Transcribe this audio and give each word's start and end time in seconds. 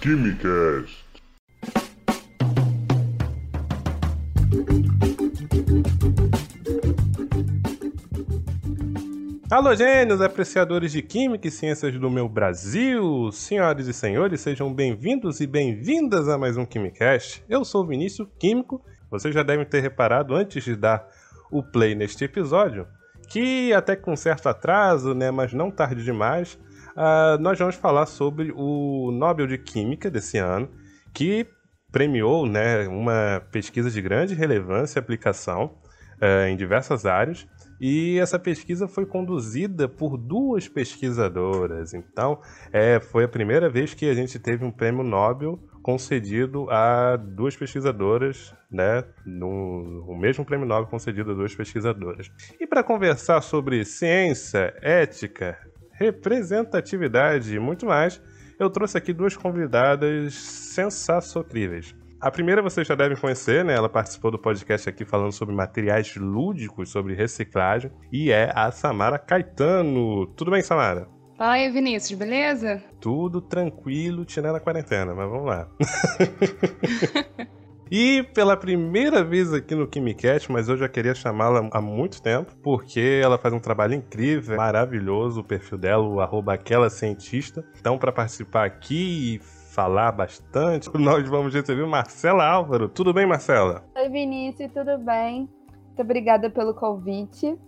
Quimicast. 0.00 1.04
Alô, 9.50 9.74
gênios, 9.74 10.22
apreciadores 10.22 10.90
de 10.92 11.02
Química 11.02 11.48
e 11.48 11.50
Ciências 11.50 11.98
do 11.98 12.10
meu 12.10 12.26
Brasil! 12.30 13.30
Senhoras 13.30 13.86
e 13.88 13.92
senhores, 13.92 14.40
sejam 14.40 14.72
bem-vindos 14.72 15.38
e 15.40 15.46
bem-vindas 15.46 16.30
a 16.30 16.38
mais 16.38 16.56
um 16.56 16.64
Quimicast. 16.64 17.44
Eu 17.46 17.62
sou 17.62 17.84
o 17.84 17.86
Vinícius 17.86 18.26
Químico. 18.38 18.82
Vocês 19.10 19.34
já 19.34 19.42
devem 19.42 19.66
ter 19.66 19.80
reparado 19.80 20.34
antes 20.34 20.64
de 20.64 20.76
dar 20.76 21.06
o 21.50 21.62
play 21.62 21.94
neste 21.94 22.24
episódio 22.24 22.86
que, 23.30 23.72
até 23.72 23.94
com 23.94 24.16
certo 24.16 24.48
atraso, 24.48 25.14
né, 25.14 25.30
mas 25.30 25.52
não 25.52 25.70
tarde 25.70 26.02
demais, 26.02 26.58
uh, 26.96 27.40
nós 27.40 27.58
vamos 27.58 27.74
falar 27.74 28.06
sobre 28.06 28.52
o 28.54 29.10
Nobel 29.12 29.46
de 29.46 29.58
Química 29.58 30.10
desse 30.10 30.38
ano, 30.38 30.68
que 31.14 31.46
premiou 31.90 32.46
né, 32.46 32.86
uma 32.88 33.42
pesquisa 33.50 33.90
de 33.90 34.00
grande 34.00 34.34
relevância 34.34 34.98
e 34.98 35.00
aplicação 35.00 35.76
uh, 36.20 36.46
em 36.48 36.56
diversas 36.56 37.06
áreas 37.06 37.46
e 37.80 38.18
essa 38.18 38.38
pesquisa 38.38 38.86
foi 38.86 39.06
conduzida 39.06 39.88
por 39.88 40.18
duas 40.18 40.68
pesquisadoras. 40.68 41.94
Então, 41.94 42.38
é, 42.70 43.00
foi 43.00 43.24
a 43.24 43.28
primeira 43.28 43.70
vez 43.70 43.94
que 43.94 44.08
a 44.08 44.12
gente 44.12 44.38
teve 44.38 44.64
um 44.64 44.70
prêmio 44.70 45.02
Nobel 45.02 45.58
concedido 45.82 46.68
a 46.70 47.16
duas 47.16 47.56
pesquisadoras, 47.56 48.54
né? 48.70 49.02
No, 49.24 50.04
o 50.06 50.14
mesmo 50.14 50.44
prêmio 50.44 50.66
Nobel 50.66 50.90
concedido 50.90 51.30
a 51.30 51.34
duas 51.34 51.54
pesquisadoras. 51.54 52.30
E 52.60 52.66
para 52.66 52.84
conversar 52.84 53.40
sobre 53.40 53.82
ciência, 53.86 54.74
ética, 54.82 55.58
representatividade 56.00 57.54
e 57.54 57.58
muito 57.58 57.84
mais, 57.84 58.20
eu 58.58 58.70
trouxe 58.70 58.96
aqui 58.96 59.12
duas 59.12 59.36
convidadas 59.36 60.34
sensacionais. 60.34 61.94
A 62.18 62.30
primeira 62.30 62.62
vocês 62.62 62.86
já 62.86 62.94
devem 62.94 63.16
conhecer, 63.16 63.64
né? 63.64 63.74
Ela 63.74 63.88
participou 63.88 64.30
do 64.30 64.38
podcast 64.38 64.88
aqui 64.88 65.04
falando 65.04 65.32
sobre 65.32 65.54
materiais 65.54 66.14
lúdicos, 66.16 66.90
sobre 66.90 67.14
reciclagem, 67.14 67.90
e 68.12 68.30
é 68.30 68.50
a 68.54 68.70
Samara 68.70 69.18
Caetano. 69.18 70.26
Tudo 70.28 70.50
bem, 70.50 70.62
Samara? 70.62 71.08
Fala 71.38 71.52
aí, 71.52 71.70
Vinícius, 71.70 72.18
beleza? 72.18 72.82
Tudo 73.00 73.40
tranquilo, 73.40 74.26
tirando 74.26 74.56
a 74.56 74.60
quarentena, 74.60 75.14
mas 75.14 75.30
vamos 75.30 75.46
lá. 75.46 75.68
E 77.90 78.22
pela 78.22 78.56
primeira 78.56 79.24
vez 79.24 79.52
aqui 79.52 79.74
no 79.74 79.84
KimiCast, 79.84 80.52
mas 80.52 80.68
eu 80.68 80.76
já 80.76 80.88
queria 80.88 81.12
chamá-la 81.12 81.68
há 81.72 81.80
muito 81.80 82.22
tempo, 82.22 82.54
porque 82.62 83.20
ela 83.20 83.36
faz 83.36 83.52
um 83.52 83.58
trabalho 83.58 83.94
incrível, 83.94 84.56
maravilhoso, 84.56 85.40
o 85.40 85.44
perfil 85.44 85.76
dela, 85.76 86.06
o 86.06 86.20
arroba 86.20 86.54
aquela 86.54 86.88
cientista. 86.88 87.64
Então, 87.80 87.98
para 87.98 88.12
participar 88.12 88.64
aqui 88.64 89.40
falar 89.72 90.12
bastante, 90.12 90.88
nós 90.96 91.28
vamos 91.28 91.52
receber 91.52 91.84
Marcela 91.84 92.46
Álvaro. 92.46 92.88
Tudo 92.88 93.12
bem, 93.12 93.26
Marcela? 93.26 93.82
Oi, 93.96 94.08
Vinícius, 94.08 94.70
tudo 94.72 94.96
bem? 94.98 95.48
Muito 95.86 96.02
obrigada 96.02 96.48
pelo 96.48 96.72
convite. 96.72 97.58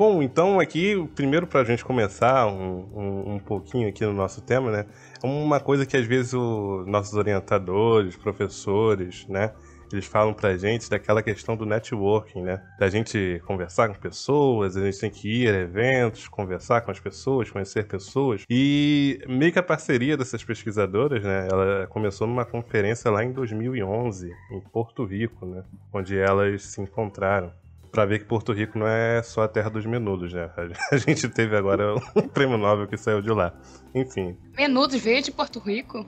Bom, 0.00 0.22
então 0.22 0.58
aqui, 0.58 1.06
primeiro 1.14 1.46
para 1.46 1.60
a 1.60 1.64
gente 1.64 1.84
começar 1.84 2.46
um, 2.46 2.86
um, 2.94 3.34
um, 3.34 3.38
pouquinho 3.38 3.86
aqui 3.86 4.02
no 4.02 4.14
nosso 4.14 4.40
tema, 4.40 4.70
né? 4.70 4.86
Uma 5.22 5.60
coisa 5.60 5.84
que 5.84 5.96
às 5.96 6.06
vezes 6.06 6.32
os 6.32 6.86
nossos 6.86 7.14
orientadores, 7.14 8.16
professores, 8.16 9.26
né? 9.28 9.52
eles 9.92 10.06
falam 10.06 10.32
pra 10.32 10.56
gente 10.56 10.88
daquela 10.88 11.22
questão 11.22 11.56
do 11.56 11.66
networking, 11.66 12.42
né? 12.42 12.62
Da 12.78 12.88
gente 12.88 13.40
conversar 13.44 13.88
com 13.88 13.94
pessoas, 13.94 14.76
a 14.76 14.84
gente 14.84 14.98
tem 14.98 15.10
que 15.10 15.42
ir 15.42 15.54
a 15.54 15.58
eventos, 15.58 16.28
conversar 16.28 16.80
com 16.82 16.90
as 16.90 17.00
pessoas, 17.00 17.50
conhecer 17.50 17.86
pessoas. 17.86 18.44
E 18.48 19.20
meio 19.28 19.52
que 19.52 19.58
a 19.58 19.62
parceria 19.62 20.16
dessas 20.16 20.44
pesquisadoras, 20.44 21.22
né? 21.22 21.48
Ela 21.50 21.86
começou 21.88 22.26
numa 22.26 22.44
conferência 22.44 23.10
lá 23.10 23.24
em 23.24 23.32
2011, 23.32 24.30
em 24.52 24.60
Porto 24.72 25.04
Rico, 25.04 25.44
né? 25.44 25.64
Onde 25.92 26.16
elas 26.16 26.62
se 26.62 26.80
encontraram 26.80 27.52
para 27.90 28.04
ver 28.06 28.20
que 28.20 28.24
Porto 28.24 28.52
Rico 28.52 28.78
não 28.78 28.86
é 28.86 29.22
só 29.22 29.42
a 29.42 29.48
terra 29.48 29.68
dos 29.68 29.84
menudos, 29.84 30.32
né? 30.32 30.50
A 30.90 30.96
gente 30.96 31.28
teve 31.28 31.56
agora 31.56 31.94
um 32.16 32.28
prêmio 32.28 32.56
Nobel 32.56 32.86
que 32.86 32.96
saiu 32.96 33.20
de 33.20 33.30
lá. 33.30 33.52
Enfim. 33.94 34.36
Menudos 34.56 35.00
veio 35.00 35.22
de 35.22 35.32
Porto 35.32 35.58
Rico? 35.58 36.04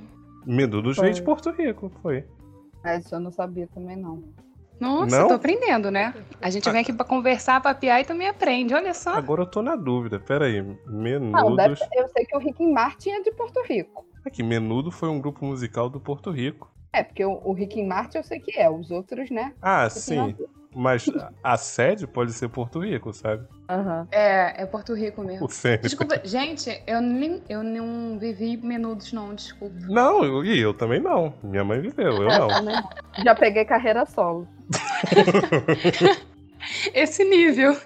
Menudos 0.47 0.97
veio 0.97 1.15
de 1.15 1.23
Porto 1.23 1.51
Rico, 1.51 1.91
foi. 2.03 2.25
É, 2.85 2.99
isso 2.99 3.15
eu 3.15 3.21
não 3.21 3.31
sabia 3.31 3.69
também, 3.69 3.97
não. 3.97 4.23
Nossa, 4.81 5.17
não? 5.17 5.29
tô 5.29 5.35
aprendendo, 5.35 5.93
né? 5.93 6.13
A 6.41 6.51
gente 6.51 6.69
vem 6.69 6.81
aqui 6.81 6.93
pra 6.93 7.05
conversar, 7.05 7.61
papiar 7.61 8.01
e 8.01 8.05
também 8.05 8.29
aprende, 8.29 8.75
olha 8.75 8.93
só. 8.93 9.15
Agora 9.15 9.43
eu 9.43 9.47
tô 9.47 9.63
na 9.63 9.77
dúvida, 9.77 10.19
peraí. 10.19 10.61
Menudos... 10.87 11.31
Não, 11.31 11.55
deve, 11.55 11.75
eu 11.95 12.09
sei 12.09 12.25
que 12.25 12.37
o 12.37 12.41
Rick 12.41 12.67
Martin 12.67 13.11
é 13.11 13.23
de 13.23 13.31
Porto 13.31 13.63
Rico. 13.63 14.05
Aqui, 14.25 14.43
Menudo 14.43 14.91
foi 14.91 15.09
um 15.09 15.21
grupo 15.21 15.45
musical 15.45 15.89
do 15.89 16.01
Porto 16.01 16.31
Rico. 16.31 16.72
É, 16.93 17.03
porque 17.03 17.25
o, 17.25 17.41
o 17.45 17.53
Rick 17.53 17.83
Martin 17.83 18.19
eu 18.19 18.25
sei 18.25 18.39
que 18.39 18.59
é, 18.59 18.69
os 18.69 18.91
outros, 18.91 19.31
né? 19.31 19.53
Ah, 19.63 19.89
sim. 19.89 20.37
Mas 20.75 21.07
a 21.45 21.57
sede 21.59 22.07
pode 22.07 22.33
ser 22.33 22.49
Porto 22.49 22.81
Rico, 22.81 23.13
sabe? 23.13 23.47
Uhum. 23.71 24.07
É, 24.11 24.63
é 24.63 24.67
Porto 24.67 24.95
Rico 24.95 25.23
mesmo. 25.23 25.47
Desculpa, 25.83 26.21
gente, 26.25 26.83
eu, 26.87 27.01
nem, 27.01 27.43
eu 27.49 27.63
não 27.63 28.19
vivi 28.19 28.57
menudos, 28.57 29.13
não, 29.13 29.35
desculpa. 29.35 29.77
Não, 29.81 30.25
eu, 30.25 30.45
e 30.45 30.59
eu 30.59 30.73
também 30.73 31.01
não. 31.01 31.35
Minha 31.43 31.63
mãe 31.63 31.81
viveu, 31.81 32.23
eu 32.23 32.29
não. 32.29 32.49
Já 33.23 33.35
peguei 33.35 33.67
carreira 33.67 34.07
solo. 34.07 34.49
Esse 36.95 37.25
nível. 37.25 37.77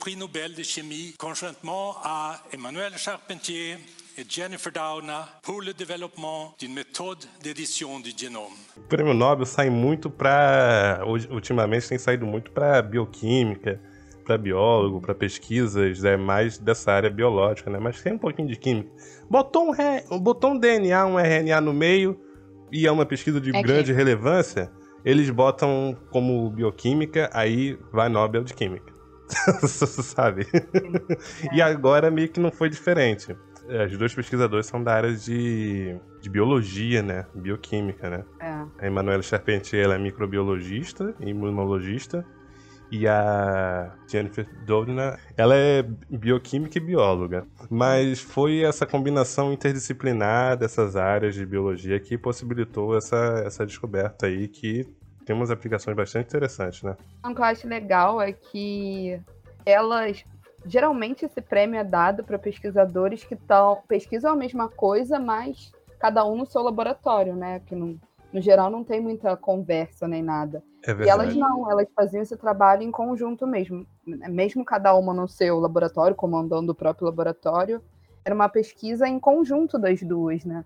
Prix 0.00 0.16
Nobel 0.16 0.54
de 0.54 0.64
Chimie, 0.64 1.12
conjointement 1.18 1.94
à 2.02 2.40
Emmanuel 2.52 2.96
Charpentier 2.96 3.78
et 4.20 4.26
Jennifer 4.28 4.70
Doudna 4.70 5.26
pour 5.42 5.62
le 5.62 5.72
développement 5.72 6.54
d'une 6.58 6.74
méthode 6.74 7.24
d'édition 7.42 7.98
du 8.00 8.10
génome. 8.14 8.52
O 8.76 8.80
prêmio 8.82 9.14
Nobel 9.14 9.46
sai 9.46 9.70
muito 9.70 10.10
para. 10.10 11.02
Ultimamente 11.30 11.88
tem 11.88 11.98
saído 11.98 12.26
muito 12.26 12.50
para 12.50 12.82
bioquímica, 12.82 13.80
para 14.24 14.36
biólogo, 14.36 15.00
para 15.00 15.14
pesquisas 15.14 16.04
é 16.04 16.18
mais 16.18 16.58
dessa 16.58 16.92
área 16.92 17.08
biológica, 17.08 17.70
né? 17.70 17.78
Mas 17.78 18.02
tem 18.02 18.12
um 18.12 18.18
pouquinho 18.18 18.48
de 18.48 18.56
química. 18.56 18.90
Botou 19.30 19.68
um, 19.68 19.70
re... 19.70 20.04
botou 20.20 20.50
um 20.50 20.58
DNA, 20.58 21.06
um 21.06 21.18
RNA 21.18 21.60
no 21.62 21.72
meio 21.72 22.20
e 22.70 22.86
é 22.86 22.92
uma 22.92 23.06
pesquisa 23.06 23.40
de 23.40 23.56
é 23.56 23.62
grande 23.62 23.90
que... 23.90 23.96
relevância, 23.96 24.70
eles 25.02 25.30
botam 25.30 25.96
como 26.10 26.50
bioquímica, 26.50 27.30
aí 27.32 27.78
vai 27.90 28.10
Nobel 28.10 28.44
de 28.44 28.52
Química. 28.52 28.92
Sabe? 29.66 30.46
É. 30.52 31.56
E 31.56 31.62
agora 31.62 32.10
meio 32.10 32.28
que 32.28 32.38
não 32.38 32.50
foi 32.50 32.68
diferente. 32.68 33.34
É, 33.70 33.84
as 33.84 33.96
duas 33.96 34.12
pesquisadoras 34.12 34.66
são 34.66 34.82
da 34.82 34.92
área 34.92 35.14
de, 35.14 35.96
de 36.20 36.28
biologia, 36.28 37.02
né? 37.02 37.24
Bioquímica, 37.32 38.10
né? 38.10 38.24
É. 38.40 38.84
A 38.84 38.86
Emanuela 38.86 39.22
Charpentier 39.22 39.84
ela 39.84 39.94
é 39.94 39.98
microbiologista, 39.98 41.14
imunologista. 41.20 42.26
E 42.90 43.06
a 43.06 43.94
Jennifer 44.08 44.44
Doudna, 44.66 45.16
ela 45.36 45.54
é 45.54 45.84
bioquímica 46.10 46.76
e 46.76 46.80
bióloga. 46.80 47.46
Mas 47.70 48.20
foi 48.20 48.62
essa 48.62 48.84
combinação 48.84 49.52
interdisciplinar 49.52 50.56
dessas 50.56 50.96
áreas 50.96 51.36
de 51.36 51.46
biologia 51.46 52.00
que 52.00 52.18
possibilitou 52.18 52.96
essa, 52.96 53.44
essa 53.46 53.64
descoberta 53.64 54.26
aí 54.26 54.48
que 54.48 54.84
tem 55.24 55.36
umas 55.36 55.52
aplicações 55.52 55.96
bastante 55.96 56.26
interessantes, 56.26 56.82
né? 56.82 56.96
O 57.24 57.32
que 57.32 57.40
eu 57.40 57.44
acho 57.44 57.68
legal 57.68 58.20
é 58.20 58.32
que 58.32 59.20
elas 59.64 60.24
geralmente 60.66 61.24
esse 61.24 61.40
prêmio 61.40 61.78
é 61.78 61.84
dado 61.84 62.24
para 62.24 62.38
pesquisadores 62.38 63.24
que 63.24 63.36
tão, 63.36 63.82
pesquisam 63.88 64.32
a 64.32 64.36
mesma 64.36 64.68
coisa, 64.68 65.18
mas 65.18 65.72
cada 65.98 66.24
um 66.24 66.36
no 66.36 66.46
seu 66.46 66.62
laboratório, 66.62 67.34
né? 67.34 67.60
Que 67.60 67.74
no, 67.74 67.98
no 68.32 68.40
geral 68.40 68.70
não 68.70 68.84
tem 68.84 69.00
muita 69.00 69.36
conversa 69.36 70.06
nem 70.06 70.22
nada. 70.22 70.62
É 70.86 70.92
e 70.92 71.08
elas 71.08 71.34
não, 71.36 71.70
elas 71.70 71.86
faziam 71.94 72.22
esse 72.22 72.36
trabalho 72.36 72.82
em 72.82 72.90
conjunto 72.90 73.46
mesmo. 73.46 73.86
Mesmo 74.06 74.64
cada 74.64 74.94
uma 74.94 75.12
no 75.12 75.28
seu 75.28 75.58
laboratório, 75.58 76.16
comandando 76.16 76.72
o 76.72 76.74
próprio 76.74 77.06
laboratório, 77.06 77.82
era 78.24 78.34
uma 78.34 78.48
pesquisa 78.48 79.06
em 79.06 79.18
conjunto 79.18 79.78
das 79.78 80.02
duas, 80.02 80.44
né? 80.44 80.64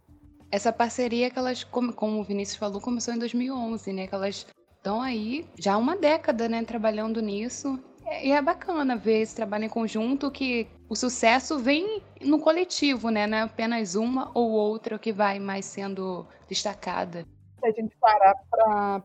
Essa 0.50 0.72
parceria 0.72 1.30
que 1.30 1.38
elas, 1.38 1.64
como, 1.64 1.92
como 1.92 2.20
o 2.20 2.24
Vinícius 2.24 2.58
falou, 2.58 2.80
começou 2.80 3.12
em 3.12 3.18
2011, 3.18 3.92
né? 3.92 4.06
Que 4.06 4.14
elas 4.14 4.46
estão 4.76 5.00
aí 5.00 5.46
já 5.58 5.74
há 5.74 5.78
uma 5.78 5.96
década, 5.96 6.48
né, 6.48 6.62
trabalhando 6.62 7.20
nisso. 7.22 7.80
E 8.22 8.32
é 8.32 8.42
bacana 8.42 8.96
ver 8.96 9.22
esse 9.22 9.34
trabalho 9.34 9.64
em 9.64 9.68
conjunto, 9.68 10.30
que 10.30 10.66
o 10.88 10.94
sucesso 10.94 11.58
vem 11.58 12.02
no 12.20 12.38
coletivo, 12.38 13.10
né? 13.10 13.26
Não 13.26 13.38
é 13.38 13.42
apenas 13.42 13.94
uma 13.94 14.30
ou 14.34 14.50
outra 14.50 14.98
que 14.98 15.12
vai 15.12 15.38
mais 15.38 15.64
sendo 15.64 16.26
destacada. 16.48 17.26
Se 17.60 17.66
a 17.66 17.70
gente 17.72 17.96
parar 17.98 18.34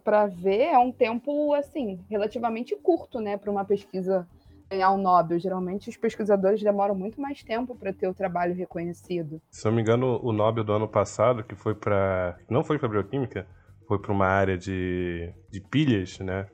para 0.03 0.27
ver, 0.27 0.63
é 0.63 0.77
um 0.77 0.91
tempo, 0.91 1.53
assim, 1.53 1.99
relativamente 2.09 2.75
curto, 2.75 3.19
né? 3.21 3.37
Para 3.37 3.51
uma 3.51 3.63
pesquisa 3.63 4.27
ganhar 4.69 4.91
um 4.91 4.97
Nobel. 4.97 5.39
Geralmente 5.39 5.89
os 5.89 5.97
pesquisadores 5.97 6.61
demoram 6.61 6.93
muito 6.93 7.19
mais 7.19 7.41
tempo 7.41 7.75
para 7.75 7.91
ter 7.91 8.07
o 8.07 8.13
trabalho 8.13 8.53
reconhecido. 8.53 9.41
Se 9.49 9.65
não 9.65 9.71
me 9.71 9.81
engano, 9.81 10.19
o 10.21 10.31
Nobel 10.31 10.63
do 10.63 10.73
ano 10.73 10.87
passado, 10.87 11.43
que 11.43 11.55
foi 11.55 11.73
para. 11.73 12.37
Não 12.49 12.63
foi 12.63 12.77
para 12.77 12.89
bioquímica, 12.89 13.47
foi 13.87 13.99
para 13.99 14.11
uma 14.11 14.27
área 14.27 14.57
de, 14.57 15.33
de 15.49 15.59
pilhas, 15.61 16.19
né? 16.19 16.47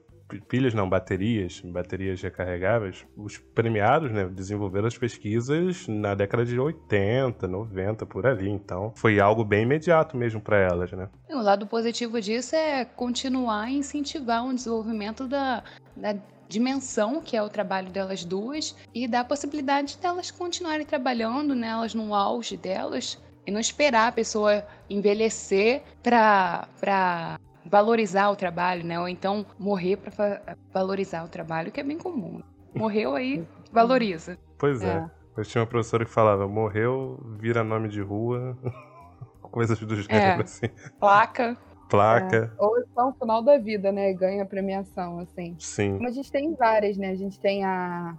Pilhas 0.48 0.74
não, 0.74 0.90
baterias, 0.90 1.62
baterias 1.62 2.22
recarregáveis, 2.22 3.06
os 3.16 3.38
premiados, 3.38 4.12
né, 4.12 4.26
desenvolveram 4.26 4.88
as 4.88 4.98
pesquisas 4.98 5.88
na 5.88 6.16
década 6.16 6.46
de 6.46 6.60
80, 6.60 7.48
90, 7.48 8.06
por 8.06 8.26
ali. 8.26 8.50
Então, 8.50 8.92
foi 8.96 9.20
algo 9.20 9.44
bem 9.44 9.64
imediato 9.64 10.18
mesmo 10.18 10.42
para 10.42 10.58
elas, 10.58 10.92
né? 10.92 11.10
O 11.30 11.42
lado 11.42 11.68
positivo 11.68 12.20
disso 12.20 12.56
é 12.56 12.86
continuar 12.86 13.64
a 13.64 13.72
incentivar 13.72 14.46
o 14.46 14.54
desenvolvimento 14.54 15.28
da, 15.28 15.64
da 15.96 16.16
dimensão 16.48 17.22
que 17.22 17.36
é 17.36 17.42
o 17.42 17.50
trabalho 17.50 17.90
delas 17.90 18.24
duas 18.24 18.76
e 18.94 19.08
dar 19.08 19.22
a 19.22 19.26
possibilidade 19.26 19.98
delas 19.98 20.32
continuarem 20.32 20.86
trabalhando, 20.86 21.56
né, 21.56 21.68
elas 21.68 21.94
no 21.94 22.14
auge 22.14 22.56
delas 22.56 23.20
e 23.46 23.52
não 23.52 23.60
esperar 23.60 24.08
a 24.08 24.12
pessoa 24.12 24.66
envelhecer 24.90 25.84
para 26.02 27.40
valorizar 27.66 28.30
o 28.30 28.36
trabalho, 28.36 28.84
né? 28.86 29.00
Ou 29.00 29.08
então 29.08 29.46
morrer 29.58 29.98
para 29.98 30.56
valorizar 30.74 31.24
o 31.24 31.28
trabalho, 31.28 31.72
que 31.72 31.80
é 31.80 31.84
bem 31.84 31.98
comum. 31.98 32.42
Morreu 32.74 33.16
aí, 33.16 33.46
valoriza. 33.72 34.38
Pois 34.58 34.82
é. 34.84 34.98
é. 34.98 35.10
Eu 35.38 35.44
tinha 35.44 35.62
uma 35.62 35.68
professora 35.68 36.06
que 36.06 36.12
falava: 36.12 36.48
morreu, 36.48 37.20
vira 37.38 37.64
nome 37.64 37.90
de 37.90 38.02
rua, 38.02 38.58
coisas 39.42 39.80
do 39.80 39.96
gênero, 39.96 40.42
é. 40.42 40.44
assim. 40.44 40.68
Placa. 41.00 41.58
Placa. 41.90 42.52
É. 42.58 42.64
Ou 42.64 42.80
então, 42.80 43.14
final 43.14 43.44
da 43.44 43.58
vida, 43.58 43.92
né? 43.92 44.12
Ganha 44.14 44.46
premiação, 44.46 45.20
assim. 45.20 45.56
Sim. 45.60 45.98
Mas 46.00 46.14
a 46.14 46.16
gente 46.16 46.32
tem 46.32 46.56
várias, 46.56 46.98
né? 46.98 47.12
A 47.12 47.16
gente 47.16 47.40
tem 47.40 47.64
a 47.64 48.18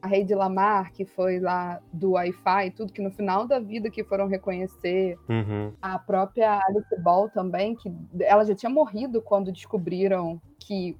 a 0.00 0.06
Rede 0.06 0.34
Lamar, 0.34 0.92
que 0.92 1.04
foi 1.04 1.40
lá 1.40 1.80
do 1.92 2.12
Wi-Fi, 2.12 2.70
tudo 2.76 2.92
que 2.92 3.02
no 3.02 3.10
final 3.10 3.46
da 3.46 3.58
vida 3.58 3.90
que 3.90 4.04
foram 4.04 4.26
reconhecer. 4.26 5.18
Uhum. 5.28 5.72
A 5.80 5.98
própria 5.98 6.60
Alice 6.68 7.00
Ball 7.00 7.28
também, 7.30 7.74
que 7.74 7.92
ela 8.20 8.44
já 8.44 8.54
tinha 8.54 8.70
morrido 8.70 9.20
quando 9.20 9.52
descobriram 9.52 10.40
que 10.58 10.96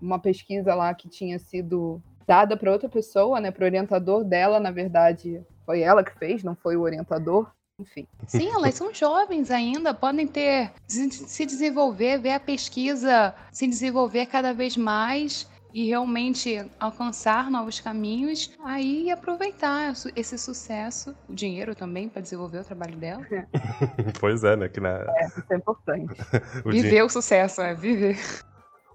uma 0.00 0.18
pesquisa 0.18 0.74
lá 0.74 0.94
que 0.94 1.08
tinha 1.08 1.38
sido 1.38 2.00
dada 2.26 2.56
para 2.56 2.72
outra 2.72 2.88
pessoa, 2.88 3.40
né, 3.40 3.50
para 3.50 3.64
o 3.64 3.66
orientador 3.66 4.24
dela, 4.24 4.60
na 4.60 4.70
verdade, 4.70 5.42
foi 5.64 5.80
ela 5.80 6.04
que 6.04 6.16
fez, 6.18 6.42
não 6.42 6.54
foi 6.54 6.76
o 6.76 6.82
orientador. 6.82 7.50
Enfim. 7.78 8.06
Sim, 8.28 8.50
elas 8.50 8.74
são 8.76 8.94
jovens 8.94 9.50
ainda, 9.50 9.92
podem 9.92 10.28
ter 10.28 10.70
se 10.86 11.44
desenvolver, 11.44 12.18
ver 12.18 12.30
a 12.30 12.40
pesquisa 12.40 13.34
se 13.50 13.66
desenvolver 13.66 14.26
cada 14.26 14.54
vez 14.54 14.76
mais 14.76 15.50
e 15.74 15.88
realmente 15.88 16.64
alcançar 16.78 17.50
novos 17.50 17.80
caminhos, 17.80 18.56
aí 18.64 19.10
aproveitar 19.10 19.92
esse 20.14 20.38
sucesso, 20.38 21.16
o 21.28 21.34
dinheiro 21.34 21.74
também 21.74 22.08
para 22.08 22.22
desenvolver 22.22 22.58
o 22.58 22.64
trabalho 22.64 22.96
dela. 22.96 23.26
pois 24.20 24.44
é, 24.44 24.54
né? 24.54 24.68
Que 24.68 24.78
na... 24.78 25.00
É, 25.00 25.26
isso 25.26 25.42
é 25.50 25.56
importante. 25.56 26.14
o 26.64 26.70
viver 26.70 27.02
o 27.02 27.08
sucesso, 27.08 27.60
é 27.60 27.74
viver. 27.74 28.16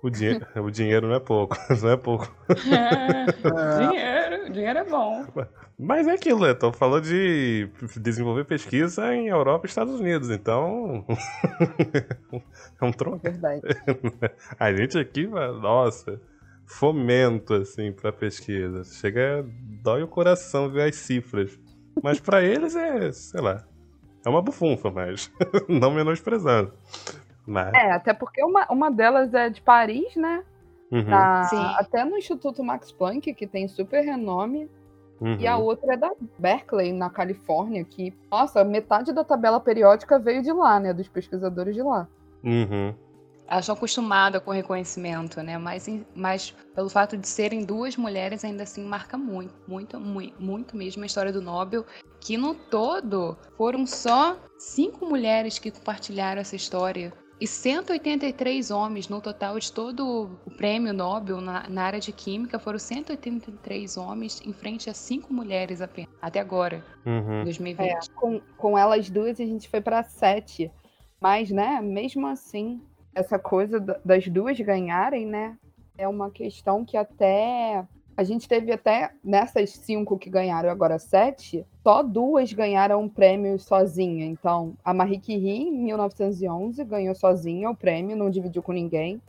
O, 0.02 0.10
dinhe... 0.10 0.40
o 0.56 0.72
dinheiro 0.72 1.10
não 1.10 1.16
é 1.16 1.20
pouco, 1.20 1.58
não 1.82 1.90
é 1.90 1.98
pouco. 1.98 2.34
É, 2.48 3.86
dinheiro, 3.86 4.54
dinheiro 4.54 4.80
é 4.80 4.84
bom. 4.86 5.26
Mas 5.78 6.08
é 6.08 6.14
aquilo, 6.14 6.40
né? 6.40 6.54
Tô 6.54 6.72
falando 6.72 7.04
de 7.04 7.70
desenvolver 7.98 8.46
pesquisa 8.46 9.14
em 9.14 9.28
Europa 9.28 9.66
e 9.66 9.70
Estados 9.70 10.00
Unidos, 10.00 10.30
então. 10.30 11.06
é 12.82 12.86
um 12.86 12.92
tronco. 12.94 13.28
É 13.28 13.32
verdade. 13.32 13.62
A 14.58 14.74
gente 14.74 14.98
aqui, 14.98 15.28
nossa 15.28 16.22
fomento, 16.70 17.56
assim, 17.56 17.92
pra 17.92 18.12
pesquisa. 18.12 18.84
Chega, 18.84 19.46
dói 19.84 20.04
o 20.04 20.08
coração 20.08 20.70
ver 20.70 20.90
as 20.90 20.96
cifras. 20.96 21.60
Mas 22.02 22.20
para 22.20 22.44
eles 22.44 22.76
é, 22.76 23.12
sei 23.12 23.42
lá, 23.42 23.66
é 24.26 24.30
uma 24.30 24.42
bufunfa, 24.42 24.92
mas 24.92 25.32
não 25.68 25.92
menosprezando. 25.92 26.72
Mas... 27.46 27.74
É, 27.74 27.92
até 27.92 28.14
porque 28.14 28.44
uma, 28.44 28.68
uma 28.70 28.92
delas 28.92 29.34
é 29.34 29.50
de 29.50 29.62
Paris, 29.62 30.16
né? 30.16 30.44
Uhum. 30.92 31.06
Tá, 31.06 31.78
até 31.80 32.06
no 32.06 32.18
Instituto 32.18 32.64
Max 32.64 32.92
Planck, 32.92 33.34
que 33.34 33.48
tem 33.48 33.68
super 33.68 34.02
renome. 34.02 34.70
Uhum. 35.20 35.38
E 35.40 35.48
a 35.48 35.58
uhum. 35.58 35.66
outra 35.66 35.96
é 35.96 35.98
da 35.98 36.12
Berkeley, 36.38 36.94
na 36.94 37.10
Califórnia, 37.10 37.84
que, 37.84 38.16
nossa, 38.32 38.64
metade 38.64 39.12
da 39.12 39.24
tabela 39.24 39.60
periódica 39.60 40.18
veio 40.18 40.42
de 40.42 40.52
lá, 40.54 40.80
né? 40.80 40.94
Dos 40.94 41.10
pesquisadores 41.10 41.76
de 41.76 41.82
lá. 41.82 42.08
Uhum 42.44 42.94
elas 43.50 43.66
estão 43.66 43.76
acostumadas 43.76 44.42
com 44.44 44.52
o 44.52 44.54
reconhecimento, 44.54 45.42
né? 45.42 45.58
Mas, 45.58 45.90
mas 46.16 46.54
pelo 46.76 46.88
fato 46.88 47.18
de 47.18 47.28
serem 47.28 47.66
duas 47.66 47.98
mulheres, 47.98 48.46
ainda 48.46 48.64
assim 48.64 48.84
marca 48.84 49.18
muito, 49.18 49.54
muito, 49.68 50.00
muito, 50.00 50.42
muito 50.42 50.78
mesmo 50.78 51.02
a 51.02 51.06
história 51.08 51.34
do 51.34 51.42
Nobel, 51.42 51.84
que 52.22 52.38
no 52.38 52.54
todo 52.54 53.36
foram 53.58 53.88
só 53.88 54.38
cinco 54.60 55.06
mulheres 55.06 55.58
que 55.58 55.72
compartilharam 55.72 56.40
essa 56.40 56.56
história. 56.56 57.12
E 57.42 57.48
183 57.48 58.70
homens 58.70 59.08
no 59.08 59.22
total 59.22 59.58
de 59.58 59.72
todo 59.72 60.30
o 60.46 60.52
prêmio 60.52 60.94
Nobel 60.94 61.40
na, 61.40 61.68
na 61.70 61.84
área 61.84 62.00
de 62.00 62.12
química 62.12 62.60
foram 62.60 62.78
183 62.78 63.98
homens 63.98 64.42
em 64.46 64.52
frente 64.52 64.90
a 64.90 64.94
cinco 64.94 65.34
mulheres 65.34 65.82
apenas, 65.82 66.12
até 66.22 66.40
agora, 66.40 66.86
uhum. 67.06 67.46
2020. 67.46 67.88
É, 67.90 68.00
com, 68.14 68.42
com 68.58 68.78
elas 68.78 69.10
duas 69.10 69.40
a 69.40 69.46
gente 69.46 69.70
foi 69.70 69.82
para 69.82 70.04
sete. 70.04 70.70
Mas, 71.20 71.50
né, 71.50 71.82
mesmo 71.82 72.28
assim, 72.28 72.82
essa 73.20 73.38
coisa 73.38 73.80
das 74.04 74.28
duas 74.28 74.58
ganharem, 74.60 75.26
né? 75.26 75.58
É 75.98 76.08
uma 76.08 76.32
questão 76.32 76.86
que 76.86 76.96
até. 76.96 77.86
A 78.16 78.24
gente 78.24 78.50
teve 78.50 78.72
até 78.72 79.12
nessas 79.24 79.72
cinco 79.72 80.18
que 80.18 80.30
ganharam 80.30 80.70
agora 80.70 81.00
sete, 81.00 81.66
só 81.82 82.04
duas 82.04 82.52
ganharam 82.52 83.02
um 83.02 83.08
prêmio 83.08 83.58
sozinha. 83.58 84.26
Então, 84.26 84.76
a 84.84 84.94
Marie 84.94 85.22
Curie, 85.22 85.70
em 85.70 85.84
1911, 85.84 86.84
ganhou 86.84 87.16
sozinha 87.16 87.70
o 87.70 87.76
prêmio, 87.76 88.18
não 88.18 88.30
dividiu 88.30 88.62
com 88.62 88.74
ninguém. 88.74 89.22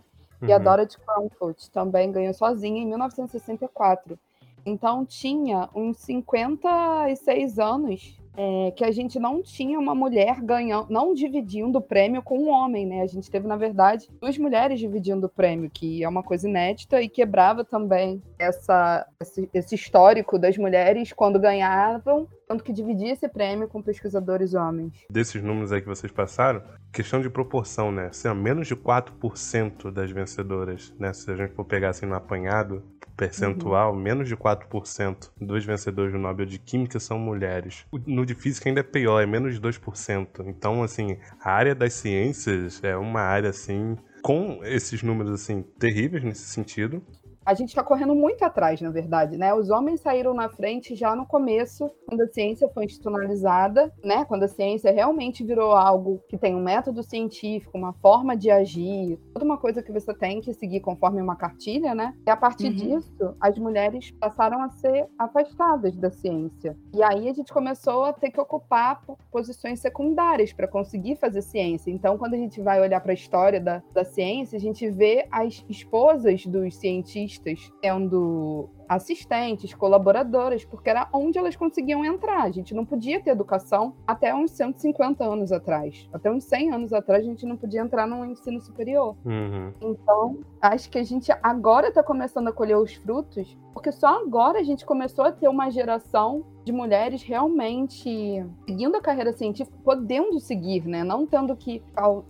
Uhum. 0.43 0.49
E 0.49 0.53
a 0.53 0.57
uhum. 0.57 0.65
Dorothy 0.65 0.99
Crumford 0.99 1.71
também 1.71 2.11
ganhou 2.11 2.35
sozinha 2.35 2.83
em 2.83 2.87
1964. 2.87 4.19
Então, 4.67 5.07
tinha 5.07 5.69
uns 5.73 5.99
56 5.99 7.61
anos 7.61 8.20
é, 8.37 8.71
que 8.71 8.85
a 8.85 8.91
gente 8.91 9.19
não 9.19 9.43
tinha 9.43 9.79
uma 9.79 9.95
mulher 9.95 10.41
ganhando, 10.41 10.87
não 10.89 11.13
dividindo 11.15 11.79
o 11.79 11.83
prêmio 11.83 12.23
com 12.23 12.39
um 12.39 12.49
homem, 12.49 12.87
né? 12.87 13.03
A 13.03 13.07
gente 13.07 13.31
teve, 13.31 13.47
na 13.47 13.57
verdade, 13.57 14.09
duas 14.21 14.39
mulheres 14.39 14.79
dividindo 14.79 15.27
o 15.27 15.31
prêmio, 15.31 15.71
que 15.71 16.03
é 16.03 16.09
uma 16.09 16.23
coisa 16.23 16.49
inédita 16.49 17.03
e 17.03 17.09
quebrava 17.09 17.65
também 17.65 18.23
essa, 18.39 19.07
esse, 19.21 19.49
esse 19.53 19.75
histórico 19.75 20.39
das 20.39 20.57
mulheres 20.57 21.13
quando 21.13 21.41
ganhavam, 21.41 22.29
tanto 22.51 22.65
que 22.65 22.73
dividia 22.73 23.13
esse 23.13 23.29
prêmio 23.29 23.69
com 23.69 23.81
pesquisadores 23.81 24.55
homens. 24.55 25.07
Desses 25.09 25.41
números 25.41 25.71
aí 25.71 25.81
que 25.81 25.87
vocês 25.87 26.11
passaram, 26.11 26.61
questão 26.93 27.21
de 27.21 27.31
proporção, 27.31 27.93
né? 27.93 28.09
Assim, 28.09 28.29
menos 28.35 28.67
de 28.67 28.75
4% 28.75 29.93
das 29.93 30.11
vencedoras, 30.11 30.93
né? 30.99 31.13
Se 31.13 31.31
a 31.31 31.37
gente 31.37 31.55
for 31.55 31.65
pegar 31.65 31.91
assim 31.91 32.07
no 32.07 32.15
apanhado, 32.17 32.83
percentual, 33.17 33.93
uhum. 33.93 34.01
menos 34.01 34.27
de 34.27 34.37
4% 34.37 35.31
dos 35.41 35.65
vencedores 35.65 36.13
do 36.13 36.19
Nobel 36.19 36.45
de 36.45 36.59
Química 36.59 36.99
são 36.99 37.21
mulheres. 37.21 37.87
No 38.05 38.27
de 38.27 38.35
Física 38.35 38.69
ainda 38.69 38.81
é 38.81 38.83
pior, 38.83 39.21
é 39.21 39.27
menos 39.27 39.55
de 39.55 39.61
2%. 39.61 40.45
Então, 40.49 40.83
assim, 40.83 41.19
a 41.41 41.53
área 41.53 41.75
das 41.75 41.93
ciências 41.93 42.83
é 42.83 42.97
uma 42.97 43.21
área, 43.21 43.51
assim, 43.51 43.97
com 44.23 44.59
esses 44.65 45.05
números, 45.05 45.31
assim, 45.31 45.63
terríveis 45.79 46.25
nesse 46.25 46.47
sentido, 46.47 47.01
a 47.45 47.55
gente 47.55 47.71
está 47.71 47.83
correndo 47.83 48.15
muito 48.15 48.45
atrás, 48.45 48.81
na 48.81 48.91
verdade, 48.91 49.37
né? 49.37 49.55
Os 49.55 49.71
homens 49.71 50.01
saíram 50.01 50.35
na 50.35 50.49
frente 50.49 50.95
já 50.95 51.17
no 51.17 51.27
começo, 51.27 51.91
quando 52.07 52.21
a 52.21 52.29
ciência 52.29 52.69
foi 52.69 52.85
institucionalizada, 52.85 53.93
né? 54.05 54.25
Quando 54.27 54.43
a 54.43 54.49
ciência 54.49 54.93
realmente 54.93 55.43
virou 55.43 55.73
algo 55.73 56.23
que 56.29 56.37
tem 56.37 56.55
um 56.55 56.63
método 56.63 57.03
científico, 57.03 57.77
uma 57.77 57.93
forma 57.95 58.37
de 58.37 58.51
agir, 58.51 59.19
toda 59.33 59.45
uma 59.45 59.57
coisa 59.57 59.83
que 59.83 59.93
você 59.93 60.13
tem 60.13 60.41
que 60.41 60.53
seguir 60.53 60.81
conforme 60.81 61.21
uma 61.21 61.35
cartilha, 61.35 61.95
né? 61.95 62.15
E 62.27 62.31
a 62.31 62.37
partir 62.37 62.69
uhum. 62.69 62.75
disso, 62.75 63.35
as 63.41 63.59
mulheres 63.59 64.11
passaram 64.11 64.63
a 64.63 64.69
ser 64.69 65.07
afastadas 65.19 65.97
da 65.97 66.11
ciência. 66.11 66.77
E 66.95 67.03
aí 67.03 67.29
a 67.29 67.33
gente 67.33 67.53
começou 67.53 68.05
a 68.05 68.13
ter 68.13 68.31
que 68.31 68.41
ocupar 68.41 69.01
posições 69.31 69.81
secundárias 69.81 70.53
para 70.53 70.69
conseguir 70.69 71.17
fazer 71.17 71.43
ciência. 71.43 71.91
Então, 71.91 72.19
quando 72.19 72.35
a 72.35 72.39
gente 72.39 72.61
vai 72.61 72.81
olhar 72.81 73.01
para 73.01 73.13
a 73.13 73.15
história 73.15 73.61
da, 73.61 73.83
da 73.93 74.05
ciência, 74.05 74.57
a 74.57 74.61
gente 74.61 74.89
vê 74.91 75.27
as 75.31 75.65
esposas 75.69 76.45
dos 76.45 76.77
cientistas 76.77 77.30
cientistas 77.31 77.73
sendo 77.81 78.69
assistentes, 78.89 79.73
colaboradoras, 79.73 80.65
porque 80.65 80.91
era 80.91 81.09
onde 81.13 81.39
elas 81.39 81.55
conseguiam 81.55 82.05
entrar. 82.05 82.43
A 82.43 82.51
gente 82.51 82.75
não 82.75 82.85
podia 82.85 83.21
ter 83.21 83.31
educação 83.31 83.95
até 84.05 84.35
uns 84.35 84.51
150 84.51 85.23
anos 85.25 85.53
atrás. 85.53 86.09
Até 86.13 86.31
uns 86.31 86.45
100 86.45 86.73
anos 86.73 86.93
atrás, 86.93 87.23
a 87.23 87.27
gente 87.27 87.47
não 87.47 87.57
podia 87.57 87.81
entrar 87.81 88.07
no 88.07 88.25
ensino 88.27 88.61
superior. 88.61 89.17
Uhum. 89.25 89.73
Então, 89.81 90.39
acho 90.61 90.91
que 90.91 90.99
a 90.99 91.05
gente 91.05 91.31
agora 91.43 91.89
está 91.89 92.03
começando 92.03 92.49
a 92.49 92.53
colher 92.53 92.77
os 92.77 92.95
frutos, 92.95 93.57
porque 93.73 93.93
só 93.93 94.21
agora 94.21 94.59
a 94.59 94.65
gente 94.65 94.85
começou 94.85 95.25
a 95.25 95.31
ter 95.31 95.49
uma 95.49 95.71
geração 95.71 96.45
de 96.65 96.73
mulheres 96.73 97.23
realmente 97.23 98.45
seguindo 98.67 98.97
a 98.97 99.01
carreira 99.01 99.33
científica, 99.33 99.77
podendo 99.85 100.41
seguir, 100.41 100.87
né? 100.87 101.05
Não 101.05 101.27
tendo 101.27 101.57
que 101.57 101.81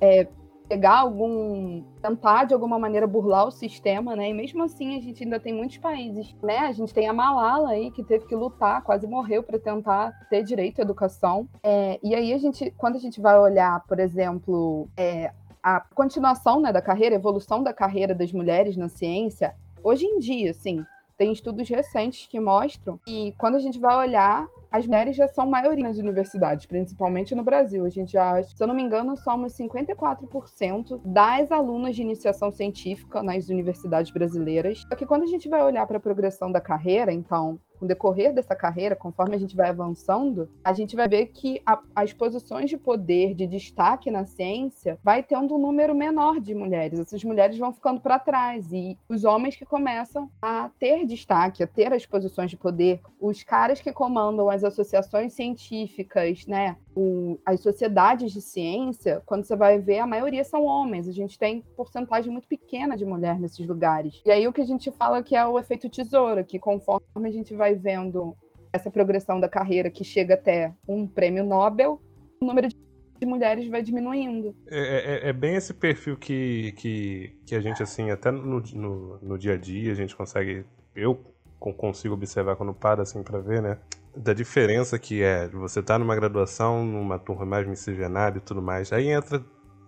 é, 0.01 0.29
pegar 0.71 1.01
algum. 1.01 1.83
tentar 2.01 2.45
de 2.45 2.55
alguma 2.55 2.79
maneira 2.79 3.05
burlar 3.05 3.49
o 3.49 3.51
sistema, 3.51 4.15
né? 4.15 4.31
E 4.31 4.33
mesmo 4.33 4.63
assim 4.63 4.97
a 4.97 5.01
gente 5.01 5.25
ainda 5.25 5.41
tem 5.41 5.53
muitos 5.53 5.79
países, 5.79 6.33
né? 6.41 6.59
A 6.59 6.71
gente 6.73 6.95
tem 6.95 7.09
a 7.09 7.13
Malala 7.13 7.71
aí 7.71 7.91
que 7.91 8.05
teve 8.05 8.25
que 8.27 8.37
lutar, 8.37 8.81
quase 8.85 9.05
morreu 9.05 9.43
para 9.43 9.59
tentar 9.59 10.13
ter 10.31 10.45
direito 10.45 10.79
à 10.79 10.83
educação. 10.83 11.49
É, 11.61 11.99
e 12.01 12.15
aí 12.15 12.33
a 12.33 12.39
gente, 12.39 12.71
quando 12.77 12.95
a 12.95 13.01
gente 13.01 13.21
vai 13.21 13.37
olhar, 13.37 13.85
por 13.89 13.99
exemplo, 13.99 14.89
é, 14.97 15.33
a 15.61 15.81
continuação 15.81 16.61
né, 16.61 16.73
da 16.73 16.81
carreira, 16.81 17.17
a 17.17 17.19
evolução 17.19 17.65
da 17.65 17.75
carreira 17.75 18.15
das 18.15 18.33
mulheres 18.33 18.77
na 18.77 18.89
ciência, 18.89 19.57
hoje 19.83 20.07
em 20.07 20.21
dia, 20.21 20.55
sim, 20.55 20.87
tem 21.19 21.33
estudos 21.33 21.69
recentes 21.69 22.29
que 22.29 22.39
mostram 22.39 22.97
que 23.05 23.35
quando 23.37 23.57
a 23.57 23.61
gente 23.61 23.81
vai 23.81 23.97
olhar, 23.97 24.47
as 24.71 24.87
mulheres 24.87 25.17
já 25.17 25.27
são 25.27 25.47
maioria 25.47 25.83
nas 25.83 25.99
universidades, 25.99 26.67
principalmente 26.67 27.35
no 27.35 27.43
Brasil. 27.43 27.85
A 27.85 27.91
gente 27.91 28.13
já, 28.13 28.43
se 28.43 28.63
eu 28.63 28.67
não 28.67 28.75
me 28.75 28.83
engano, 28.83 29.17
somos 29.17 29.53
54% 29.55 31.01
das 31.05 31.51
alunas 31.51 31.97
de 31.97 32.03
iniciação 32.03 32.51
científica 32.51 33.23
nas 33.23 33.49
universidades 33.49 34.13
brasileiras. 34.13 34.85
Só 34.89 34.95
que 34.95 35.07
quando 35.07 35.25
a 35.25 35.27
gente 35.27 35.49
vai 35.49 35.63
olhar 35.63 35.87
para 35.87 35.97
a 35.97 36.01
progressão 36.01 36.53
da 36.53 36.61
carreira, 36.61 37.13
então, 37.13 37.59
com 37.81 37.87
o 37.87 37.89
decorrer 37.89 38.35
dessa 38.35 38.55
carreira, 38.55 38.95
conforme 38.95 39.35
a 39.35 39.39
gente 39.39 39.57
vai 39.57 39.71
avançando, 39.71 40.51
a 40.63 40.75
gente 40.75 40.95
vai 40.95 41.09
ver 41.09 41.27
que 41.29 41.63
a, 41.65 41.81
as 41.97 42.13
posições 42.13 42.69
de 42.69 42.77
poder, 42.77 43.35
de 43.35 43.47
destaque 43.47 44.11
na 44.11 44.27
ciência, 44.27 44.99
vai 45.03 45.23
tendo 45.23 45.55
um 45.55 45.59
número 45.59 45.95
menor 45.95 46.39
de 46.39 46.55
mulheres. 46.55 47.01
Essas 47.01 47.25
mulheres 47.25 47.57
vão 47.57 47.73
ficando 47.73 48.01
para 48.01 48.19
trás 48.19 48.71
e 48.71 48.99
os 49.09 49.25
homens 49.25 49.57
que 49.57 49.65
começam 49.65 50.31
a 50.43 50.69
ter 50.79 51.07
destaque, 51.07 51.63
a 51.63 51.67
ter 51.67 51.93
as 51.93 52.05
posições 52.05 52.51
de 52.51 52.57
poder, 52.57 53.01
os 53.19 53.43
caras 53.43 53.81
que 53.81 53.93
comandam 53.93 54.51
as 54.51 54.63
associações 54.63 55.33
científicas, 55.33 56.47
né, 56.47 56.77
o, 56.95 57.39
as 57.45 57.61
sociedades 57.61 58.33
de 58.33 58.41
ciência, 58.41 59.23
quando 59.25 59.45
você 59.45 59.57
vai 59.57 59.79
ver, 59.79 60.01
a 60.01 60.07
maioria 60.07 60.45
são 60.45 60.65
homens. 60.65 61.09
A 61.09 61.13
gente 61.13 61.39
tem 61.39 61.63
porcentagem 61.77 62.33
muito 62.33 62.49
pequena 62.49 62.97
de 62.97 63.05
mulher 63.05 63.39
nesses 63.39 63.67
lugares. 63.67 64.21
E 64.25 64.31
aí 64.31 64.47
o 64.47 64.53
que 64.53 64.61
a 64.61 64.67
gente 64.67 64.91
fala 64.91 65.23
que 65.23 65.37
é 65.37 65.47
o 65.47 65.59
efeito 65.59 65.89
tesoura, 65.89 66.45
que 66.45 66.59
conforme 66.59 67.29
a 67.29 67.31
gente 67.31 67.55
vai 67.55 67.75
vendo 67.75 68.37
essa 68.73 68.91
progressão 68.91 69.41
da 69.41 69.49
carreira 69.49 69.91
que 69.91 70.05
chega 70.05 70.35
até 70.35 70.73
um 70.87 71.07
prêmio 71.07 71.45
Nobel, 71.45 72.01
o 72.41 72.45
número 72.45 72.69
de 72.69 73.27
mulheres 73.27 73.69
vai 73.69 73.83
diminuindo. 73.83 74.55
É, 74.69 75.27
é, 75.27 75.29
é, 75.29 75.33
bem 75.33 75.55
esse 75.55 75.75
perfil 75.75 76.17
que, 76.17 76.73
que, 76.73 77.37
que 77.45 77.55
a 77.55 77.61
gente, 77.61 77.83
assim, 77.83 78.11
até 78.11 78.31
no, 78.31 78.61
no, 78.61 79.19
no 79.19 79.39
dia 79.39 79.55
a 79.55 79.57
dia, 79.57 79.93
a 79.93 79.95
gente 79.95 80.17
consegue. 80.17 80.65
Eu 80.95 81.21
consigo 81.59 82.15
observar 82.15 82.57
quando 82.57 82.73
para 82.73 83.03
assim 83.03 83.23
para 83.23 83.39
ver, 83.39 83.61
né? 83.61 83.79
Da 84.17 84.33
diferença 84.33 84.99
que 84.99 85.23
é 85.23 85.49
você 85.49 85.83
tá 85.83 85.99
numa 85.99 86.17
graduação, 86.17 86.85
numa 86.85 87.19
turma 87.19 87.45
mais 87.47 87.67
miscigenada 87.67 88.39
e 88.39 88.41
tudo 88.41 88.61
mais. 88.61 88.93
Aí 88.93 89.09
entra 89.09 89.45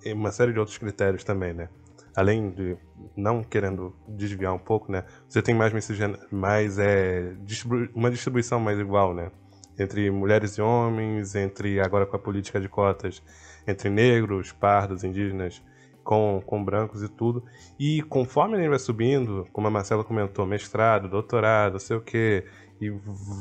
uma 0.06 0.30
série 0.30 0.52
de 0.52 0.58
outros 0.58 0.78
critérios 0.78 1.24
também, 1.24 1.52
né? 1.52 1.68
Além 2.14 2.50
de 2.50 2.76
não 3.16 3.42
querendo 3.42 3.94
desviar 4.06 4.52
um 4.52 4.58
pouco, 4.58 4.92
né? 4.92 5.04
Você 5.28 5.42
tem 5.42 5.54
mais 5.54 5.72
miscigenada, 5.72 6.24
mais 6.30 6.78
é 6.78 7.34
distribu 7.40 7.88
uma 7.94 8.10
distribuição 8.10 8.60
mais 8.60 8.78
igual, 8.78 9.14
né? 9.14 9.30
Entre 9.78 10.10
mulheres 10.10 10.52
e 10.52 10.62
homens, 10.62 11.34
entre 11.34 11.80
agora 11.80 12.06
com 12.06 12.14
a 12.14 12.18
política 12.18 12.60
de 12.60 12.68
cotas, 12.68 13.22
entre 13.66 13.88
negros, 13.88 14.52
pardos, 14.52 15.02
indígenas, 15.02 15.62
com, 16.02 16.42
com 16.44 16.62
brancos 16.62 17.02
e 17.02 17.08
tudo. 17.08 17.42
E 17.78 18.02
conforme 18.02 18.56
gente 18.56 18.68
vai 18.68 18.78
subindo, 18.78 19.46
como 19.52 19.66
a 19.66 19.70
Marcela 19.70 20.04
comentou, 20.04 20.46
mestrado, 20.46 21.08
doutorado, 21.08 21.80
sei 21.80 21.96
o 21.96 22.00
que, 22.00 22.44
e 22.82 22.90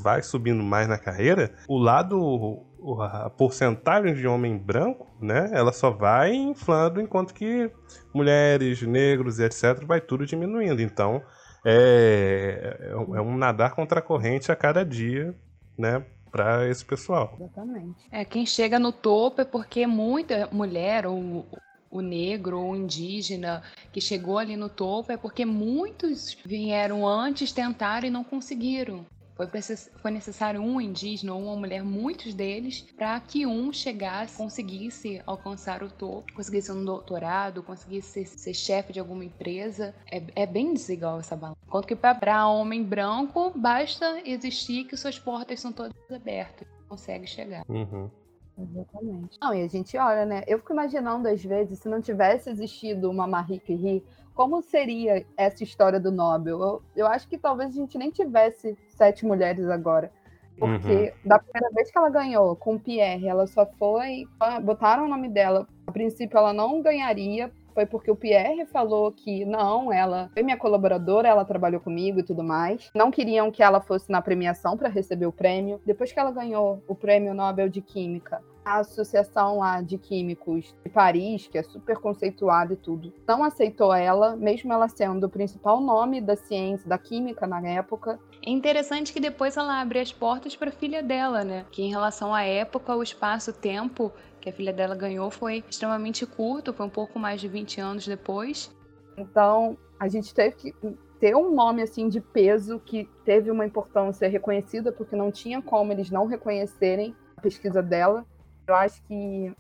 vai 0.04 0.22
subindo 0.22 0.62
mais 0.62 0.88
na 0.88 0.98
carreira, 0.98 1.54
o 1.68 1.78
lado, 1.78 2.64
a 3.02 3.30
porcentagem 3.30 4.14
de 4.14 4.28
homem 4.28 4.58
branco, 4.58 5.08
né, 5.20 5.50
ela 5.54 5.74
só 5.74 5.90
vai 5.90 6.34
inflando, 6.34 7.02
enquanto 7.02 7.34
que 7.34 7.72
mulheres, 8.14 8.82
negros 8.84 9.40
e 9.40 9.44
etc. 9.44 9.84
vai 9.86 10.00
tudo 10.00 10.26
diminuindo. 10.26 10.82
Então, 10.82 11.24
é, 11.66 12.78
é, 12.80 12.92
é 12.92 13.22
um 13.22 13.36
nadar 13.36 13.74
contra 13.74 14.00
a 14.00 14.04
corrente 14.04 14.52
a 14.52 14.56
cada 14.56 14.86
dia, 14.86 15.36
né, 15.78 16.06
para 16.32 16.68
esse 16.68 16.86
pessoal. 16.86 17.36
Exatamente. 17.40 18.06
É, 18.12 18.24
quem 18.24 18.46
chega 18.46 18.78
no 18.78 18.92
topo 18.92 19.42
é 19.42 19.46
porque 19.46 19.88
muita 19.88 20.48
mulher 20.52 21.08
ou 21.08 21.46
o 21.92 22.00
negro 22.00 22.60
ou 22.60 22.76
indígena 22.76 23.62
que 23.92 24.00
chegou 24.00 24.38
ali 24.38 24.56
no 24.56 24.70
topo 24.70 25.12
é 25.12 25.18
porque 25.18 25.46
muitos 25.46 26.38
vieram 26.46 27.06
antes, 27.06 27.52
tentaram 27.52 28.08
e 28.08 28.12
não 28.12 28.24
conseguiram. 28.24 29.06
Foi, 29.48 29.62
foi 29.62 30.12
necessário 30.12 30.62
um 30.62 30.80
indígena 30.80 31.34
ou 31.34 31.42
uma 31.44 31.56
mulher, 31.56 31.84
muitos 31.84 32.34
deles, 32.34 32.82
para 32.96 33.20
que 33.20 33.46
um 33.46 33.72
chegasse, 33.72 34.38
conseguisse 34.38 35.22
alcançar 35.26 35.84
o 35.84 35.90
topo, 35.90 36.32
conseguisse 36.34 36.72
um 36.72 36.84
doutorado, 36.84 37.64
conseguisse 37.64 38.26
ser, 38.26 38.40
ser 38.40 38.54
chefe 38.54 38.94
de 38.94 39.00
alguma 39.00 39.24
empresa. 39.24 39.94
É, 40.12 40.24
é, 40.36 40.46
bem 40.46 40.74
desigual 40.74 41.20
essa 41.20 41.36
balança. 41.36 41.60
Enquanto 41.66 41.88
que 41.88 41.96
para 41.96 42.48
homem 42.48 42.84
branco, 42.84 43.52
basta 43.56 44.22
existir 44.26 44.86
que 44.86 44.98
suas 44.98 45.18
portas 45.18 45.60
são 45.60 45.72
todas 45.72 45.96
abertas. 46.12 46.68
Consegue 46.88 47.28
chegar. 47.28 47.64
Uhum. 47.70 48.10
Exatamente. 48.58 49.38
Não, 49.42 49.54
e 49.54 49.64
a 49.64 49.68
gente 49.68 49.98
olha, 49.98 50.26
né? 50.26 50.44
Eu 50.46 50.60
fico 50.60 50.74
imaginando, 50.74 51.28
às 51.28 51.44
vezes, 51.44 51.80
se 51.80 51.90
não 51.90 52.02
tivesse 52.02 52.50
existido 52.50 53.10
uma 53.10 53.26
Marie 53.26 53.60
Curie, 53.60 54.04
como 54.34 54.62
seria 54.62 55.26
essa 55.36 55.64
história 55.64 56.00
do 56.00 56.12
Nobel? 56.12 56.60
Eu, 56.60 56.82
eu 56.96 57.08
acho 57.08 57.28
que 57.28 57.38
talvez 57.38 57.72
a 57.72 57.74
gente 57.74 57.98
nem 57.98 58.10
tivesse 58.10 58.78
sete 59.02 59.26
mulheres 59.26 59.68
agora. 59.68 60.12
Porque 60.60 60.94
uhum. 60.94 61.30
da 61.30 61.40
primeira 61.40 61.74
vez 61.74 61.90
que 61.90 61.98
ela 61.98 62.10
ganhou 62.12 62.56
com 62.56 62.76
o 62.76 62.80
Pierre, 62.80 63.28
ela 63.28 63.48
só 63.48 63.66
foi. 63.66 64.28
Botaram 64.62 65.06
o 65.06 65.10
nome 65.10 65.28
dela. 65.28 65.68
A 65.88 65.92
princípio, 65.92 66.38
ela 66.38 66.54
não 66.54 66.84
ganharia, 66.84 67.52
foi 67.74 67.88
porque 67.88 68.12
o 68.12 68.16
Pierre 68.16 68.64
falou 68.68 69.12
que 69.12 69.44
não, 69.44 69.92
ela 69.92 70.30
foi 70.34 70.44
minha 70.44 70.58
colaboradora, 70.58 71.28
ela 71.28 71.44
trabalhou 71.44 71.82
comigo 71.82 72.20
e 72.20 72.24
tudo 72.24 72.44
mais. 72.44 72.92
Não 72.94 73.10
queriam 73.10 73.50
que 73.50 73.64
ela 73.64 73.82
fosse 73.82 74.12
na 74.12 74.22
premiação 74.22 74.78
para 74.78 74.88
receber 74.88 75.26
o 75.26 75.32
prêmio. 75.32 75.82
Depois 75.84 76.12
que 76.12 76.20
ela 76.20 76.32
ganhou 76.32 76.84
o 76.88 76.94
prêmio 76.94 77.34
Nobel 77.34 77.68
de 77.68 77.82
Química, 77.82 78.40
a 78.64 78.80
Associação 78.80 79.58
lá 79.60 79.82
de 79.82 79.98
Químicos 79.98 80.76
de 80.84 80.90
Paris, 80.90 81.48
que 81.48 81.58
é 81.58 81.64
super 81.64 81.98
conceituada 81.98 82.74
e 82.74 82.78
tudo, 82.78 83.14
não 83.28 83.44
aceitou 83.44 83.94
ela, 83.94 84.36
mesmo 84.36 84.72
ela 84.72 84.88
sendo 84.88 85.26
o 85.26 85.30
principal 85.30 85.82
nome 85.82 86.22
da 86.22 86.36
ciência, 86.36 86.88
da 86.88 86.98
química 86.98 87.48
na 87.48 87.60
época. 87.68 88.20
É 88.46 88.50
interessante 88.50 89.14
que 89.14 89.20
depois 89.20 89.58
ela 89.58 89.82
abre 89.82 90.00
as 90.00 90.12
portas 90.12 90.56
para 90.56 90.70
a 90.70 90.74
filha 90.74 91.02
dela, 91.02 91.44
né? 91.44 91.66
Que 91.72 91.84
em 91.84 91.90
relação 91.90 92.34
à 92.34 92.44
época, 92.44 92.96
o 92.96 93.04
espaço-tempo 93.04 94.12
que 94.40 94.50
a 94.50 94.54
filha 94.54 94.74
dela 94.74 94.96
ganhou 94.96 95.30
foi 95.30 95.64
extremamente 95.70 96.26
curto, 96.26 96.74
foi 96.74 96.86
um 96.86 96.90
pouco 96.90 97.20
mais 97.20 97.40
de 97.40 97.48
20 97.48 97.80
anos 97.80 98.08
depois. 98.08 98.76
Então, 99.16 99.78
a 100.00 100.08
gente 100.08 100.34
teve 100.34 100.56
que 100.56 100.76
ter 101.20 101.36
um 101.36 101.54
nome 101.54 101.84
assim 101.84 102.10
de 102.10 102.20
peso 102.20 102.80
que 102.80 103.08
teve 103.24 103.52
uma 103.52 103.64
importância 103.64 104.28
reconhecida, 104.28 104.92
porque 104.92 105.16
não 105.16 105.32
tinha 105.32 105.62
como 105.62 105.92
eles 105.92 106.10
não 106.10 106.26
reconhecerem 106.26 107.16
a 107.38 107.42
pesquisa 107.42 107.84
dela. 107.84 108.26
Eu 108.72 108.76
acho 108.78 109.04
que 109.04 109.54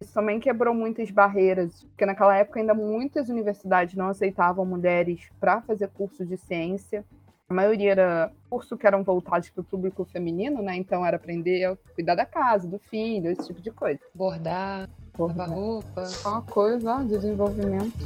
isso 0.00 0.12
também 0.12 0.40
quebrou 0.40 0.74
muitas 0.74 1.08
barreiras, 1.08 1.84
porque 1.84 2.04
naquela 2.04 2.36
época 2.36 2.58
ainda 2.58 2.74
muitas 2.74 3.28
universidades 3.28 3.94
não 3.94 4.08
aceitavam 4.08 4.66
mulheres 4.66 5.30
para 5.38 5.62
fazer 5.62 5.88
cursos 5.90 6.28
de 6.28 6.36
ciência. 6.36 7.04
A 7.48 7.54
maioria 7.54 7.92
era 7.92 8.32
curso 8.50 8.76
que 8.76 8.84
eram 8.84 9.04
voltados 9.04 9.50
para 9.50 9.60
o 9.60 9.64
público 9.64 10.04
feminino, 10.04 10.60
né? 10.60 10.74
Então 10.74 11.06
era 11.06 11.16
aprender 11.16 11.64
a 11.64 11.76
cuidar 11.94 12.16
da 12.16 12.26
casa, 12.26 12.66
do 12.66 12.80
filho, 12.80 13.30
esse 13.30 13.46
tipo 13.46 13.60
de 13.60 13.70
coisa. 13.70 14.00
Bordar, 14.12 14.90
lavar 15.16 15.48
roupa. 15.48 16.04
Só 16.06 16.30
uma 16.30 16.42
coisa, 16.42 16.96
ó, 16.96 17.02
desenvolvimento. 17.04 17.96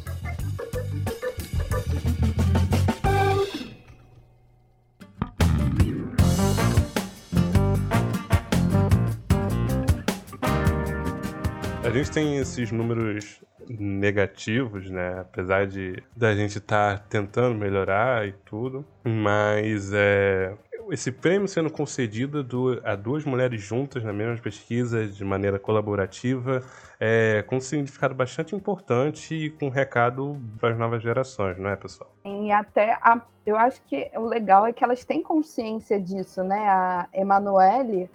A 11.90 11.92
gente 11.92 12.12
tem 12.12 12.36
esses 12.36 12.70
números 12.70 13.42
negativos, 13.68 14.88
né? 14.88 15.22
Apesar 15.22 15.66
de 15.66 16.00
da 16.16 16.32
gente 16.36 16.58
estar 16.58 16.98
tá 17.00 17.04
tentando 17.08 17.58
melhorar 17.58 18.28
e 18.28 18.32
tudo, 18.44 18.86
mas 19.02 19.92
é, 19.92 20.54
esse 20.88 21.10
prêmio 21.10 21.48
sendo 21.48 21.68
concedido 21.68 22.44
do, 22.44 22.80
a 22.84 22.94
duas 22.94 23.24
mulheres 23.24 23.60
juntas 23.60 24.04
na 24.04 24.12
mesma 24.12 24.40
pesquisa 24.40 25.04
de 25.04 25.24
maneira 25.24 25.58
colaborativa 25.58 26.62
é, 27.00 27.42
com 27.48 27.56
um 27.56 27.60
significado 27.60 28.14
bastante 28.14 28.54
importante 28.54 29.34
e 29.34 29.50
com 29.50 29.66
um 29.66 29.70
recado 29.70 30.40
para 30.60 30.70
as 30.70 30.78
novas 30.78 31.02
gerações, 31.02 31.58
não 31.58 31.70
é, 31.70 31.74
pessoal? 31.74 32.08
E 32.24 32.52
até 32.52 32.92
a, 33.02 33.20
eu 33.44 33.56
acho 33.56 33.82
que 33.82 34.08
o 34.14 34.26
legal 34.26 34.64
é 34.64 34.72
que 34.72 34.84
elas 34.84 35.04
têm 35.04 35.24
consciência 35.24 36.00
disso, 36.00 36.44
né? 36.44 36.68
A 36.68 37.08
Emanuele 37.12 38.08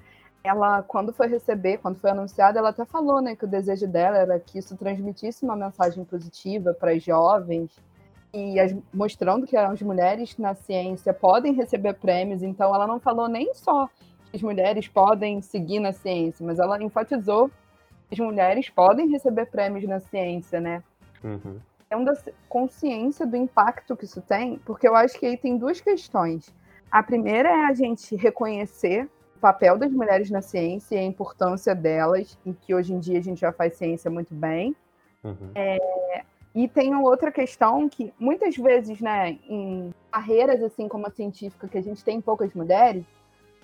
ela, 0.45 0.83
quando 0.83 1.11
foi 1.11 1.27
receber, 1.27 1.79
quando 1.79 1.99
foi 1.99 2.11
anunciada, 2.11 2.59
ela 2.59 2.69
até 2.69 2.85
falou, 2.85 3.21
né, 3.21 3.35
que 3.35 3.45
o 3.45 3.47
desejo 3.47 3.87
dela 3.87 4.17
era 4.17 4.39
que 4.39 4.59
isso 4.59 4.77
transmitisse 4.77 5.43
uma 5.43 5.55
mensagem 5.55 6.05
positiva 6.05 6.73
para 6.73 6.91
as 6.91 7.03
jovens 7.03 7.71
e 8.33 8.59
as, 8.59 8.75
mostrando 8.93 9.47
que 9.47 9.57
as 9.57 9.81
mulheres 9.81 10.37
na 10.37 10.53
ciência 10.53 11.13
podem 11.13 11.53
receber 11.53 11.95
prêmios. 11.95 12.43
Então, 12.43 12.73
ela 12.75 12.85
não 12.85 12.99
falou 12.99 13.27
nem 13.27 13.53
só 13.53 13.87
que 14.29 14.35
as 14.35 14.41
mulheres 14.41 14.87
podem 14.87 15.41
seguir 15.41 15.79
na 15.79 15.91
ciência, 15.91 16.45
mas 16.45 16.59
ela 16.59 16.81
enfatizou 16.83 17.49
que 18.07 18.13
as 18.13 18.19
mulheres 18.19 18.69
podem 18.69 19.09
receber 19.09 19.47
prêmios 19.47 19.87
na 19.87 19.99
ciência, 19.99 20.59
né? 20.59 20.83
Uhum. 21.23 21.59
É 21.89 21.95
uma 21.95 22.13
consciência 22.47 23.25
do 23.25 23.35
impacto 23.35 23.95
que 23.95 24.05
isso 24.05 24.21
tem, 24.21 24.59
porque 24.59 24.87
eu 24.87 24.95
acho 24.95 25.17
que 25.19 25.25
aí 25.25 25.37
tem 25.37 25.57
duas 25.57 25.81
questões. 25.81 26.53
A 26.91 27.01
primeira 27.01 27.49
é 27.49 27.65
a 27.65 27.73
gente 27.73 28.15
reconhecer 28.15 29.09
papel 29.39 29.77
das 29.77 29.91
mulheres 29.91 30.29
na 30.29 30.41
ciência 30.41 30.95
e 30.95 30.99
a 30.99 31.03
importância 31.03 31.75
delas, 31.75 32.37
em 32.45 32.53
que 32.53 32.73
hoje 32.73 32.93
em 32.93 32.99
dia 32.99 33.19
a 33.19 33.23
gente 33.23 33.41
já 33.41 33.51
faz 33.51 33.75
ciência 33.75 34.09
muito 34.09 34.33
bem. 34.33 34.75
Uhum. 35.23 35.51
É, 35.55 36.23
e 36.53 36.67
tem 36.67 36.95
outra 36.95 37.31
questão 37.31 37.89
que 37.89 38.13
muitas 38.17 38.55
vezes, 38.55 39.01
né, 39.01 39.37
em 39.49 39.93
carreiras 40.11 40.63
assim 40.63 40.87
como 40.87 41.05
a 41.05 41.11
científica, 41.11 41.67
que 41.67 41.77
a 41.77 41.83
gente 41.83 42.03
tem 42.03 42.21
poucas 42.21 42.53
mulheres, 42.53 43.03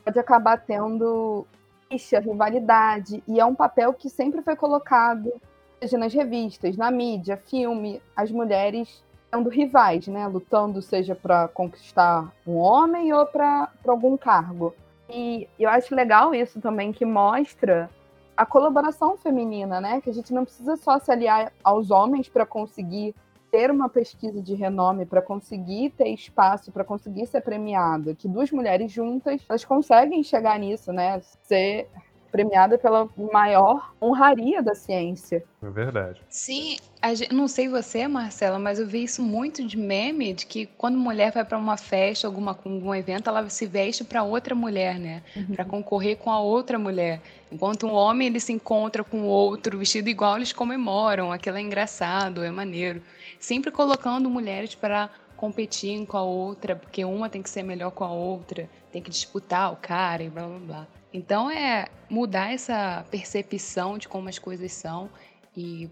pode 0.03 0.19
acabar 0.19 0.57
tendo 0.57 1.45
rixa, 1.89 2.19
rivalidade, 2.19 3.23
e 3.27 3.39
é 3.39 3.45
um 3.45 3.55
papel 3.55 3.93
que 3.93 4.09
sempre 4.09 4.41
foi 4.41 4.55
colocado, 4.55 5.31
seja 5.79 5.97
nas 5.97 6.13
revistas, 6.13 6.75
na 6.75 6.91
mídia, 6.91 7.37
filme, 7.37 8.01
as 8.15 8.31
mulheres 8.31 9.03
sendo 9.29 9.49
rivais, 9.49 10.07
né, 10.07 10.27
lutando 10.27 10.81
seja 10.81 11.15
para 11.15 11.47
conquistar 11.47 12.29
um 12.45 12.57
homem 12.57 13.13
ou 13.13 13.25
para 13.25 13.69
algum 13.87 14.17
cargo. 14.17 14.75
E 15.11 15.47
eu 15.59 15.69
acho 15.69 15.93
legal 15.93 16.33
isso 16.33 16.61
também 16.61 16.91
que 16.91 17.05
mostra 17.05 17.89
a 18.35 18.45
colaboração 18.45 19.17
feminina, 19.17 19.81
né? 19.81 19.99
Que 20.01 20.09
a 20.09 20.13
gente 20.13 20.33
não 20.33 20.45
precisa 20.45 20.77
só 20.77 20.97
se 20.99 21.11
aliar 21.11 21.51
aos 21.63 21.91
homens 21.91 22.29
para 22.29 22.45
conseguir 22.45 23.13
ter 23.51 23.69
uma 23.69 23.89
pesquisa 23.89 24.41
de 24.41 24.55
renome, 24.55 25.05
para 25.05 25.21
conseguir 25.21 25.89
ter 25.91 26.07
espaço, 26.07 26.71
para 26.71 26.85
conseguir 26.85 27.27
ser 27.27 27.41
premiada. 27.41 28.15
Que 28.15 28.27
duas 28.27 28.49
mulheres 28.51 28.91
juntas, 28.91 29.45
elas 29.49 29.65
conseguem 29.65 30.23
chegar 30.23 30.57
nisso, 30.57 30.93
né? 30.93 31.19
Ser 31.43 31.89
premiada 32.31 32.77
pela 32.77 33.07
maior 33.31 33.93
honraria 34.01 34.63
da 34.63 34.73
ciência. 34.73 35.43
É 35.61 35.69
verdade. 35.69 36.21
Sim, 36.29 36.77
gente, 37.13 37.33
não 37.33 37.47
sei 37.47 37.67
você, 37.67 38.07
Marcela, 38.07 38.57
mas 38.57 38.79
eu 38.79 38.87
vi 38.87 39.03
isso 39.03 39.21
muito 39.21 39.65
de 39.67 39.77
meme, 39.77 40.33
de 40.33 40.45
que 40.45 40.65
quando 40.65 40.97
mulher 40.97 41.31
vai 41.31 41.43
para 41.43 41.57
uma 41.57 41.77
festa, 41.77 42.25
alguma, 42.25 42.51
algum 42.51 42.95
evento, 42.95 43.29
ela 43.29 43.47
se 43.49 43.65
veste 43.65 44.03
para 44.03 44.23
outra 44.23 44.55
mulher, 44.55 44.97
né? 44.97 45.21
Uhum. 45.35 45.55
Para 45.55 45.65
concorrer 45.65 46.17
com 46.17 46.31
a 46.31 46.39
outra 46.39 46.79
mulher. 46.79 47.21
Enquanto 47.51 47.85
um 47.85 47.93
homem 47.93 48.27
ele 48.27 48.39
se 48.39 48.53
encontra 48.53 49.03
com 49.03 49.23
outro 49.23 49.77
vestido 49.77 50.09
igual, 50.09 50.37
eles 50.37 50.53
comemoram. 50.53 51.31
Aquilo 51.31 51.57
é 51.57 51.61
engraçado, 51.61 52.43
é 52.43 52.49
maneiro. 52.49 53.01
Sempre 53.39 53.71
colocando 53.71 54.29
mulheres 54.29 54.73
para 54.73 55.09
competir 55.41 56.05
com 56.05 56.17
a 56.17 56.21
outra, 56.21 56.75
porque 56.75 57.03
uma 57.03 57.27
tem 57.27 57.41
que 57.41 57.49
ser 57.49 57.63
melhor 57.63 57.89
com 57.89 58.03
a 58.03 58.11
outra, 58.11 58.69
tem 58.91 59.01
que 59.01 59.09
disputar 59.09 59.73
o 59.73 59.75
cara 59.75 60.21
e 60.21 60.29
blá 60.29 60.45
blá 60.47 60.59
blá. 60.59 60.87
Então 61.11 61.49
é 61.49 61.87
mudar 62.07 62.53
essa 62.53 63.03
percepção 63.09 63.97
de 63.97 64.07
como 64.07 64.29
as 64.29 64.37
coisas 64.37 64.71
são 64.71 65.09
e 65.57 65.89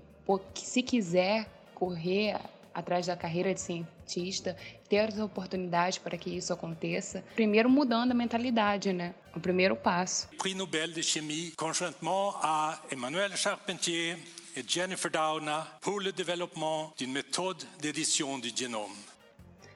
se 0.53 0.83
quiser 0.83 1.49
correr 1.73 2.37
atrás 2.75 3.07
da 3.07 3.17
carreira 3.17 3.51
de 3.51 3.59
cientista, 3.59 4.55
ter 4.87 4.99
as 4.99 5.17
oportunidades 5.17 5.97
para 5.97 6.15
que 6.15 6.29
isso 6.29 6.53
aconteça, 6.53 7.23
primeiro 7.33 7.67
mudando 7.67 8.11
a 8.11 8.13
mentalidade, 8.13 8.93
né? 8.93 9.15
O 9.35 9.39
primeiro 9.39 9.75
passo. 9.75 10.29
Prix 10.37 10.53
Nobel 10.53 10.91
de 10.91 11.01
Chimie, 11.01 11.51
conjointement 11.57 12.35
à 12.43 12.79
Emmanuel 12.91 13.35
Charpentier 13.35 14.15
et 14.55 14.63
Jennifer 14.67 15.09
Doudna 15.09 15.67
pour 15.81 15.99
le 15.99 16.11
développement 16.11 16.93
d'une 16.95 17.11
méthode 17.11 17.63
d'édition 17.81 18.37
du 18.37 18.51
génome. 18.55 19.08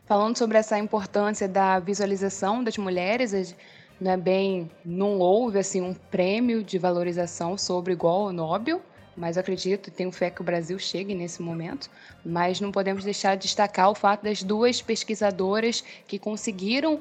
Falando 0.05 0.37
sobre 0.37 0.57
essa 0.57 0.77
importância 0.77 1.47
da 1.47 1.79
visualização 1.79 2.61
das 2.61 2.77
mulheres, 2.77 3.55
não 3.99 4.11
é 4.11 4.17
bem, 4.17 4.69
não 4.83 5.19
houve 5.19 5.59
assim 5.59 5.81
um 5.81 5.93
prêmio 5.93 6.61
de 6.61 6.77
valorização 6.77 7.57
sobre 7.57 7.93
igual 7.93 8.27
ao 8.27 8.33
Nobel, 8.33 8.81
mas 9.15 9.37
acredito, 9.37 9.91
tenho 9.91 10.11
fé 10.11 10.29
que 10.29 10.41
o 10.41 10.43
Brasil 10.43 10.77
chegue 10.77 11.15
nesse 11.15 11.41
momento. 11.41 11.89
Mas 12.25 12.59
não 12.59 12.71
podemos 12.71 13.05
deixar 13.05 13.35
de 13.35 13.43
destacar 13.43 13.89
o 13.89 13.95
fato 13.95 14.23
das 14.23 14.43
duas 14.43 14.81
pesquisadoras 14.81 15.83
que 16.05 16.19
conseguiram 16.19 16.99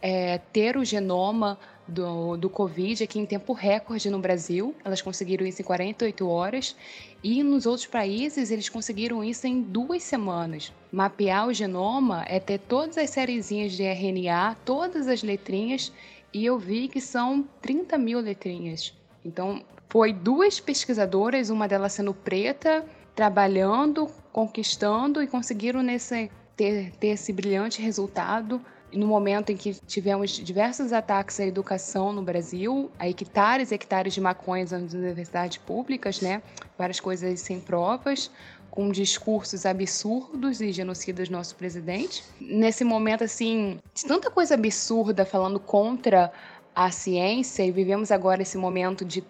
é, 0.00 0.38
ter 0.52 0.76
o 0.76 0.84
genoma 0.84 1.58
do, 1.88 2.36
do 2.36 2.50
Covid 2.50 3.02
aqui 3.02 3.18
em 3.18 3.26
tempo 3.26 3.52
recorde 3.52 4.10
no 4.10 4.18
Brasil. 4.18 4.74
Elas 4.84 5.00
conseguiram 5.00 5.46
isso 5.46 5.62
em 5.62 5.64
48 5.64 6.28
horas. 6.28 6.76
E 7.24 7.42
nos 7.42 7.66
outros 7.66 7.86
países, 7.86 8.50
eles 8.50 8.68
conseguiram 8.68 9.24
isso 9.24 9.46
em 9.46 9.62
duas 9.62 10.02
semanas. 10.02 10.72
Mapear 10.96 11.46
o 11.46 11.52
genoma 11.52 12.24
é 12.26 12.40
ter 12.40 12.58
todas 12.58 12.96
as 12.96 13.10
sériezinhas 13.10 13.72
de 13.72 13.82
RNA, 13.82 14.56
todas 14.64 15.08
as 15.08 15.22
letrinhas 15.22 15.92
e 16.32 16.42
eu 16.42 16.58
vi 16.58 16.88
que 16.88 17.02
são 17.02 17.46
30 17.60 17.98
mil 17.98 18.18
letrinhas. 18.18 18.94
Então, 19.22 19.62
foi 19.90 20.10
duas 20.10 20.58
pesquisadoras, 20.58 21.50
uma 21.50 21.68
delas 21.68 21.92
sendo 21.92 22.14
preta, 22.14 22.82
trabalhando, 23.14 24.06
conquistando 24.32 25.22
e 25.22 25.26
conseguiram 25.26 25.82
nesse, 25.82 26.30
ter, 26.56 26.92
ter 26.92 27.08
esse 27.08 27.30
brilhante 27.30 27.82
resultado 27.82 28.58
no 28.90 29.06
momento 29.06 29.50
em 29.50 29.56
que 29.56 29.74
tivemos 29.86 30.30
diversos 30.30 30.94
ataques 30.94 31.38
à 31.40 31.44
educação 31.44 32.10
no 32.10 32.22
Brasil, 32.22 32.90
a 32.98 33.06
hectares 33.06 33.70
e 33.70 33.74
hectares 33.74 34.14
de 34.14 34.20
maconhas 34.22 34.70
nas 34.70 34.94
universidades 34.94 35.58
públicas, 35.58 36.22
né? 36.22 36.42
Várias 36.78 37.00
coisas 37.00 37.38
sem 37.40 37.60
provas 37.60 38.30
com 38.76 38.90
discursos 38.90 39.64
absurdos 39.64 40.60
e 40.60 40.70
genocidas 40.70 41.30
nosso 41.30 41.56
presidente. 41.56 42.22
Nesse 42.38 42.84
momento, 42.84 43.24
assim, 43.24 43.78
de 43.94 44.04
tanta 44.04 44.30
coisa 44.30 44.52
absurda 44.52 45.24
falando 45.24 45.58
contra 45.58 46.30
a 46.74 46.90
ciência, 46.90 47.64
e 47.64 47.72
vivemos 47.72 48.12
agora 48.12 48.42
esse 48.42 48.58
momento 48.58 49.02
de, 49.02 49.24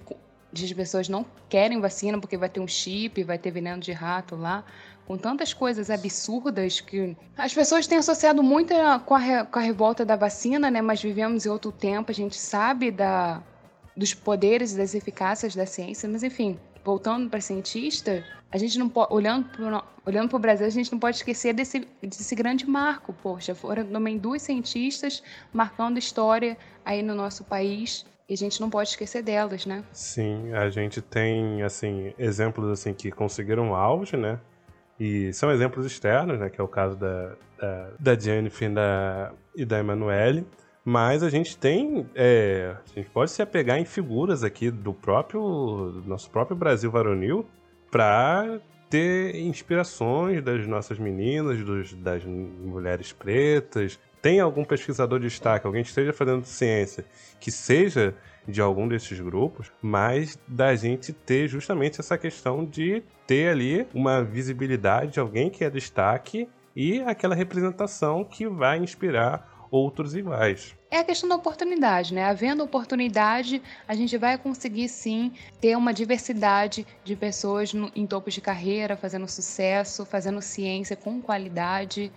de 0.52 0.64
as 0.64 0.72
pessoas 0.72 1.08
não 1.08 1.24
querem 1.48 1.80
vacina 1.80 2.18
porque 2.18 2.36
vai 2.36 2.48
ter 2.48 2.58
um 2.58 2.66
chip, 2.66 3.22
vai 3.22 3.38
ter 3.38 3.52
veneno 3.52 3.80
de 3.80 3.92
rato 3.92 4.34
lá, 4.34 4.64
com 5.06 5.16
tantas 5.16 5.54
coisas 5.54 5.90
absurdas 5.90 6.80
que 6.80 7.16
as 7.38 7.54
pessoas 7.54 7.86
têm 7.86 7.98
associado 7.98 8.42
muito 8.42 8.74
com 9.04 9.14
a, 9.14 9.44
com 9.44 9.58
a 9.60 9.62
revolta 9.62 10.04
da 10.04 10.16
vacina, 10.16 10.72
né? 10.72 10.82
Mas 10.82 11.00
vivemos 11.00 11.46
em 11.46 11.48
outro 11.48 11.70
tempo, 11.70 12.10
a 12.10 12.14
gente 12.14 12.36
sabe 12.36 12.90
da, 12.90 13.40
dos 13.96 14.12
poderes 14.12 14.72
e 14.72 14.76
das 14.76 14.92
eficácias 14.92 15.54
da 15.54 15.66
ciência, 15.66 16.08
mas 16.08 16.24
enfim, 16.24 16.58
voltando 16.86 17.28
para 17.28 17.40
cientista, 17.40 18.24
a 18.52 18.56
gente 18.56 18.78
não 18.78 18.88
pode, 18.88 19.12
olhando 19.12 19.48
para 19.48 19.82
olhando 20.06 20.36
o 20.36 20.38
Brasil, 20.38 20.64
a 20.64 20.70
gente 20.70 20.92
não 20.92 21.00
pode 21.00 21.16
esquecer 21.16 21.52
desse, 21.52 21.80
desse 22.00 22.32
grande 22.36 22.64
marco. 22.64 23.12
Poxa, 23.12 23.56
foram 23.56 23.84
também 23.84 24.16
duas 24.16 24.42
cientistas 24.42 25.20
marcando 25.52 25.98
história 25.98 26.56
aí 26.84 27.02
no 27.02 27.12
nosso 27.12 27.42
país. 27.42 28.06
E 28.28 28.34
a 28.34 28.36
gente 28.36 28.60
não 28.60 28.70
pode 28.70 28.90
esquecer 28.90 29.22
delas, 29.22 29.66
né? 29.66 29.84
Sim, 29.92 30.52
a 30.52 30.68
gente 30.68 31.00
tem, 31.00 31.62
assim, 31.62 32.12
exemplos, 32.18 32.70
assim, 32.70 32.94
que 32.94 33.10
conseguiram 33.10 33.74
auge, 33.74 34.16
né? 34.16 34.40
E 34.98 35.32
são 35.32 35.50
exemplos 35.50 35.86
externos, 35.86 36.38
né? 36.38 36.48
Que 36.48 36.60
é 36.60 36.64
o 36.64 36.68
caso 36.68 36.96
da, 36.96 37.36
da, 37.58 37.90
da 37.98 38.18
Jennifer 38.18 38.72
da, 38.72 39.32
e 39.56 39.64
da 39.64 39.78
Emanuele. 39.78 40.46
Mas 40.88 41.24
a 41.24 41.28
gente 41.28 41.58
tem. 41.58 42.08
É, 42.14 42.76
a 42.92 42.94
gente 42.94 43.10
pode 43.10 43.32
se 43.32 43.42
apegar 43.42 43.76
em 43.76 43.84
figuras 43.84 44.44
aqui 44.44 44.70
do 44.70 44.94
próprio. 44.94 45.40
Do 45.94 46.04
nosso 46.08 46.30
próprio 46.30 46.56
Brasil 46.56 46.88
varonil 46.92 47.44
para 47.90 48.60
ter 48.88 49.34
inspirações 49.34 50.40
das 50.44 50.64
nossas 50.64 50.96
meninas, 50.96 51.58
dos, 51.64 51.92
das 51.94 52.24
mulheres 52.24 53.12
pretas. 53.12 53.98
Tem 54.22 54.38
algum 54.38 54.64
pesquisador 54.64 55.18
de 55.18 55.26
destaque, 55.26 55.66
alguém 55.66 55.82
que 55.82 55.88
esteja 55.88 56.12
fazendo 56.12 56.44
ciência, 56.44 57.04
que 57.40 57.50
seja 57.50 58.14
de 58.46 58.60
algum 58.60 58.86
desses 58.86 59.18
grupos, 59.18 59.72
mas 59.82 60.38
da 60.46 60.72
gente 60.76 61.12
ter 61.12 61.48
justamente 61.48 61.98
essa 62.00 62.16
questão 62.16 62.64
de 62.64 63.02
ter 63.26 63.48
ali 63.48 63.88
uma 63.92 64.22
visibilidade 64.22 65.14
de 65.14 65.18
alguém 65.18 65.50
que 65.50 65.64
é 65.64 65.70
destaque 65.70 66.48
e 66.76 67.00
aquela 67.00 67.34
representação 67.34 68.22
que 68.24 68.46
vai 68.46 68.78
inspirar 68.78 69.55
outros 69.76 70.14
iguais. 70.14 70.74
É 70.90 70.98
a 70.98 71.04
questão 71.04 71.28
da 71.28 71.36
oportunidade, 71.36 72.14
né? 72.14 72.24
Havendo 72.24 72.62
oportunidade, 72.62 73.62
a 73.86 73.94
gente 73.94 74.16
vai 74.16 74.38
conseguir 74.38 74.88
sim 74.88 75.32
ter 75.60 75.76
uma 75.76 75.92
diversidade 75.92 76.86
de 77.04 77.14
pessoas 77.14 77.72
no, 77.74 77.90
em 77.94 78.06
topos 78.06 78.34
de 78.34 78.40
carreira, 78.40 78.96
fazendo 78.96 79.28
sucesso, 79.28 80.06
fazendo 80.06 80.40
ciência 80.40 80.96
com 80.96 81.20
qualidade 81.20 82.12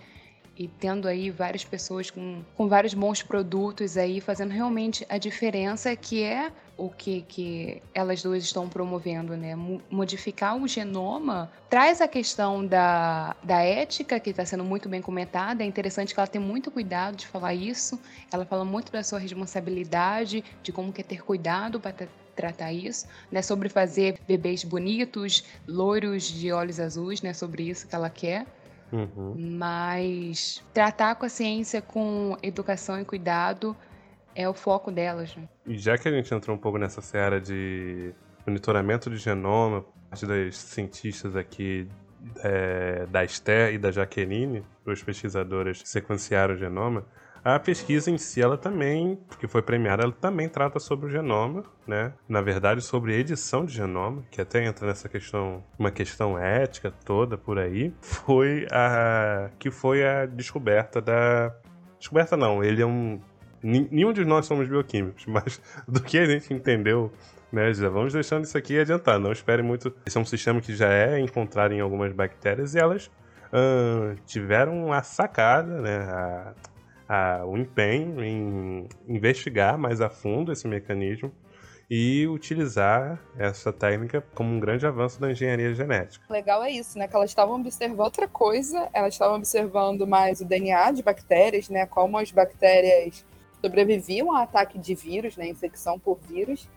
e 0.60 0.68
tendo 0.68 1.08
aí 1.08 1.30
várias 1.30 1.64
pessoas 1.64 2.10
com, 2.10 2.42
com 2.54 2.68
vários 2.68 2.92
bons 2.92 3.22
produtos 3.22 3.96
aí, 3.96 4.20
fazendo 4.20 4.50
realmente 4.50 5.06
a 5.08 5.16
diferença 5.16 5.96
que 5.96 6.22
é 6.22 6.52
o 6.76 6.90
que, 6.90 7.22
que 7.22 7.82
elas 7.94 8.22
duas 8.22 8.44
estão 8.44 8.68
promovendo, 8.68 9.38
né? 9.38 9.56
Modificar 9.90 10.58
o 10.58 10.68
genoma 10.68 11.50
traz 11.70 12.02
a 12.02 12.08
questão 12.08 12.66
da, 12.66 13.34
da 13.42 13.62
ética, 13.62 14.20
que 14.20 14.28
está 14.28 14.44
sendo 14.44 14.62
muito 14.62 14.86
bem 14.86 15.00
comentada. 15.00 15.62
É 15.62 15.66
interessante 15.66 16.12
que 16.12 16.20
ela 16.20 16.26
tem 16.26 16.40
muito 16.40 16.70
cuidado 16.70 17.16
de 17.16 17.26
falar 17.26 17.54
isso. 17.54 17.98
Ela 18.30 18.44
fala 18.44 18.64
muito 18.64 18.92
da 18.92 19.02
sua 19.02 19.18
responsabilidade, 19.18 20.44
de 20.62 20.72
como 20.72 20.92
quer 20.92 21.04
ter 21.04 21.22
cuidado 21.22 21.80
para 21.80 22.06
tratar 22.36 22.70
isso, 22.70 23.06
né? 23.32 23.40
Sobre 23.40 23.70
fazer 23.70 24.18
bebês 24.28 24.62
bonitos, 24.62 25.42
loiros 25.66 26.24
de 26.24 26.52
olhos 26.52 26.78
azuis, 26.78 27.22
né? 27.22 27.32
Sobre 27.32 27.62
isso 27.62 27.88
que 27.88 27.94
ela 27.94 28.10
quer. 28.10 28.46
Uhum. 28.92 29.34
Mas 29.36 30.64
tratar 30.74 31.14
com 31.14 31.26
a 31.26 31.28
ciência 31.28 31.80
com 31.80 32.36
educação 32.42 33.00
e 33.00 33.04
cuidado 33.04 33.76
é 34.34 34.48
o 34.48 34.54
foco 34.54 34.90
delas. 34.90 35.34
Né? 35.36 35.48
E 35.66 35.78
já 35.78 35.96
que 35.96 36.08
a 36.08 36.12
gente 36.12 36.32
entrou 36.34 36.56
um 36.56 36.60
pouco 36.60 36.78
nessa 36.78 37.00
seara 37.00 37.40
de 37.40 38.12
monitoramento 38.46 39.10
de 39.10 39.16
genoma, 39.16 39.84
parte 40.08 40.26
das 40.26 40.56
cientistas 40.56 41.36
aqui 41.36 41.88
é, 42.42 43.06
da 43.06 43.24
Esther 43.24 43.74
e 43.74 43.78
da 43.78 43.90
Jaqueline, 43.90 44.64
duas 44.84 45.02
pesquisadoras 45.02 45.82
que 45.82 45.88
sequenciaram 45.88 46.54
o 46.54 46.56
genoma, 46.56 47.04
A 47.44 47.58
pesquisa 47.58 48.10
em 48.10 48.18
si, 48.18 48.42
ela 48.42 48.58
também, 48.58 49.18
que 49.38 49.48
foi 49.48 49.62
premiada, 49.62 50.02
ela 50.02 50.12
também 50.12 50.48
trata 50.48 50.78
sobre 50.78 51.06
o 51.06 51.10
genoma, 51.10 51.64
né? 51.86 52.12
Na 52.28 52.42
verdade, 52.42 52.82
sobre 52.82 53.14
edição 53.14 53.64
de 53.64 53.72
genoma, 53.72 54.22
que 54.30 54.40
até 54.40 54.64
entra 54.64 54.86
nessa 54.86 55.08
questão, 55.08 55.64
uma 55.78 55.90
questão 55.90 56.38
ética 56.38 56.92
toda 57.04 57.38
por 57.38 57.58
aí, 57.58 57.94
foi 58.00 58.66
a 58.70 59.50
que 59.58 59.70
foi 59.70 60.06
a 60.06 60.26
descoberta 60.26 61.00
da 61.00 61.54
descoberta 61.98 62.36
não, 62.36 62.62
ele 62.62 62.82
é 62.82 62.86
um 62.86 63.20
nenhum 63.62 64.12
de 64.12 64.24
nós 64.24 64.46
somos 64.46 64.68
bioquímicos, 64.68 65.24
mas 65.28 65.60
do 65.86 66.02
que 66.02 66.18
a 66.18 66.24
gente 66.24 66.52
entendeu 66.52 67.12
né, 67.52 67.72
já 67.74 67.88
vamos 67.88 68.12
deixando 68.12 68.44
isso 68.44 68.56
aqui 68.56 68.78
adiantar, 68.78 69.18
não 69.18 69.32
espere 69.32 69.62
muito. 69.62 69.92
Esse 70.06 70.16
é 70.16 70.20
um 70.20 70.24
sistema 70.24 70.60
que 70.60 70.74
já 70.74 70.88
é 70.88 71.18
encontrado 71.18 71.72
em 71.72 71.80
algumas 71.80 72.12
bactérias 72.12 72.74
e 72.74 72.78
elas 72.78 73.10
uh, 73.52 74.14
tiveram 74.24 74.92
a 74.92 75.02
sacada, 75.02 75.80
né, 75.80 75.96
a, 75.98 76.54
a, 77.10 77.44
o 77.44 77.58
empenho 77.58 78.22
em 78.22 78.88
investigar 79.08 79.76
mais 79.76 80.00
a 80.00 80.08
fundo 80.08 80.52
esse 80.52 80.68
mecanismo 80.68 81.32
e 81.90 82.28
utilizar 82.28 83.20
essa 83.36 83.72
técnica 83.72 84.24
como 84.32 84.54
um 84.54 84.60
grande 84.60 84.86
avanço 84.86 85.20
da 85.20 85.28
engenharia 85.28 85.74
genética. 85.74 86.24
Legal 86.32 86.62
é 86.62 86.70
isso, 86.70 86.96
né? 86.96 87.08
Que 87.08 87.16
elas 87.16 87.30
estavam 87.30 87.56
observando 87.56 87.98
outra 87.98 88.28
coisa, 88.28 88.88
elas 88.92 89.14
estavam 89.14 89.38
observando 89.38 90.06
mais 90.06 90.40
o 90.40 90.44
DNA 90.44 90.92
de 90.92 91.02
bactérias, 91.02 91.68
né? 91.68 91.84
Como 91.84 92.16
as 92.16 92.30
bactérias 92.30 93.26
sobreviviam 93.60 94.30
ao 94.30 94.44
ataque 94.44 94.78
de 94.78 94.94
vírus, 94.94 95.36
né? 95.36 95.48
Infecção 95.48 95.98
por 95.98 96.16
vírus. 96.28 96.68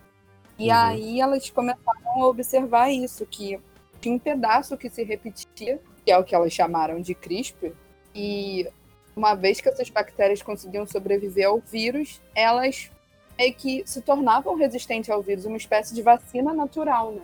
E 0.57 0.69
uhum. 0.69 0.75
aí 0.75 1.21
elas 1.21 1.47
começaram 1.51 2.23
a 2.23 2.25
observar 2.25 2.89
isso, 2.89 3.23
que 3.27 3.59
tinha 4.01 4.15
um 4.15 4.19
pedaço 4.19 4.75
que 4.77 4.89
se 4.89 5.03
repetia, 5.03 5.79
que 6.03 6.11
é 6.11 6.17
o 6.17 6.23
que 6.23 6.33
elas 6.33 6.51
chamaram 6.51 6.99
de 6.99 7.13
CRISPR, 7.13 7.71
e 8.15 8.67
uma 9.15 9.35
vez 9.35 9.61
que 9.61 9.69
essas 9.69 9.89
bactérias 9.89 10.41
conseguiam 10.41 10.85
sobreviver 10.85 11.47
ao 11.47 11.59
vírus, 11.59 12.21
elas 12.35 12.91
meio 13.37 13.53
que 13.53 13.83
se 13.85 14.01
tornavam 14.01 14.55
resistentes 14.55 15.09
ao 15.09 15.21
vírus, 15.21 15.45
uma 15.45 15.57
espécie 15.57 15.93
de 15.93 16.01
vacina 16.01 16.53
natural, 16.53 17.11
né? 17.11 17.21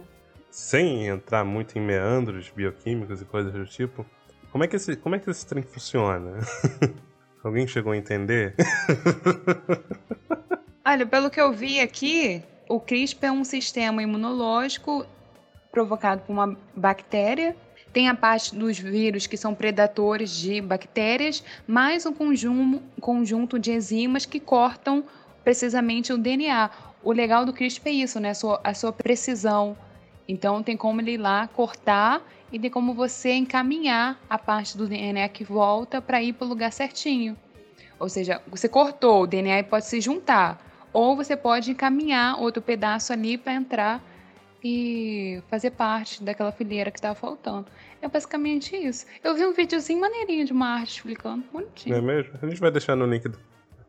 Sem 0.49 1.07
entrar 1.07 1.43
muito 1.43 1.77
em 1.77 1.81
meandros 1.81 2.49
bioquímicos 2.49 3.21
e 3.21 3.25
coisas 3.25 3.53
do 3.53 3.65
tipo, 3.65 4.05
como 4.51 4.63
é 4.63 4.67
que 4.67 4.75
esse, 4.75 4.95
como 4.95 5.15
é 5.15 5.19
que 5.19 5.29
esse 5.29 5.45
trem 5.45 5.63
funciona? 5.63 6.39
Alguém 7.43 7.67
chegou 7.67 7.93
a 7.93 7.97
entender? 7.97 8.55
Olha, 10.83 11.05
pelo 11.05 11.29
que 11.29 11.39
eu 11.39 11.53
vi 11.53 11.79
aqui, 11.79 12.43
o 12.67 12.79
CRISPR 12.79 13.27
é 13.27 13.31
um 13.31 13.43
sistema 13.43 14.01
imunológico 14.01 15.05
provocado 15.71 16.21
por 16.21 16.33
uma 16.33 16.57
bactéria 16.75 17.55
tem 17.91 18.07
a 18.07 18.15
parte 18.15 18.55
dos 18.55 18.77
vírus 18.77 19.25
que 19.25 19.37
são 19.37 19.55
predatores 19.55 20.31
de 20.31 20.61
bactérias, 20.61 21.43
mais 21.67 22.05
um 22.05 22.13
conjunto, 22.13 22.81
conjunto 23.01 23.57
de 23.57 23.71
enzimas 23.71 24.25
que 24.25 24.39
cortam 24.39 25.03
precisamente 25.43 26.13
o 26.13 26.17
DNA. 26.17 26.69
O 27.03 27.11
legal 27.11 27.45
do 27.45 27.53
CRISPR 27.53 27.89
é 27.89 27.91
isso, 27.91 28.19
né? 28.19 28.31
A 28.31 28.35
sua, 28.35 28.61
a 28.63 28.73
sua 28.73 28.91
precisão. 28.91 29.75
Então 30.27 30.61
tem 30.61 30.77
como 30.77 31.01
ele 31.01 31.13
ir 31.13 31.17
lá 31.17 31.47
cortar 31.47 32.21
e 32.51 32.59
tem 32.59 32.69
como 32.69 32.93
você 32.93 33.33
encaminhar 33.33 34.19
a 34.29 34.37
parte 34.37 34.77
do 34.77 34.87
DNA 34.87 35.27
que 35.29 35.43
volta 35.43 36.01
para 36.01 36.21
ir 36.21 36.33
para 36.33 36.45
o 36.45 36.49
lugar 36.49 36.71
certinho. 36.71 37.35
Ou 37.99 38.07
seja, 38.07 38.41
você 38.47 38.69
cortou, 38.69 39.23
o 39.23 39.27
DNA 39.27 39.63
pode 39.63 39.85
se 39.85 39.99
juntar. 39.99 40.63
Ou 40.93 41.15
você 41.15 41.35
pode 41.35 41.71
encaminhar 41.71 42.39
outro 42.39 42.61
pedaço 42.61 43.11
ali 43.11 43.37
para 43.37 43.53
entrar 43.53 44.03
e 44.63 45.41
fazer 45.49 45.71
parte 45.71 46.23
daquela 46.23 46.51
fileira 46.51 46.91
que 46.91 46.97
estava 46.97 47.15
faltando. 47.15 47.67
É 48.01 48.07
basicamente 48.07 48.75
isso. 48.75 49.05
Eu 49.23 49.35
vi 49.35 49.45
um 49.45 49.53
videozinho 49.53 49.99
maneirinho 49.99 50.45
de 50.45 50.53
uma 50.53 50.67
arte 50.67 50.97
explicando, 50.97 51.43
bonitinho. 51.51 52.01
Não 52.01 52.09
é 52.09 52.15
mesmo? 52.15 52.33
A 52.41 52.47
gente 52.47 52.59
vai 52.59 52.71
deixar 52.71 52.95
no 52.95 53.05
link, 53.05 53.31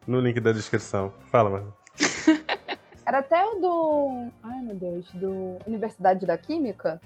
no 0.07 0.21
link 0.21 0.41
da 0.41 0.53
descrição. 0.53 1.13
Fala, 1.31 1.51
mano. 1.51 1.75
Era 3.07 3.19
até 3.19 3.45
o 3.45 3.57
do. 3.57 4.31
Ai, 4.43 4.61
meu 4.63 4.77
Deus, 4.77 5.11
do 5.15 5.59
Universidade 5.67 6.27
da 6.27 6.39
Química. 6.39 7.01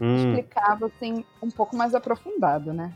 Hum. 0.00 0.16
Explicava, 0.16 0.86
assim, 0.86 1.24
um 1.42 1.50
pouco 1.50 1.74
mais 1.74 1.94
aprofundado, 1.94 2.72
né? 2.72 2.92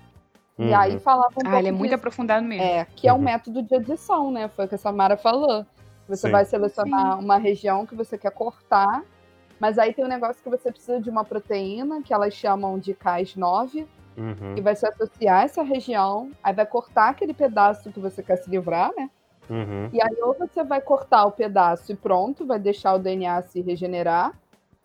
Uhum. 0.58 0.68
E 0.68 0.74
aí 0.74 0.98
falava 1.00 1.28
um 1.28 1.40
ah, 1.40 1.44
pouco. 1.44 1.56
ele 1.56 1.68
é 1.68 1.72
muito 1.72 1.94
aprofundado 1.94 2.46
mesmo. 2.46 2.62
É, 2.62 2.84
que 2.84 3.08
é 3.08 3.12
um 3.12 3.16
uhum. 3.16 3.22
método 3.22 3.62
de 3.62 3.74
edição, 3.74 4.30
né? 4.30 4.48
Foi 4.48 4.66
o 4.66 4.68
que 4.68 4.74
a 4.74 4.78
Samara 4.78 5.16
falou. 5.16 5.66
Você 6.08 6.28
Sim. 6.28 6.32
vai 6.32 6.44
selecionar 6.44 7.16
Sim. 7.16 7.24
uma 7.24 7.38
região 7.38 7.86
que 7.86 7.94
você 7.94 8.18
quer 8.18 8.32
cortar 8.32 9.02
mas 9.62 9.78
aí 9.78 9.94
tem 9.94 10.04
um 10.04 10.08
negócio 10.08 10.42
que 10.42 10.50
você 10.50 10.72
precisa 10.72 11.00
de 11.00 11.08
uma 11.08 11.24
proteína, 11.24 12.02
que 12.02 12.12
elas 12.12 12.34
chamam 12.34 12.80
de 12.80 12.94
Cas9, 12.94 13.86
uhum. 14.16 14.56
que 14.56 14.60
vai 14.60 14.74
se 14.74 14.84
associar 14.84 15.42
a 15.42 15.44
essa 15.44 15.62
região, 15.62 16.32
aí 16.42 16.52
vai 16.52 16.66
cortar 16.66 17.10
aquele 17.10 17.32
pedaço 17.32 17.92
que 17.92 18.00
você 18.00 18.24
quer 18.24 18.38
se 18.38 18.50
livrar, 18.50 18.90
né? 18.96 19.08
Uhum. 19.48 19.88
E 19.92 20.02
aí 20.02 20.20
ou 20.20 20.34
você 20.34 20.64
vai 20.64 20.80
cortar 20.80 21.26
o 21.26 21.30
pedaço 21.30 21.92
e 21.92 21.94
pronto, 21.94 22.44
vai 22.44 22.58
deixar 22.58 22.94
o 22.94 22.98
DNA 22.98 23.40
se 23.42 23.60
regenerar, 23.60 24.32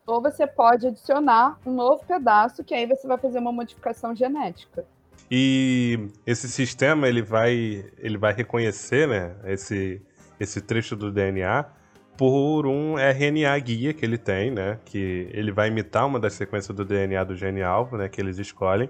ou 0.05 0.21
você 0.21 0.45
pode 0.45 0.85
adicionar 0.85 1.57
um 1.65 1.73
novo 1.73 2.05
pedaço, 2.05 2.63
que 2.63 2.75
aí 2.75 2.85
você 2.85 3.07
vai 3.07 3.17
fazer 3.17 3.39
uma 3.39 3.51
modificação 3.51 4.15
genética. 4.15 4.85
E 5.31 6.07
esse 6.23 6.47
sistema 6.47 7.07
ele 7.07 7.23
vai 7.23 7.83
ele 7.97 8.17
vai 8.19 8.31
reconhecer, 8.31 9.07
né, 9.07 9.35
esse 9.45 9.99
esse 10.39 10.61
trecho 10.61 10.95
do 10.95 11.11
DNA 11.11 11.65
por 12.17 12.65
um 12.65 12.95
RNA 12.97 13.57
guia 13.59 13.93
que 13.93 14.03
ele 14.03 14.17
tem, 14.17 14.49
né? 14.51 14.79
Que 14.83 15.29
ele 15.31 15.51
vai 15.51 15.67
imitar 15.67 16.05
uma 16.05 16.19
das 16.19 16.33
sequências 16.33 16.75
do 16.75 16.83
DNA 16.83 17.23
do 17.23 17.35
gene 17.35 17.61
alvo, 17.61 17.95
né? 17.95 18.09
Que 18.09 18.19
eles 18.19 18.39
escolhem. 18.39 18.89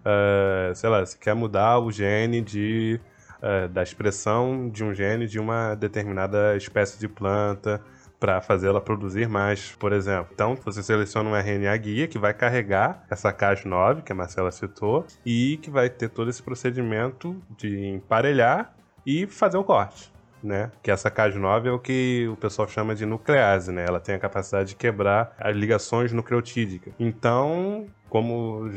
Uh, 0.00 0.74
sei 0.74 0.88
lá, 0.88 1.04
se 1.04 1.18
quer 1.18 1.34
mudar 1.34 1.78
o 1.78 1.90
gene 1.90 2.40
de, 2.40 2.98
uh, 3.42 3.68
da 3.68 3.82
expressão 3.82 4.70
de 4.70 4.84
um 4.84 4.94
gene 4.94 5.26
de 5.26 5.38
uma 5.38 5.74
determinada 5.74 6.56
espécie 6.56 6.98
de 6.98 7.08
planta 7.08 7.82
para 8.18 8.40
fazê-la 8.40 8.80
produzir 8.80 9.28
mais, 9.28 9.72
por 9.72 9.92
exemplo. 9.92 10.30
Então, 10.32 10.54
você 10.54 10.82
seleciona 10.82 11.28
um 11.28 11.34
RNA 11.34 11.76
guia 11.76 12.06
que 12.06 12.18
vai 12.18 12.32
carregar 12.32 13.04
essa 13.10 13.32
Cas9, 13.32 14.02
que 14.02 14.12
a 14.12 14.14
Marcela 14.14 14.50
citou, 14.52 15.06
e 15.24 15.58
que 15.62 15.70
vai 15.70 15.90
ter 15.90 16.10
todo 16.10 16.30
esse 16.30 16.42
procedimento 16.42 17.36
de 17.56 17.86
emparelhar 17.86 18.74
e 19.06 19.26
fazer 19.26 19.56
o 19.56 19.64
corte 19.64 20.12
né? 20.42 20.70
Que 20.82 20.90
essa 20.90 21.10
Cas9 21.10 21.66
é 21.66 21.70
o 21.70 21.78
que 21.78 22.28
o 22.32 22.36
pessoal 22.36 22.68
chama 22.68 22.94
de 22.94 23.04
nuclease, 23.06 23.72
né? 23.72 23.84
Ela 23.86 24.00
tem 24.00 24.14
a 24.14 24.18
capacidade 24.18 24.70
de 24.70 24.76
quebrar 24.76 25.34
as 25.38 25.56
ligações 25.56 26.12
nucleotídicas. 26.12 26.92
Então, 26.98 27.86
como 28.08 28.70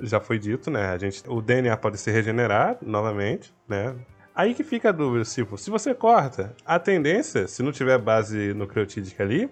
já 0.00 0.20
foi 0.20 0.38
dito, 0.38 0.70
né? 0.70 0.90
A 0.90 0.98
gente, 0.98 1.22
o 1.26 1.40
DNA 1.40 1.76
pode 1.76 1.98
se 1.98 2.10
regenerar 2.10 2.76
novamente, 2.82 3.52
né? 3.68 3.94
Aí 4.34 4.54
que 4.54 4.62
fica 4.62 4.90
a 4.90 4.92
dúvida, 4.92 5.24
tipo, 5.24 5.56
se 5.56 5.70
você 5.70 5.94
corta, 5.94 6.54
a 6.64 6.78
tendência, 6.78 7.48
se 7.48 7.62
não 7.62 7.72
tiver 7.72 7.98
base 7.98 8.52
nucleotídica 8.52 9.22
ali, 9.22 9.48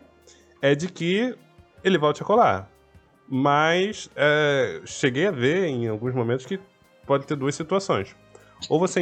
é 0.61 0.75
de 0.75 0.89
que 0.89 1.35
ele 1.83 1.97
volte 1.97 2.23
a 2.23 2.27
colar. 2.27 2.71
Mas 3.27 4.11
é, 4.15 4.83
cheguei 4.85 5.27
a 5.27 5.31
ver 5.31 5.65
em 5.65 5.89
alguns 5.89 6.15
momentos 6.15 6.45
que 6.45 6.61
pode 7.07 7.27
ter 7.27 7.35
duas 7.35 7.55
situações. 7.55 8.15
Ou 8.69 8.79
você 8.79 9.01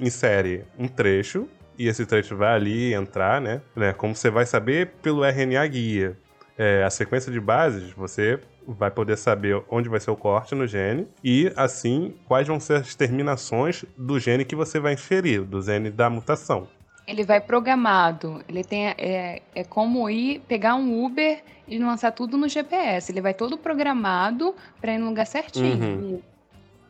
insere 0.00 0.64
um 0.78 0.86
trecho 0.86 1.48
e 1.78 1.88
esse 1.88 2.06
trecho 2.06 2.36
vai 2.36 2.54
ali 2.54 2.94
entrar, 2.94 3.40
né? 3.40 3.60
né? 3.74 3.92
Como 3.92 4.14
você 4.14 4.30
vai 4.30 4.46
saber 4.46 4.92
pelo 5.02 5.24
RNA 5.24 5.66
guia. 5.66 6.18
É, 6.56 6.84
a 6.84 6.90
sequência 6.90 7.32
de 7.32 7.40
bases, 7.40 7.92
você 7.92 8.38
vai 8.66 8.90
poder 8.90 9.16
saber 9.16 9.62
onde 9.70 9.88
vai 9.88 9.98
ser 9.98 10.10
o 10.10 10.16
corte 10.16 10.54
no 10.54 10.66
gene 10.66 11.08
e, 11.24 11.52
assim, 11.56 12.14
quais 12.28 12.46
vão 12.46 12.60
ser 12.60 12.76
as 12.76 12.94
terminações 12.94 13.84
do 13.96 14.20
gene 14.20 14.44
que 14.44 14.54
você 14.54 14.78
vai 14.78 14.92
inferir, 14.92 15.42
do 15.42 15.62
gene 15.62 15.90
da 15.90 16.08
mutação. 16.08 16.68
Ele 17.06 17.24
vai 17.24 17.40
programado. 17.40 18.44
Ele 18.48 18.62
tem 18.62 18.88
é, 18.88 19.42
é 19.54 19.64
como 19.64 20.08
ir 20.08 20.40
pegar 20.46 20.76
um 20.76 21.04
Uber 21.04 21.42
e 21.66 21.78
lançar 21.78 22.12
tudo 22.12 22.36
no 22.36 22.48
GPS. 22.48 23.10
Ele 23.10 23.20
vai 23.20 23.34
todo 23.34 23.58
programado 23.58 24.54
para 24.80 24.94
ir 24.94 24.98
no 24.98 25.06
lugar 25.08 25.26
certinho. 25.26 25.84
Uhum 25.84 26.22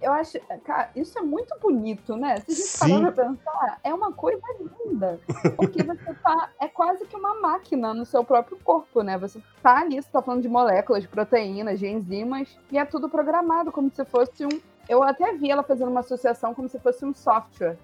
eu 0.03 0.13
acho, 0.13 0.39
cara, 0.65 0.91
isso 0.97 1.17
é 1.19 1.23
muito 1.23 1.55
bonito, 1.61 2.17
né? 2.17 2.43
Se 2.49 2.85
a 2.85 2.89
gente 2.89 3.01
parar 3.01 3.13
pra 3.13 3.25
pensar, 3.25 3.81
é 3.85 3.95
uma 3.95 4.13
coisa 4.13 4.43
linda. 4.59 5.21
Porque 5.57 5.81
você 5.83 6.15
tá. 6.15 6.51
É 6.61 6.69
quase 6.69 7.07
que 7.07 7.17
uma 7.17 7.41
máquina 7.41 7.95
no 7.95 8.05
seu 8.05 8.25
próprio 8.25 8.59
corpo, 8.59 9.03
né? 9.03 9.17
Você 9.19 9.41
tá 9.63 9.79
ali, 9.79 10.03
você 10.03 10.09
tá 10.11 10.21
falando 10.21 10.43
de 10.43 10.49
moléculas, 10.49 11.03
de 11.03 11.09
proteínas, 11.09 11.79
de 11.79 11.87
enzimas, 11.87 12.49
e 12.71 12.79
é 12.79 12.85
tudo 12.85 13.09
programado, 13.09 13.71
como 13.71 13.91
se 13.95 14.05
fosse 14.05 14.45
um. 14.45 14.61
Eu 14.89 15.03
até 15.03 15.33
vi 15.35 15.51
ela 15.51 15.63
fazendo 15.63 15.91
uma 15.91 16.01
associação 16.01 16.53
como 16.53 16.69
se 16.69 16.79
fosse 16.81 17.05
um 17.05 17.15
software. 17.15 17.79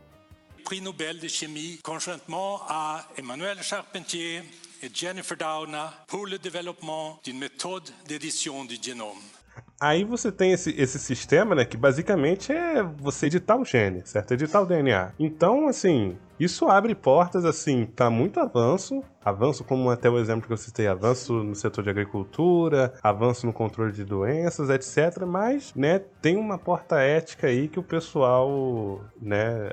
Prix 0.65 0.83
Nobel 0.83 1.15
de 1.15 1.29
Chimie, 1.29 1.79
conjointement 1.79 2.61
à 2.69 3.05
Emmanuel 3.17 3.63
Charpentier 3.63 4.45
et 4.83 4.91
Jennifer 4.93 5.37
Doudna 5.37 5.95
pour 6.07 6.27
le 6.27 6.39
développement 6.39 7.21
d'une 7.23 7.39
méthode 7.39 7.89
d'édition 8.07 8.65
du 8.65 8.77
génome. 8.83 9.38
Aí 9.81 10.05
você 10.05 10.33
tem 10.33 10.53
esse, 10.53 10.75
esse 10.81 10.99
sistema, 10.99 11.55
né, 11.55 11.65
que 11.65 11.77
basicamente 11.77 12.53
é 12.53 12.83
você 12.83 13.27
editar 13.27 13.57
o 13.57 13.65
gene, 13.65 14.03
certo? 14.05 14.33
Editar 14.33 14.61
o 14.61 14.67
DNA. 14.67 15.13
Então, 15.19 15.69
assim, 15.69 16.17
isso 16.39 16.69
abre 16.69 16.95
portas, 16.95 17.45
assim, 17.45 17.85
para 17.85 18.11
muito 18.11 18.41
avanço. 18.41 19.03
Avanço, 19.25 19.65
como 19.65 19.91
até 19.91 20.09
o 20.09 20.19
exemplo 20.19 20.47
que 20.47 20.53
eu 20.53 20.57
citei, 20.57 20.87
avanço 20.87 21.33
no 21.45 21.55
setor 21.55 21.85
de 21.85 21.91
agricultura, 21.91 22.95
avanço 23.03 23.47
no 23.47 23.53
controle 23.53 23.93
de 23.93 24.05
doenças, 24.05 24.71
etc. 24.71 25.25
Mas, 25.27 25.75
né, 25.75 26.01
tem 26.23 26.37
uma 26.37 26.59
porta 26.59 27.01
ética 27.01 27.49
aí 27.49 27.69
que 27.69 27.79
o 27.79 27.83
pessoal, 27.83 29.01
né, 29.21 29.71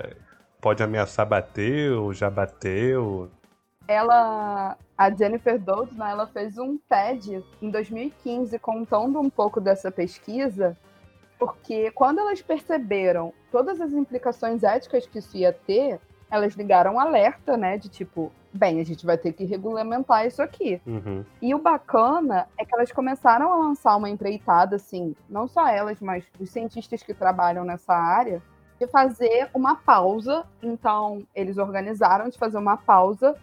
pode 0.60 0.82
ameaçar 0.82 1.28
bater 1.28 1.92
ou 1.92 2.14
já 2.14 2.30
bateu? 2.30 3.30
Ela, 3.88 4.78
a 4.98 5.12
Jennifer 5.12 5.60
Doudna, 5.60 6.10
ela 6.10 6.28
fez 6.28 6.58
um 6.58 6.78
TED 6.90 7.44
em 7.62 7.70
2015 7.70 8.58
contando 8.60 9.20
um 9.20 9.30
pouco 9.30 9.62
dessa 9.62 9.92
pesquisa, 9.92 10.76
porque 11.38 11.92
quando 11.92 12.20
elas 12.20 12.42
perceberam 12.42 13.34
todas 13.52 13.80
as 13.80 13.94
implicações 13.94 14.64
éticas 14.64 15.06
que 15.06 15.20
isso 15.20 15.38
ia 15.38 15.54
ter, 15.54 16.00
elas 16.32 16.54
ligaram 16.56 16.96
um 16.96 17.00
alerta, 17.00 17.56
né, 17.56 17.78
de 17.78 17.88
tipo, 17.88 18.32
bem, 18.52 18.80
a 18.80 18.84
gente 18.84 19.06
vai 19.06 19.18
ter 19.18 19.34
que 19.34 19.46
regulamentar 19.46 20.26
isso 20.26 20.42
aqui. 20.42 20.82
Uhum. 20.86 21.24
E 21.42 21.54
o 21.54 21.60
bacana 21.60 22.48
é 22.58 22.66
que 22.66 22.74
elas 22.74 22.92
começaram 22.92 23.54
a 23.54 23.58
lançar 23.58 23.96
uma 23.96 24.10
empreitada, 24.10 24.78
assim, 24.78 25.16
não 25.30 25.48
só 25.48 25.68
elas, 25.68 26.00
mas 26.02 26.26
os 26.40 26.50
cientistas 26.50 27.04
que 27.04 27.14
trabalham 27.14 27.64
nessa 27.64 27.94
área, 27.94 28.42
de 28.80 28.88
fazer 28.88 29.50
uma 29.54 29.76
pausa. 29.76 30.46
Então, 30.62 31.24
eles 31.34 31.58
organizaram 31.58 32.30
de 32.30 32.38
fazer 32.38 32.58
uma 32.58 32.78
pausa 32.78 33.36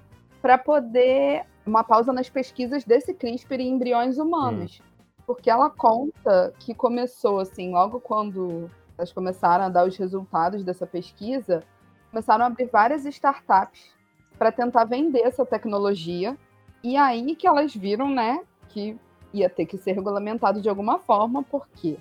para 0.43 0.59
poder. 0.59 1.45
Uma 1.65 1.85
pausa 1.85 2.13
nas 2.13 2.29
pesquisas 2.29 2.83
desse 2.83 3.15
CRISPR 3.15 3.61
em 3.61 3.69
embriões 3.69 4.19
humanos. 4.19 4.81
Hum. 4.81 5.05
Porque 5.25 5.49
ela 5.49 5.71
conta 5.71 6.53
que 6.59 6.75
começou, 6.75 7.39
assim, 7.39 7.71
logo 7.71 8.01
quando 8.01 8.69
elas 8.99 9.13
começaram 9.13 9.67
a 9.67 9.69
dar 9.69 9.87
os 9.87 9.97
resultados 9.97 10.65
dessa 10.65 10.85
pesquisa, 10.85 11.63
começaram 12.11 12.45
a 12.45 12.49
abrir 12.49 12.67
várias 12.67 13.05
startups 13.05 13.95
para 14.37 14.51
tentar 14.51 14.85
vender 14.85 15.21
essa 15.21 15.47
tecnologia. 15.47 16.37
E 16.83 16.97
aí 16.97 17.37
que 17.37 17.47
elas 17.47 17.73
viram, 17.73 18.11
né, 18.11 18.41
que 18.69 18.99
ia 19.33 19.49
ter 19.49 19.67
que 19.67 19.79
ser 19.79 19.93
regulamentado 19.93 20.61
de 20.61 20.69
alguma 20.69 20.99
forma, 20.99 21.45
porque 21.45 21.97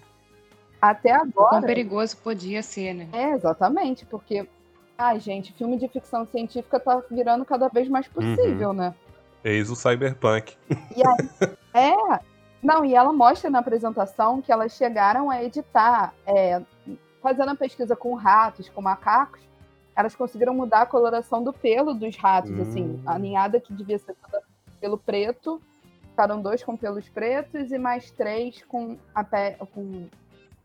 até 0.81 1.11
agora. 1.11 1.49
Quão 1.49 1.61
perigoso 1.61 2.17
podia 2.17 2.63
ser, 2.63 2.93
né? 2.93 3.09
É, 3.13 3.31
exatamente, 3.31 4.05
porque. 4.05 4.47
Ai, 5.01 5.19
gente, 5.19 5.51
filme 5.53 5.77
de 5.77 5.87
ficção 5.87 6.27
científica 6.27 6.79
tá 6.79 7.01
virando 7.09 7.43
cada 7.43 7.67
vez 7.69 7.89
mais 7.89 8.07
possível, 8.07 8.69
uhum. 8.69 8.75
né? 8.75 8.93
Eis 9.43 9.71
o 9.71 9.75
cyberpunk. 9.75 10.55
E 10.69 11.01
aí, 11.03 11.51
é. 11.73 12.19
Não, 12.61 12.85
e 12.85 12.93
ela 12.93 13.11
mostra 13.11 13.49
na 13.49 13.57
apresentação 13.57 14.39
que 14.43 14.51
elas 14.51 14.73
chegaram 14.73 15.31
a 15.31 15.43
editar, 15.43 16.13
é, 16.27 16.61
fazendo 17.19 17.49
a 17.49 17.55
pesquisa 17.55 17.95
com 17.95 18.13
ratos, 18.13 18.69
com 18.69 18.79
macacos, 18.79 19.41
elas 19.95 20.15
conseguiram 20.15 20.53
mudar 20.53 20.83
a 20.83 20.85
coloração 20.85 21.43
do 21.43 21.51
pelo 21.51 21.95
dos 21.95 22.15
ratos, 22.15 22.51
assim, 22.59 22.83
hum. 22.83 22.99
assim, 22.99 23.03
a 23.07 23.17
ninhada 23.17 23.59
que 23.59 23.73
devia 23.73 23.97
ser 23.97 24.15
toda 24.21 24.43
pelo 24.79 24.99
preto, 24.99 25.59
ficaram 26.09 26.39
dois 26.39 26.63
com 26.63 26.77
pelos 26.77 27.09
pretos 27.09 27.71
e 27.71 27.79
mais 27.79 28.11
três 28.11 28.63
com 28.65 28.95
a 29.15 29.23
pé, 29.23 29.57
com 29.73 30.05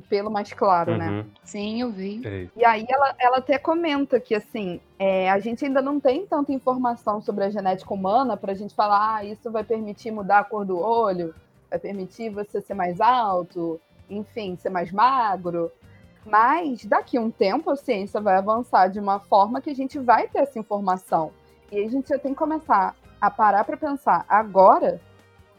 pelo 0.08 0.30
mais 0.30 0.52
claro, 0.52 0.96
né? 0.96 1.08
uhum. 1.08 1.16
né? 1.18 1.26
Sim, 1.42 1.80
eu 1.80 1.90
vi. 1.90 2.50
E 2.56 2.64
aí 2.64 2.86
ela, 2.88 3.14
ela 3.18 3.38
até 3.38 3.58
comenta 3.58 4.20
que, 4.20 4.34
assim, 4.34 4.80
é, 4.98 5.30
a 5.30 5.38
gente 5.38 5.64
ainda 5.64 5.82
não 5.82 5.98
tem 5.98 6.26
tanta 6.26 6.52
informação 6.52 7.20
sobre 7.20 7.44
a 7.44 7.50
genética 7.50 7.92
humana 7.92 8.36
para 8.36 8.52
a 8.52 8.54
gente 8.54 8.74
falar, 8.74 9.16
ah, 9.16 9.24
isso 9.24 9.50
vai 9.50 9.64
permitir 9.64 10.10
mudar 10.10 10.40
a 10.40 10.44
cor 10.44 10.64
do 10.64 10.78
olho, 10.78 11.34
vai 11.68 11.78
permitir 11.78 12.30
você 12.30 12.60
ser 12.60 12.74
mais 12.74 13.00
alto, 13.00 13.80
enfim, 14.08 14.56
ser 14.56 14.70
mais 14.70 14.92
magro. 14.92 15.70
Mas 16.24 16.84
daqui 16.84 17.16
a 17.16 17.20
um 17.20 17.30
tempo 17.30 17.70
a 17.70 17.76
ciência 17.76 18.20
vai 18.20 18.36
avançar 18.36 18.88
de 18.88 18.98
uma 18.98 19.20
forma 19.20 19.60
que 19.60 19.70
a 19.70 19.74
gente 19.74 19.98
vai 19.98 20.28
ter 20.28 20.40
essa 20.40 20.58
informação. 20.58 21.32
E 21.70 21.84
a 21.84 21.88
gente 21.88 22.08
já 22.08 22.18
tem 22.18 22.32
que 22.32 22.38
começar 22.38 22.94
a 23.20 23.30
parar 23.30 23.64
para 23.64 23.76
pensar 23.76 24.24
agora 24.28 25.00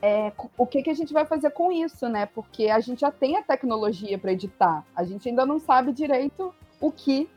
é, 0.02 0.32
o 0.58 0.66
que, 0.66 0.84
que 0.84 0.90
a 0.90 0.94
gente 0.94 1.12
vai 1.12 1.26
fazer 1.26 1.52
com 1.52 1.72
isso, 1.72 2.08
né? 2.08 2.28
Porque 2.28 2.70
a 2.70 2.80
gente 2.80 3.02
já 3.02 3.12
tem 3.12 3.38
a 3.38 3.42
tecnologia 3.42 4.18
para 4.18 4.32
editar, 4.32 4.86
a 4.96 5.04
gente 5.04 5.28
ainda 5.28 5.46
não 5.46 5.60
sabe 5.60 5.92
direito 5.92 6.54
o 6.80 6.92
que, 6.92 7.28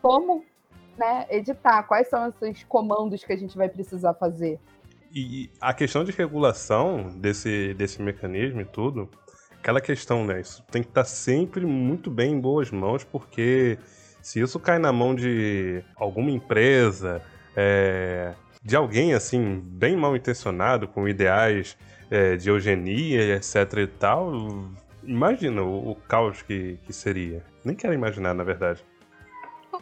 como 0.00 0.44
né, 0.96 1.26
editar, 1.28 1.82
quais 1.82 2.08
são 2.08 2.28
esses 2.28 2.64
comandos 2.64 3.22
que 3.22 3.32
a 3.32 3.36
gente 3.36 3.56
vai 3.56 3.68
precisar 3.68 4.14
fazer. 4.14 4.58
E 5.14 5.50
a 5.60 5.72
questão 5.72 6.04
de 6.04 6.12
regulação 6.12 7.10
desse, 7.18 7.74
desse 7.74 8.02
mecanismo 8.02 8.60
e 8.60 8.64
tudo, 8.64 9.08
aquela 9.58 9.80
questão, 9.80 10.24
né? 10.24 10.40
Isso 10.40 10.62
tem 10.70 10.82
que 10.82 10.88
estar 10.88 11.04
sempre 11.04 11.66
muito 11.66 12.10
bem 12.10 12.32
em 12.32 12.40
boas 12.40 12.70
mãos, 12.70 13.04
porque 13.04 13.78
se 14.22 14.40
isso 14.40 14.58
cai 14.58 14.78
na 14.78 14.92
mão 14.92 15.14
de 15.14 15.82
alguma 15.96 16.30
empresa, 16.30 17.22
é, 17.54 18.34
de 18.62 18.74
alguém 18.74 19.14
assim, 19.14 19.60
bem 19.60 19.96
mal 19.96 20.16
intencionado, 20.16 20.88
com 20.88 21.08
ideais 21.08 21.76
é, 22.10 22.36
de 22.36 22.48
eugenia, 22.48 23.36
etc 23.36 23.72
e 23.78 23.86
tal, 23.86 24.32
imagina 25.04 25.62
o, 25.62 25.90
o 25.90 25.94
caos 25.94 26.42
que, 26.42 26.78
que 26.84 26.92
seria. 26.92 27.42
Nem 27.64 27.74
quero 27.74 27.94
imaginar, 27.94 28.34
na 28.34 28.44
verdade. 28.44 28.84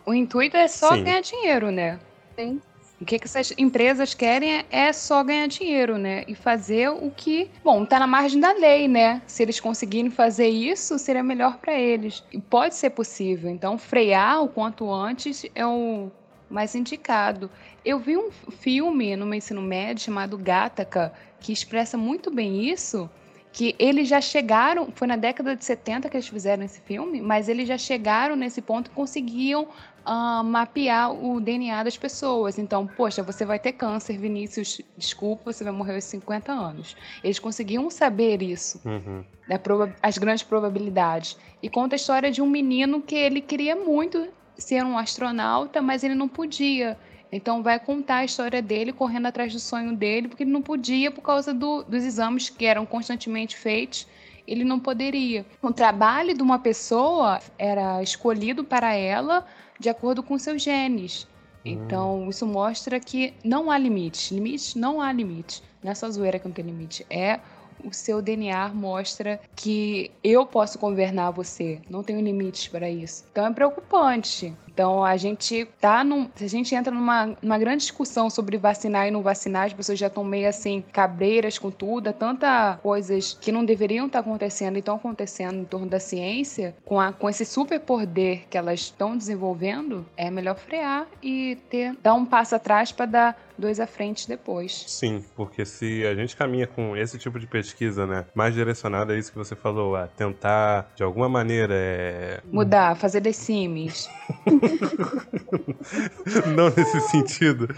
O 0.06 0.12
intuito 0.12 0.56
é 0.56 0.68
só 0.68 0.94
Sim. 0.94 1.04
ganhar 1.04 1.20
dinheiro, 1.20 1.70
né? 1.70 1.98
Sim. 2.36 2.60
O 3.00 3.04
que, 3.04 3.18
que 3.18 3.26
essas 3.26 3.52
empresas 3.58 4.14
querem 4.14 4.64
é 4.70 4.92
só 4.92 5.22
ganhar 5.22 5.46
dinheiro, 5.48 5.98
né? 5.98 6.24
E 6.28 6.34
fazer 6.34 6.88
o 6.88 7.10
que, 7.10 7.50
bom, 7.62 7.84
tá 7.84 7.98
na 7.98 8.06
margem 8.06 8.40
da 8.40 8.52
lei, 8.52 8.86
né? 8.86 9.20
Se 9.26 9.42
eles 9.42 9.58
conseguirem 9.60 10.10
fazer 10.10 10.48
isso, 10.48 10.98
seria 10.98 11.22
melhor 11.22 11.58
para 11.58 11.74
eles. 11.74 12.24
E 12.32 12.40
pode 12.40 12.74
ser 12.74 12.90
possível. 12.90 13.50
Então, 13.50 13.76
frear 13.76 14.42
o 14.42 14.48
quanto 14.48 14.90
antes 14.92 15.44
é 15.54 15.66
o 15.66 16.10
mais 16.54 16.74
indicado. 16.74 17.50
Eu 17.84 17.98
vi 17.98 18.16
um 18.16 18.30
filme 18.30 19.16
no 19.16 19.26
meu 19.26 19.34
ensino 19.34 19.60
médio 19.60 20.04
chamado 20.04 20.38
Gataca, 20.38 21.12
que 21.40 21.52
expressa 21.52 21.98
muito 21.98 22.30
bem 22.30 22.70
isso, 22.70 23.10
que 23.52 23.74
eles 23.78 24.08
já 24.08 24.20
chegaram, 24.20 24.88
foi 24.94 25.06
na 25.06 25.16
década 25.16 25.54
de 25.54 25.64
70 25.64 26.08
que 26.08 26.16
eles 26.16 26.28
fizeram 26.28 26.64
esse 26.64 26.80
filme, 26.80 27.20
mas 27.20 27.48
eles 27.48 27.68
já 27.68 27.76
chegaram 27.76 28.34
nesse 28.34 28.62
ponto 28.62 28.88
e 28.90 28.94
conseguiam 28.94 29.64
uh, 29.64 30.42
mapear 30.44 31.12
o 31.12 31.40
DNA 31.40 31.82
das 31.82 31.96
pessoas. 31.96 32.58
Então, 32.58 32.86
poxa, 32.86 33.22
você 33.22 33.44
vai 33.44 33.58
ter 33.58 33.72
câncer, 33.72 34.18
Vinícius, 34.18 34.80
desculpa, 34.96 35.52
você 35.52 35.62
vai 35.62 35.72
morrer 35.72 35.94
aos 35.94 36.04
50 36.04 36.52
anos. 36.52 36.96
Eles 37.22 37.38
conseguiam 37.38 37.90
saber 37.90 38.42
isso, 38.42 38.80
uhum. 38.84 39.24
né, 39.48 39.60
as 40.02 40.18
grandes 40.18 40.42
probabilidades. 40.42 41.36
E 41.62 41.68
conta 41.68 41.94
a 41.94 41.96
história 41.96 42.30
de 42.30 42.40
um 42.42 42.48
menino 42.48 43.02
que 43.02 43.14
ele 43.14 43.40
queria 43.40 43.76
muito 43.76 44.28
ser 44.56 44.84
um 44.84 44.96
astronauta, 44.96 45.82
mas 45.82 46.04
ele 46.04 46.14
não 46.14 46.28
podia. 46.28 46.98
Então 47.32 47.62
vai 47.62 47.80
contar 47.80 48.18
a 48.18 48.24
história 48.24 48.62
dele 48.62 48.92
correndo 48.92 49.26
atrás 49.26 49.52
do 49.52 49.58
sonho 49.58 49.96
dele, 49.96 50.28
porque 50.28 50.44
ele 50.44 50.52
não 50.52 50.62
podia 50.62 51.10
por 51.10 51.22
causa 51.22 51.52
do, 51.52 51.82
dos 51.82 52.04
exames 52.04 52.48
que 52.48 52.64
eram 52.64 52.86
constantemente 52.86 53.56
feitos. 53.56 54.06
Ele 54.46 54.62
não 54.62 54.78
poderia. 54.78 55.44
O 55.60 55.72
trabalho 55.72 56.34
de 56.34 56.42
uma 56.42 56.58
pessoa 56.58 57.40
era 57.58 58.02
escolhido 58.02 58.62
para 58.62 58.94
ela 58.94 59.46
de 59.80 59.88
acordo 59.88 60.22
com 60.22 60.38
seus 60.38 60.62
genes. 60.62 61.26
Então, 61.64 62.28
isso 62.28 62.46
mostra 62.46 63.00
que 63.00 63.32
não 63.42 63.70
há 63.70 63.78
limite. 63.78 64.34
Limite? 64.34 64.78
Não 64.78 65.00
há 65.00 65.10
limite. 65.10 65.62
Não 65.82 65.90
é 65.90 65.94
só 65.94 66.10
zoeira 66.10 66.38
que 66.38 66.46
não 66.46 66.52
tem 66.52 66.64
limite. 66.64 67.06
É 67.08 67.40
o 67.82 67.92
seu 67.92 68.20
DNA 68.20 68.68
mostra 68.74 69.40
que 69.56 70.10
eu 70.22 70.46
posso 70.46 70.78
governar 70.78 71.32
você. 71.32 71.80
Não 71.88 72.02
tenho 72.02 72.20
limites 72.20 72.68
para 72.68 72.90
isso. 72.90 73.24
Então 73.30 73.46
é 73.46 73.52
preocupante. 73.52 74.54
Então 74.74 75.04
a 75.04 75.16
gente 75.16 75.66
tá 75.80 76.02
num. 76.02 76.28
Se 76.34 76.44
a 76.44 76.48
gente 76.48 76.74
entra 76.74 76.92
numa, 76.92 77.36
numa 77.40 77.58
grande 77.58 77.82
discussão 77.82 78.28
sobre 78.28 78.58
vacinar 78.58 79.06
e 79.06 79.10
não 79.10 79.22
vacinar, 79.22 79.66
as 79.66 79.72
pessoas 79.72 79.98
já 79.98 80.08
estão 80.08 80.24
meio 80.24 80.48
assim, 80.48 80.84
cabreiras 80.92 81.56
com 81.58 81.70
tudo, 81.70 82.12
tanta 82.12 82.78
coisas 82.82 83.38
que 83.40 83.52
não 83.52 83.64
deveriam 83.64 84.06
estar 84.06 84.22
tá 84.22 84.28
acontecendo 84.28 84.76
e 84.76 84.80
estão 84.80 84.96
acontecendo 84.96 85.60
em 85.60 85.64
torno 85.64 85.86
da 85.86 86.00
ciência, 86.00 86.74
com, 86.84 87.00
a, 87.00 87.12
com 87.12 87.28
esse 87.28 87.44
super 87.44 87.78
poder 87.78 88.46
que 88.50 88.58
elas 88.58 88.80
estão 88.80 89.16
desenvolvendo, 89.16 90.04
é 90.16 90.28
melhor 90.30 90.56
frear 90.56 91.06
e 91.22 91.56
ter 91.70 91.96
dar 92.02 92.14
um 92.14 92.26
passo 92.26 92.56
atrás 92.56 92.90
para 92.90 93.06
dar 93.06 93.44
dois 93.56 93.80
à 93.80 93.86
frente 93.86 94.28
depois. 94.28 94.84
Sim, 94.88 95.24
porque 95.36 95.64
se 95.64 96.04
a 96.06 96.14
gente 96.14 96.36
caminha 96.36 96.66
com 96.66 96.96
esse 96.96 97.18
tipo 97.18 97.38
de 97.38 97.46
pesquisa, 97.46 98.06
né, 98.06 98.24
mais 98.34 98.54
direcionada 98.54 99.12
a 99.12 99.16
isso 99.18 99.30
que 99.30 99.38
você 99.38 99.54
falou, 99.54 99.96
a 99.96 100.06
tentar 100.08 100.90
de 100.96 101.02
alguma 101.02 101.28
maneira 101.28 101.74
é... 101.74 102.40
mudar, 102.50 102.96
fazer 102.96 103.24
Sims. 103.32 104.08
Não 106.56 106.70
nesse 106.70 107.00
sentido, 107.08 107.68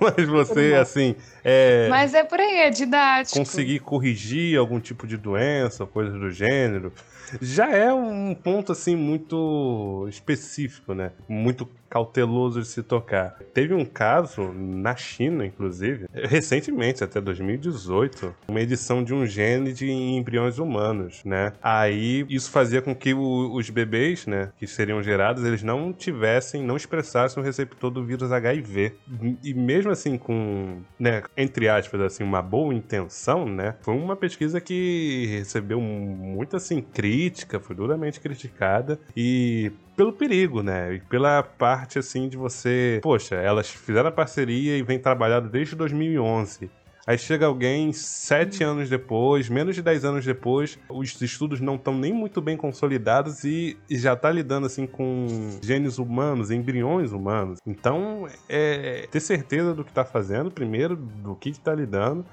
mas 0.00 0.28
você, 0.28 0.74
assim. 0.74 1.14
É, 1.44 1.88
mas 1.88 2.14
é 2.14 2.24
por 2.24 2.40
aí, 2.40 2.60
é 2.60 2.70
didático. 2.70 3.38
Conseguir 3.38 3.80
corrigir 3.80 4.58
algum 4.58 4.80
tipo 4.80 5.06
de 5.06 5.16
doença, 5.16 5.86
coisas 5.86 6.18
do 6.18 6.30
gênero 6.30 6.92
já 7.40 7.70
é 7.70 7.92
um 7.92 8.34
ponto 8.34 8.72
assim 8.72 8.94
muito 8.94 10.06
específico, 10.08 10.94
né? 10.94 11.12
Muito 11.28 11.68
cauteloso 11.88 12.60
de 12.60 12.68
se 12.68 12.82
tocar. 12.82 13.38
Teve 13.54 13.74
um 13.74 13.84
caso 13.84 14.52
na 14.52 14.94
China, 14.96 15.44
inclusive, 15.44 16.06
recentemente, 16.12 17.02
até 17.02 17.20
2018, 17.20 18.34
uma 18.48 18.60
edição 18.60 19.02
de 19.02 19.14
um 19.14 19.26
gene 19.26 19.72
de 19.72 19.90
embriões 19.90 20.58
humanos, 20.58 21.22
né? 21.24 21.52
Aí 21.62 22.26
isso 22.28 22.50
fazia 22.50 22.82
com 22.82 22.94
que 22.94 23.14
o, 23.14 23.54
os 23.54 23.70
bebês, 23.70 24.26
né, 24.26 24.50
que 24.58 24.66
seriam 24.66 25.02
gerados, 25.02 25.44
eles 25.44 25.62
não 25.62 25.92
tivessem, 25.92 26.62
não 26.62 26.76
expressassem 26.76 27.42
o 27.42 27.44
receptor 27.44 27.90
do 27.90 28.04
vírus 28.04 28.32
HIV. 28.32 28.94
E 29.42 29.54
mesmo 29.54 29.90
assim 29.90 30.18
com, 30.18 30.80
né, 30.98 31.22
entre 31.36 31.68
aspas, 31.68 32.00
assim, 32.00 32.24
uma 32.24 32.42
boa 32.42 32.74
intenção, 32.74 33.46
né? 33.46 33.74
Foi 33.80 33.94
uma 33.94 34.16
pesquisa 34.16 34.60
que 34.60 35.26
recebeu 35.38 35.80
muito 35.80 36.56
assim 36.56 36.80
crítica, 36.80 37.60
foi 37.60 37.76
duramente 37.76 38.20
criticada 38.20 38.98
e 39.16 39.72
pelo 39.96 40.12
perigo, 40.12 40.62
né? 40.62 40.94
E 40.94 41.00
pela 41.00 41.42
parte 41.42 41.98
assim 41.98 42.28
de 42.28 42.36
você, 42.36 43.00
poxa, 43.02 43.36
elas 43.36 43.68
fizeram 43.70 44.08
a 44.08 44.12
parceria 44.12 44.76
e 44.76 44.82
vem 44.82 44.98
trabalhando 44.98 45.48
desde 45.48 45.74
2011. 45.74 46.70
Aí 47.08 47.16
chega 47.16 47.46
alguém 47.46 47.92
sete 47.92 48.64
Uhum. 48.64 48.70
anos 48.72 48.90
depois, 48.90 49.48
menos 49.48 49.76
de 49.76 49.82
dez 49.82 50.04
anos 50.04 50.24
depois, 50.24 50.76
os 50.90 51.20
estudos 51.22 51.60
não 51.60 51.76
estão 51.76 51.96
nem 51.96 52.12
muito 52.12 52.42
bem 52.42 52.56
consolidados 52.56 53.44
e, 53.44 53.76
e 53.88 53.96
já 53.96 54.16
tá 54.16 54.28
lidando 54.28 54.66
assim 54.66 54.88
com 54.88 55.28
genes 55.62 55.98
humanos, 55.98 56.50
embriões 56.50 57.12
humanos. 57.12 57.60
Então, 57.64 58.26
é 58.48 59.06
ter 59.08 59.20
certeza 59.20 59.72
do 59.72 59.84
que 59.84 59.92
tá 59.92 60.04
fazendo, 60.04 60.50
primeiro, 60.50 60.96
do 60.96 61.36
que, 61.36 61.52
que 61.52 61.60
tá 61.60 61.72
lidando, 61.72 62.26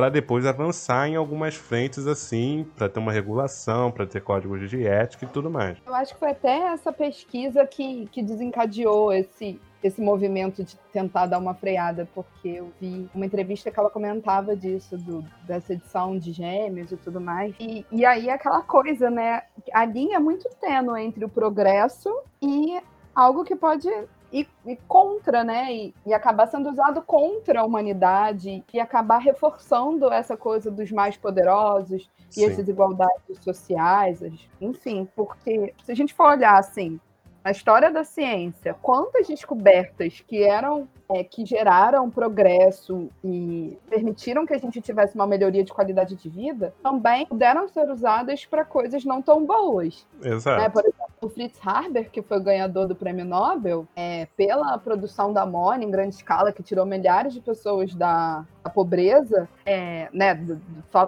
para 0.00 0.08
depois 0.08 0.46
avançar 0.46 1.08
em 1.08 1.16
algumas 1.16 1.56
frentes 1.56 2.06
assim, 2.06 2.66
para 2.74 2.88
ter 2.88 2.98
uma 2.98 3.12
regulação, 3.12 3.92
para 3.92 4.06
ter 4.06 4.22
códigos 4.22 4.70
de 4.70 4.86
ética 4.86 5.26
e 5.26 5.28
tudo 5.28 5.50
mais. 5.50 5.76
Eu 5.86 5.94
acho 5.94 6.14
que 6.14 6.18
foi 6.18 6.30
até 6.30 6.72
essa 6.72 6.90
pesquisa 6.90 7.66
que, 7.66 8.06
que 8.06 8.22
desencadeou 8.22 9.12
esse, 9.12 9.60
esse 9.84 10.00
movimento 10.00 10.64
de 10.64 10.74
tentar 10.90 11.26
dar 11.26 11.38
uma 11.38 11.52
freada, 11.52 12.08
porque 12.14 12.48
eu 12.48 12.72
vi 12.80 13.10
uma 13.14 13.26
entrevista 13.26 13.70
que 13.70 13.78
ela 13.78 13.90
comentava 13.90 14.56
disso, 14.56 14.96
do, 14.96 15.22
dessa 15.46 15.74
edição 15.74 16.16
de 16.16 16.32
gêmeos 16.32 16.90
e 16.90 16.96
tudo 16.96 17.20
mais. 17.20 17.54
E, 17.60 17.84
e 17.92 18.02
aí 18.06 18.30
aquela 18.30 18.62
coisa, 18.62 19.10
né? 19.10 19.42
A 19.70 19.84
linha 19.84 20.16
é 20.16 20.18
muito 20.18 20.48
tênue 20.58 20.98
entre 21.02 21.26
o 21.26 21.28
progresso 21.28 22.08
e 22.40 22.80
algo 23.14 23.44
que 23.44 23.54
pode 23.54 23.86
ir, 24.32 24.48
ir 24.66 24.78
contra, 24.88 25.44
né? 25.44 25.72
E, 25.72 25.94
e 26.06 26.14
acabar 26.14 26.46
sendo 26.46 26.70
usado 26.70 27.02
contra 27.02 27.60
a 27.60 27.64
humanidade 27.64 28.64
e 28.72 28.80
acabar 28.80 29.18
reforçando 29.18 30.12
essa 30.12 30.36
coisa 30.36 30.70
dos 30.70 30.90
mais 30.90 31.16
poderosos 31.16 32.08
e 32.30 32.34
Sim. 32.34 32.46
as 32.46 32.56
desigualdades 32.56 33.38
sociais, 33.42 34.22
enfim, 34.60 35.08
porque 35.16 35.74
se 35.84 35.92
a 35.92 35.94
gente 35.94 36.14
for 36.14 36.30
olhar 36.30 36.58
assim, 36.58 37.00
na 37.44 37.50
história 37.50 37.90
da 37.90 38.04
ciência, 38.04 38.74
quantas 38.80 39.26
descobertas 39.26 40.22
que 40.26 40.42
eram 40.42 40.88
é, 41.10 41.24
que 41.24 41.44
geraram 41.44 42.08
progresso 42.08 43.10
e 43.24 43.76
permitiram 43.88 44.46
que 44.46 44.54
a 44.54 44.58
gente 44.58 44.80
tivesse 44.80 45.16
uma 45.16 45.26
melhoria 45.26 45.64
de 45.64 45.72
qualidade 45.72 46.14
de 46.14 46.28
vida, 46.28 46.72
também 46.82 47.26
puderam 47.26 47.68
ser 47.68 47.90
usadas 47.90 48.46
para 48.46 48.64
coisas 48.64 49.04
não 49.04 49.20
tão 49.20 49.44
boas. 49.44 50.06
Exato. 50.22 50.62
né? 50.62 50.68
Por 50.68 50.84
exemplo, 50.84 51.10
o 51.20 51.28
Fritz 51.28 51.58
Haber, 51.64 52.10
que 52.10 52.22
foi 52.22 52.38
o 52.38 52.42
ganhador 52.42 52.86
do 52.86 52.94
prêmio 52.94 53.24
Nobel, 53.24 53.86
é, 53.96 54.26
pela 54.36 54.78
produção 54.78 55.32
da 55.32 55.42
amônia 55.42 55.84
em 55.84 55.90
grande 55.90 56.14
escala, 56.14 56.52
que 56.52 56.62
tirou 56.62 56.86
milhares 56.86 57.34
de 57.34 57.40
pessoas 57.40 57.92
da, 57.94 58.44
da 58.62 58.70
pobreza, 58.70 59.48
é, 59.66 60.08
né, 60.12 60.38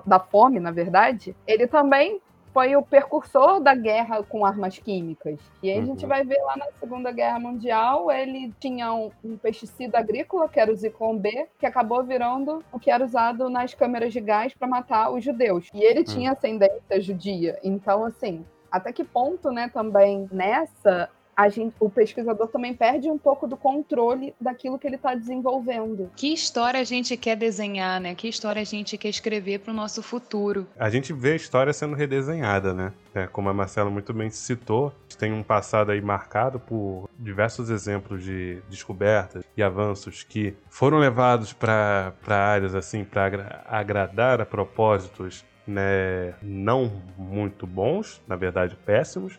da 0.04 0.18
fome, 0.18 0.58
na 0.58 0.72
verdade, 0.72 1.36
ele 1.46 1.66
também 1.68 2.20
foi 2.52 2.76
o 2.76 2.82
precursor 2.82 3.60
da 3.60 3.74
guerra 3.74 4.22
com 4.22 4.44
armas 4.44 4.78
químicas. 4.78 5.38
E 5.62 5.70
aí 5.70 5.78
a 5.78 5.84
gente 5.84 6.02
Uhum. 6.02 6.08
vai 6.08 6.24
ver 6.24 6.38
lá 6.42 6.56
na 6.56 6.66
Segunda 6.78 7.10
Guerra 7.10 7.38
Mundial, 7.38 8.10
ele 8.10 8.52
tinha 8.60 8.92
um, 8.92 9.10
um 9.24 9.36
pesticida 9.36 9.98
agrícola, 9.98 10.48
que 10.48 10.60
era 10.60 10.70
o 10.70 10.76
Zyklon 10.76 11.16
B, 11.16 11.46
que 11.58 11.64
acabou 11.66 12.02
virando 12.04 12.62
o 12.70 12.78
que 12.78 12.90
era 12.90 13.04
usado 13.04 13.48
nas 13.48 13.72
câmeras 13.74 14.12
de 14.12 14.20
gás 14.20 14.52
para 14.54 14.68
matar 14.68 15.10
os 15.10 15.24
judeus. 15.24 15.68
E 15.72 15.82
ele 15.82 16.04
tinha 16.04 16.32
ascendência 16.32 17.00
judia. 17.00 17.58
Então, 17.64 18.04
assim, 18.04 18.44
até 18.70 18.92
que 18.92 19.04
ponto, 19.04 19.50
né, 19.50 19.70
também 19.72 20.28
nessa, 20.30 21.08
gente, 21.48 21.74
o 21.80 21.88
pesquisador 21.88 22.48
também 22.48 22.74
perde 22.74 23.08
um 23.10 23.18
pouco 23.18 23.46
do 23.46 23.56
controle 23.56 24.34
daquilo 24.40 24.78
que 24.78 24.86
ele 24.86 24.96
está 24.96 25.14
desenvolvendo. 25.14 26.10
Que 26.14 26.32
história 26.32 26.80
a 26.80 26.84
gente 26.84 27.16
quer 27.16 27.36
desenhar, 27.36 28.00
né? 28.00 28.14
Que 28.14 28.28
história 28.28 28.60
a 28.60 28.64
gente 28.64 28.98
quer 28.98 29.08
escrever 29.08 29.60
para 29.60 29.72
o 29.72 29.74
nosso 29.74 30.02
futuro. 30.02 30.66
A 30.78 30.90
gente 30.90 31.12
vê 31.12 31.32
a 31.32 31.36
história 31.36 31.72
sendo 31.72 31.94
redesenhada, 31.94 32.74
né? 32.74 32.92
É, 33.14 33.26
como 33.26 33.48
a 33.48 33.54
Marcela 33.54 33.90
muito 33.90 34.12
bem 34.12 34.30
citou, 34.30 34.92
tem 35.18 35.32
um 35.32 35.42
passado 35.42 35.92
aí 35.92 36.00
marcado 36.00 36.58
por 36.58 37.08
diversos 37.18 37.70
exemplos 37.70 38.24
de 38.24 38.62
descobertas 38.68 39.44
e 39.56 39.62
avanços 39.62 40.22
que 40.22 40.54
foram 40.68 40.98
levados 40.98 41.52
para 41.52 42.14
áreas 42.26 42.74
assim 42.74 43.04
para 43.04 43.64
agradar 43.68 44.40
a 44.40 44.46
propósitos 44.46 45.44
né, 45.66 46.34
não 46.42 47.02
muito 47.16 47.66
bons, 47.66 48.20
na 48.26 48.36
verdade 48.36 48.76
péssimos, 48.84 49.38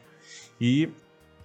e 0.60 0.89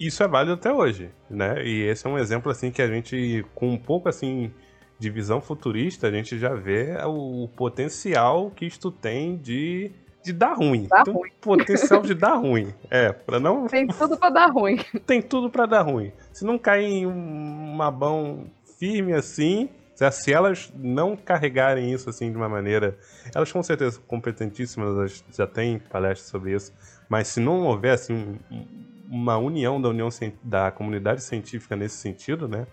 isso 0.01 0.23
é 0.23 0.29
válido 0.29 0.55
até 0.55 0.73
hoje, 0.73 1.11
né? 1.31 1.65
E 1.65 1.83
esse 1.83 2.07
é 2.07 2.11
um 2.11 2.19
exemplo 2.19 2.51
assim 2.51 2.71
que 2.71 2.81
a 2.83 2.87
gente 2.89 3.45
com 3.55 3.69
um 3.71 3.79
pouco 3.79 4.09
assim 4.09 4.53
de 4.99 5.11
visão 5.11 5.41
futurista, 5.41 6.09
a 6.09 6.11
gente 6.11 6.39
já 6.39 6.55
vê 6.55 6.97
o 7.07 7.49
potencial 7.57 8.51
que 8.51 8.67
isto 8.67 8.91
tem 8.91 9.37
de, 9.37 9.93
de 10.25 10.33
dar 10.33 10.55
ruim. 10.55 10.89
Dar 10.89 11.05
Tem 11.05 11.15
um 11.15 11.19
ruim. 11.19 11.31
potencial 11.41 12.03
de 12.03 12.15
dar 12.15 12.35
ruim. 12.41 12.75
É, 12.91 13.13
para 13.13 13.39
não 13.39 13.67
Tem 13.69 13.87
tudo 13.87 14.17
para 14.17 14.31
dar 14.31 14.47
ruim. 14.51 14.77
tem 15.07 15.23
tudo 15.23 15.49
pra 15.51 15.67
dar 15.67 15.83
ruim. 15.83 16.13
Se 16.33 16.45
não 16.45 16.59
cair 16.59 16.85
em 16.87 17.07
um- 17.07 17.73
uma 17.75 17.91
mão 17.93 18.51
firme 18.79 19.13
assim, 19.13 19.69
se- 19.95 20.33
elas 20.33 20.73
não 20.77 21.17
carregarem 21.17 21.93
isso 21.93 22.11
assim 22.11 22.31
de 22.33 22.37
uma 22.37 22.49
maneira, 22.49 22.99
elas 23.33 23.53
com 23.53 23.63
certeza 23.63 23.93
são 23.93 24.03
competentíssimas, 24.05 24.89
elas 24.97 25.25
já 25.33 25.47
têm 25.47 25.79
palestras 25.79 26.29
sobre 26.29 26.55
isso, 26.55 26.73
mas 27.09 27.29
se 27.29 27.39
não 27.41 27.67
houver 27.67 27.93
assim 27.93 28.15
um- 28.51 28.88
uma 29.11 29.37
união 29.39 29.81
da 29.81 29.89
união 29.89 30.09
da 30.43 30.71
comunidade 30.71 31.23
científica 31.23 31.75
nesse 31.75 31.97
sentido, 31.97 32.47
né, 32.47 32.67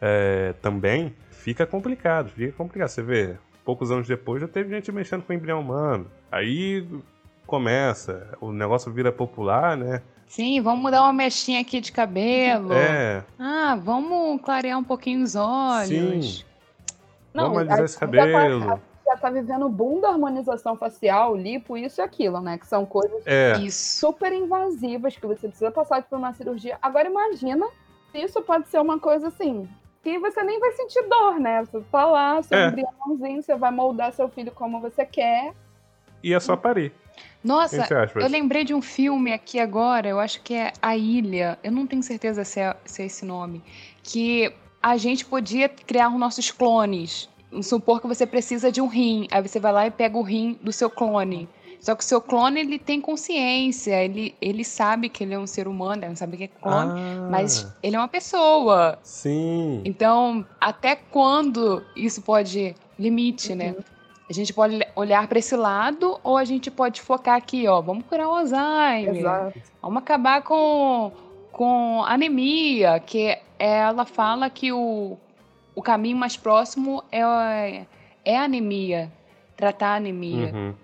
é, 0.00 0.54
também 0.60 1.14
fica 1.30 1.66
complicado, 1.66 2.30
fica 2.30 2.52
complicado. 2.52 2.88
Você 2.88 3.02
vê, 3.02 3.36
poucos 3.64 3.90
anos 3.90 4.06
depois 4.06 4.40
já 4.40 4.48
teve 4.48 4.74
gente 4.74 4.90
mexendo 4.92 5.22
com 5.22 5.32
embrião 5.32 5.60
humano. 5.60 6.10
Aí 6.30 6.86
começa, 7.46 8.36
o 8.40 8.52
negócio 8.52 8.92
vira 8.92 9.12
popular, 9.12 9.76
né? 9.76 10.02
Sim, 10.26 10.60
vamos 10.60 10.82
mudar 10.82 11.02
uma 11.02 11.12
mechinha 11.12 11.60
aqui 11.60 11.80
de 11.80 11.92
cabelo. 11.92 12.72
É, 12.72 13.22
Ah, 13.38 13.78
vamos 13.80 14.40
clarear 14.42 14.78
um 14.78 14.84
pouquinho 14.84 15.22
os 15.22 15.36
olhos. 15.36 16.38
Sim. 16.38 16.44
Vamos 17.32 17.58
alisar 17.58 17.84
esse 17.84 17.98
já 17.98 18.80
tá- 19.16 19.22
tá 19.22 19.30
vivendo 19.30 19.66
o 19.66 19.68
boom 19.68 20.00
da 20.00 20.08
harmonização 20.10 20.76
facial, 20.76 21.34
lipo, 21.36 21.76
isso 21.76 22.00
e 22.00 22.02
aquilo, 22.02 22.40
né? 22.40 22.58
Que 22.58 22.66
são 22.66 22.84
coisas 22.86 23.22
É, 23.26 23.54
super 23.70 24.32
invasivas 24.32 25.16
que 25.16 25.26
você 25.26 25.48
precisa 25.48 25.70
passar 25.70 26.02
por 26.02 26.18
uma 26.18 26.32
cirurgia. 26.32 26.78
Agora 26.80 27.08
imagina 27.08 27.66
se 28.12 28.18
isso 28.18 28.40
pode 28.42 28.68
ser 28.68 28.80
uma 28.80 28.98
coisa 28.98 29.28
assim, 29.28 29.68
que 30.02 30.18
você 30.18 30.42
nem 30.42 30.60
vai 30.60 30.72
sentir 30.72 31.02
dor, 31.08 31.40
né? 31.40 31.64
Você 31.64 31.80
tá 31.90 32.04
lá, 32.04 32.42
seu 32.42 32.56
É. 32.56 32.68
embriãozinho, 32.68 33.42
você 33.42 33.54
vai 33.56 33.70
moldar 33.70 34.12
seu 34.12 34.28
filho 34.28 34.52
como 34.52 34.80
você 34.80 35.04
quer. 35.04 35.52
e 36.22 36.32
é 36.34 36.40
só 36.40 36.56
parir. 36.56 36.92
Nossa, 37.44 37.86
eu 38.16 38.26
lembrei 38.28 38.64
de 38.64 38.74
um 38.74 38.82
filme 38.82 39.32
aqui 39.32 39.60
agora, 39.60 40.08
eu 40.08 40.18
acho 40.18 40.42
que 40.42 40.54
é 40.54 40.72
A 40.82 40.96
Ilha, 40.96 41.56
eu 41.62 41.70
não 41.70 41.86
tenho 41.86 42.02
certeza 42.02 42.42
se 42.44 42.58
é, 42.58 42.74
se 42.84 43.02
é 43.02 43.06
esse 43.06 43.24
nome, 43.24 43.62
que 44.02 44.52
a 44.82 44.96
gente 44.96 45.24
podia 45.24 45.68
criar 45.68 46.08
os 46.08 46.18
nossos 46.18 46.50
clones. 46.50 47.28
Vamos 47.50 47.66
supor 47.66 48.00
que 48.00 48.06
você 48.06 48.26
precisa 48.26 48.70
de 48.72 48.80
um 48.80 48.86
rim, 48.86 49.28
aí 49.30 49.40
você 49.40 49.60
vai 49.60 49.72
lá 49.72 49.86
e 49.86 49.90
pega 49.90 50.16
o 50.18 50.22
rim 50.22 50.58
do 50.62 50.72
seu 50.72 50.90
clone. 50.90 51.48
Só 51.80 51.94
que 51.94 52.02
o 52.02 52.06
seu 52.06 52.20
clone, 52.20 52.60
ele 52.60 52.78
tem 52.78 53.00
consciência, 53.00 54.02
ele, 54.02 54.34
ele 54.40 54.64
sabe 54.64 55.08
que 55.08 55.22
ele 55.22 55.34
é 55.34 55.38
um 55.38 55.46
ser 55.46 55.68
humano, 55.68 56.02
ele 56.02 56.08
não 56.08 56.16
sabe 56.16 56.36
que 56.36 56.44
é 56.44 56.48
clone, 56.48 57.00
Ah, 57.00 57.28
mas 57.30 57.66
ele 57.82 57.94
é 57.94 57.98
uma 57.98 58.08
pessoa. 58.08 58.98
Sim. 59.02 59.82
Então, 59.84 60.44
até 60.60 60.96
quando 60.96 61.82
isso 61.94 62.22
pode 62.22 62.74
limite, 62.98 63.54
né? 63.54 63.76
A 64.28 64.32
gente 64.32 64.52
pode 64.52 64.80
olhar 64.96 65.28
para 65.28 65.38
esse 65.38 65.54
lado 65.54 66.18
ou 66.24 66.36
a 66.36 66.44
gente 66.44 66.70
pode 66.70 67.00
focar 67.00 67.36
aqui, 67.36 67.68
ó, 67.68 67.80
vamos 67.80 68.04
curar 68.06 68.26
o 68.26 68.32
Alzheimer. 68.32 69.16
Exato. 69.16 69.62
Vamos 69.80 69.98
acabar 69.98 70.42
com 70.42 71.12
com 71.52 72.04
anemia, 72.04 73.00
que 73.00 73.38
ela 73.58 74.04
fala 74.04 74.50
que 74.50 74.70
o, 74.72 75.16
o 75.76 75.82
caminho 75.82 76.16
mais 76.16 76.36
próximo 76.36 77.04
é 77.12 77.84
é 78.24 78.36
a 78.36 78.42
anemia, 78.42 79.12
tratar 79.56 79.90
a 79.90 79.96
anemia. 79.96 80.52
Uhum. 80.52 80.74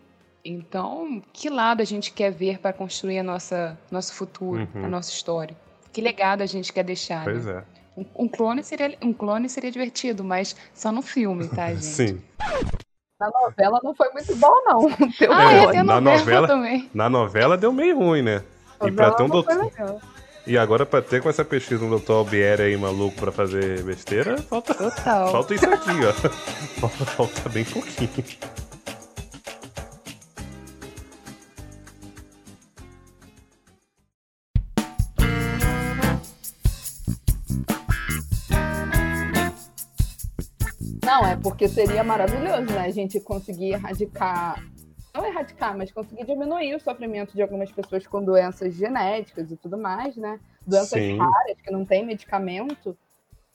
Então, 0.44 1.22
que 1.33 1.48
lado 1.48 1.81
a 1.83 1.85
gente 1.85 2.12
quer 2.12 2.31
ver 2.31 2.59
para 2.59 2.72
construir 2.72 3.18
a 3.18 3.22
nossa 3.22 3.76
nosso 3.90 4.14
futuro, 4.14 4.68
Uhum. 4.74 4.85
a 4.85 4.88
nossa 4.88 5.11
história? 5.11 5.57
Que 5.92 6.00
legado 6.00 6.42
a 6.42 6.46
gente 6.46 6.72
quer 6.72 6.85
deixar? 6.85 7.24
Pois 7.24 7.44
né? 7.46 7.64
é. 7.96 8.00
Um, 8.00 8.24
um 8.24 8.28
clone 8.28 8.62
seria 8.62 8.96
um 9.02 9.12
clone 9.12 9.48
seria 9.48 9.70
divertido, 9.70 10.22
mas 10.24 10.55
só 10.74 10.90
no 10.92 11.02
filme, 11.02 11.48
tá, 11.48 11.68
gente? 11.74 11.85
Sim. 11.85 12.22
Na 13.20 13.31
novela 13.31 13.81
não 13.85 13.94
foi 13.94 14.09
muito 14.11 14.35
bom, 14.37 14.62
não. 14.64 14.90
Teu 15.18 15.31
Ah, 15.35 15.52
É, 15.74 15.83
na 15.83 16.00
novela, 16.00 16.18
novela- 16.18 16.46
também. 16.48 16.90
Na 16.94 17.09
novela 17.11 17.57
deu 17.57 17.72
meio 17.72 17.96
ruim, 17.98 18.22
né? 18.22 18.42
E 18.85 18.90
pra 18.90 19.11
ter 19.12 19.22
um 19.22 19.28
doutor. 19.28 19.55
E 20.46 20.59
agora 20.59 20.85
pra 20.85 21.00
ter 21.00 21.22
com 21.22 21.31
essa 21.31 21.44
pesquisa 21.44 21.84
um 21.84 21.88
doutor 21.88 22.14
Albieri 22.14 22.62
aí 22.62 22.76
maluco 22.76 23.16
pra 23.16 23.30
fazer 23.30 23.82
besteira, 23.84 24.38
falta, 24.43 24.74
Total. 24.74 25.30
falta 25.30 25.55
isso 25.55 25.66
aqui, 25.66 25.90
ó. 26.05 26.12
Falta, 26.82 27.05
falta 27.05 27.49
bem 27.49 27.64
pouquinho. 27.64 28.11
Não, 41.05 41.26
é 41.26 41.36
porque 41.36 41.68
seria 41.68 42.03
maravilhoso, 42.03 42.72
né? 42.72 42.80
A 42.86 42.90
gente 42.90 43.20
conseguir 43.20 43.72
erradicar. 43.72 44.62
Não 45.15 45.27
erradicar, 45.27 45.77
mas 45.77 45.93
conseguir 45.93 46.25
diminuir 46.25 46.75
o 46.75 46.81
sofrimento 46.81 47.35
de 47.35 47.43
algumas 47.43 47.71
pessoas 47.71 48.07
com 48.07 48.25
doenças 48.25 48.75
genéticas 48.75 49.51
e 49.51 49.57
tudo 49.57 49.77
mais, 49.77 50.17
né? 50.17 50.41
doenças 50.67 51.03
Sim. 51.05 51.19
raras 51.19 51.61
que 51.61 51.71
não 51.71 51.85
tem 51.85 52.05
medicamento. 52.05 52.97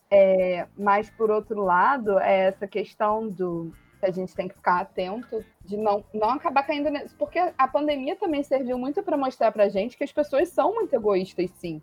É, 0.10 0.68
mas, 0.78 1.10
por 1.10 1.30
outro 1.32 1.62
lado, 1.64 2.20
é 2.20 2.48
essa 2.48 2.68
questão 2.68 3.28
do 3.28 3.74
que 4.00 4.06
a 4.06 4.12
gente 4.12 4.36
tem 4.36 4.48
que 4.48 4.56
ficar 4.56 4.82
atento 4.82 5.44
de 5.66 5.76
não, 5.76 6.04
não 6.14 6.30
acabar 6.30 6.64
caindo 6.64 6.90
nisso. 6.90 7.16
Porque 7.18 7.40
a 7.58 7.68
pandemia 7.68 8.16
também 8.16 8.44
serviu 8.44 8.78
muito 8.78 9.02
para 9.02 9.18
mostrar 9.18 9.52
pra 9.52 9.68
gente 9.68 9.98
que 9.98 10.04
as 10.04 10.12
pessoas 10.12 10.50
são 10.50 10.74
muito 10.76 10.94
egoístas, 10.94 11.50
sim. 11.52 11.82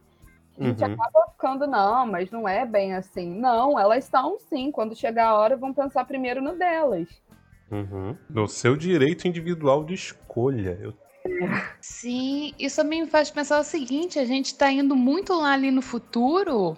A 0.56 0.62
gente 0.62 0.84
Uhum. 0.84 0.92
acaba 0.92 1.26
ficando, 1.32 1.66
não, 1.66 2.06
mas 2.06 2.30
não 2.30 2.48
é 2.48 2.64
bem 2.64 2.94
assim. 2.94 3.28
Não, 3.28 3.78
elas 3.78 4.04
são 4.04 4.38
sim. 4.38 4.70
Quando 4.70 4.94
chegar 4.94 5.30
a 5.30 5.34
hora, 5.36 5.56
vão 5.56 5.74
pensar 5.74 6.04
primeiro 6.04 6.40
no 6.40 6.56
delas. 6.56 7.08
Uhum. 7.70 8.16
No 8.28 8.46
seu 8.46 8.76
direito 8.76 9.26
individual 9.26 9.84
de 9.84 9.94
escolha. 9.94 10.78
Eu- 10.80 10.94
Sim, 11.80 12.52
isso 12.58 12.76
também 12.76 13.02
me 13.02 13.06
faz 13.08 13.30
pensar 13.30 13.58
o 13.60 13.64
seguinte: 13.64 14.18
a 14.18 14.24
gente 14.24 14.46
está 14.46 14.70
indo 14.70 14.94
muito 14.94 15.32
lá 15.34 15.52
ali 15.52 15.70
no 15.70 15.80
futuro, 15.82 16.76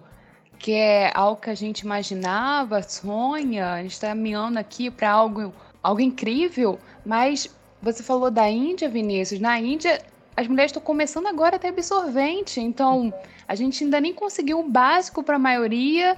que 0.59 0.73
é 0.73 1.11
algo 1.15 1.41
que 1.41 1.51
a 1.51 1.55
gente 1.55 1.81
imaginava, 1.81 2.83
sonha, 2.83 3.73
a 3.73 3.83
gente 3.83 3.93
está 3.93 4.09
caminhando 4.09 4.59
aqui 4.59 4.91
para 4.91 5.11
algo, 5.11 5.53
algo 5.83 6.01
incrível, 6.01 6.79
mas 7.05 7.49
você 7.83 8.03
falou 8.03 8.31
da 8.31 8.49
Índia, 8.49 8.89
Vinícius. 8.89 9.41
Na 9.41 9.59
Índia, 9.61 10.01
as 10.37 10.47
mulheres 10.47 10.71
estão 10.71 10.83
começando 10.83 11.27
agora 11.27 11.57
a 11.57 11.59
ter 11.59 11.69
absorvente, 11.69 12.61
então 12.61 13.13
a 13.49 13.55
gente 13.55 13.83
ainda 13.85 14.01
nem 14.01 14.15
conseguiu 14.15 14.61
o 14.61 14.69
básico 14.69 15.23
para 15.23 15.37
a 15.37 15.41
maioria. 15.41 16.17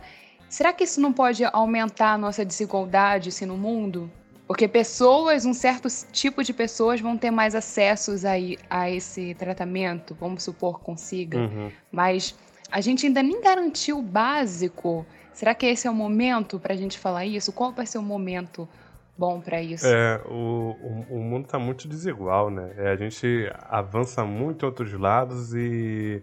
Será 0.49 0.73
que 0.73 0.85
isso 0.85 1.01
não 1.01 1.13
pode 1.13 1.45
aumentar 1.45 2.13
a 2.13 2.19
nossa 2.19 2.45
desigualdade 2.45 3.29
assim, 3.29 3.45
no 3.47 3.57
mundo? 3.57 4.11
Porque 4.49 4.67
pessoas, 4.67 5.45
um 5.45 5.53
certo 5.53 5.89
tipo 6.11 6.43
de 6.43 6.55
pessoas 6.55 7.03
vão 7.03 7.19
ter 7.19 7.31
mais 7.31 7.55
acessos 7.55 8.25
a, 8.25 8.33
a 8.71 8.91
esse 8.91 9.35
tratamento, 9.35 10.17
vamos 10.19 10.43
supor 10.43 10.79
que 10.79 10.87
consiga. 10.87 11.39
Uhum. 11.39 11.71
Mas 11.93 12.35
a 12.73 12.81
gente 12.81 13.07
ainda 13.07 13.23
nem 13.23 13.43
garantiu 13.43 13.99
o 13.99 14.03
básico. 14.03 15.05
Será 15.35 15.55
que 15.55 15.67
esse 15.67 15.87
é 15.87 15.91
o 15.91 15.95
momento 15.95 16.59
para 16.59 16.73
a 16.73 16.77
gente 16.77 16.99
falar 16.99 17.27
isso? 17.27 17.53
Qual 17.53 17.73
vai 17.73 17.85
ser 17.85 17.99
o 17.99 18.03
momento 18.03 18.67
bom 19.19 19.39
para 19.39 19.61
isso? 19.61 19.87
É, 19.87 20.19
o, 20.25 20.75
o, 21.11 21.19
o 21.19 21.23
mundo 21.23 21.47
tá 21.47 21.59
muito 21.59 21.87
desigual, 21.87 22.49
né? 22.49 22.73
É, 22.79 22.89
a 22.89 22.97
gente 22.97 23.53
avança 23.69 24.25
muito 24.25 24.65
em 24.65 24.67
outros 24.67 24.91
lados 24.95 25.53
e, 25.53 26.23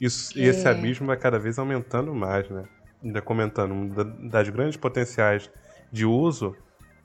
isso, 0.00 0.36
e 0.38 0.46
esse 0.46 0.66
É. 0.66 0.70
abismo 0.70 1.06
vai 1.06 1.18
cada 1.18 1.38
vez 1.38 1.58
aumentando 1.58 2.14
mais, 2.14 2.48
né? 2.48 2.64
Ainda 3.04 3.20
comentando, 3.20 3.72
um 3.72 3.88
da- 3.88 4.02
das 4.30 4.48
grandes 4.48 4.78
potenciais 4.78 5.50
de 5.92 6.06
uso 6.06 6.56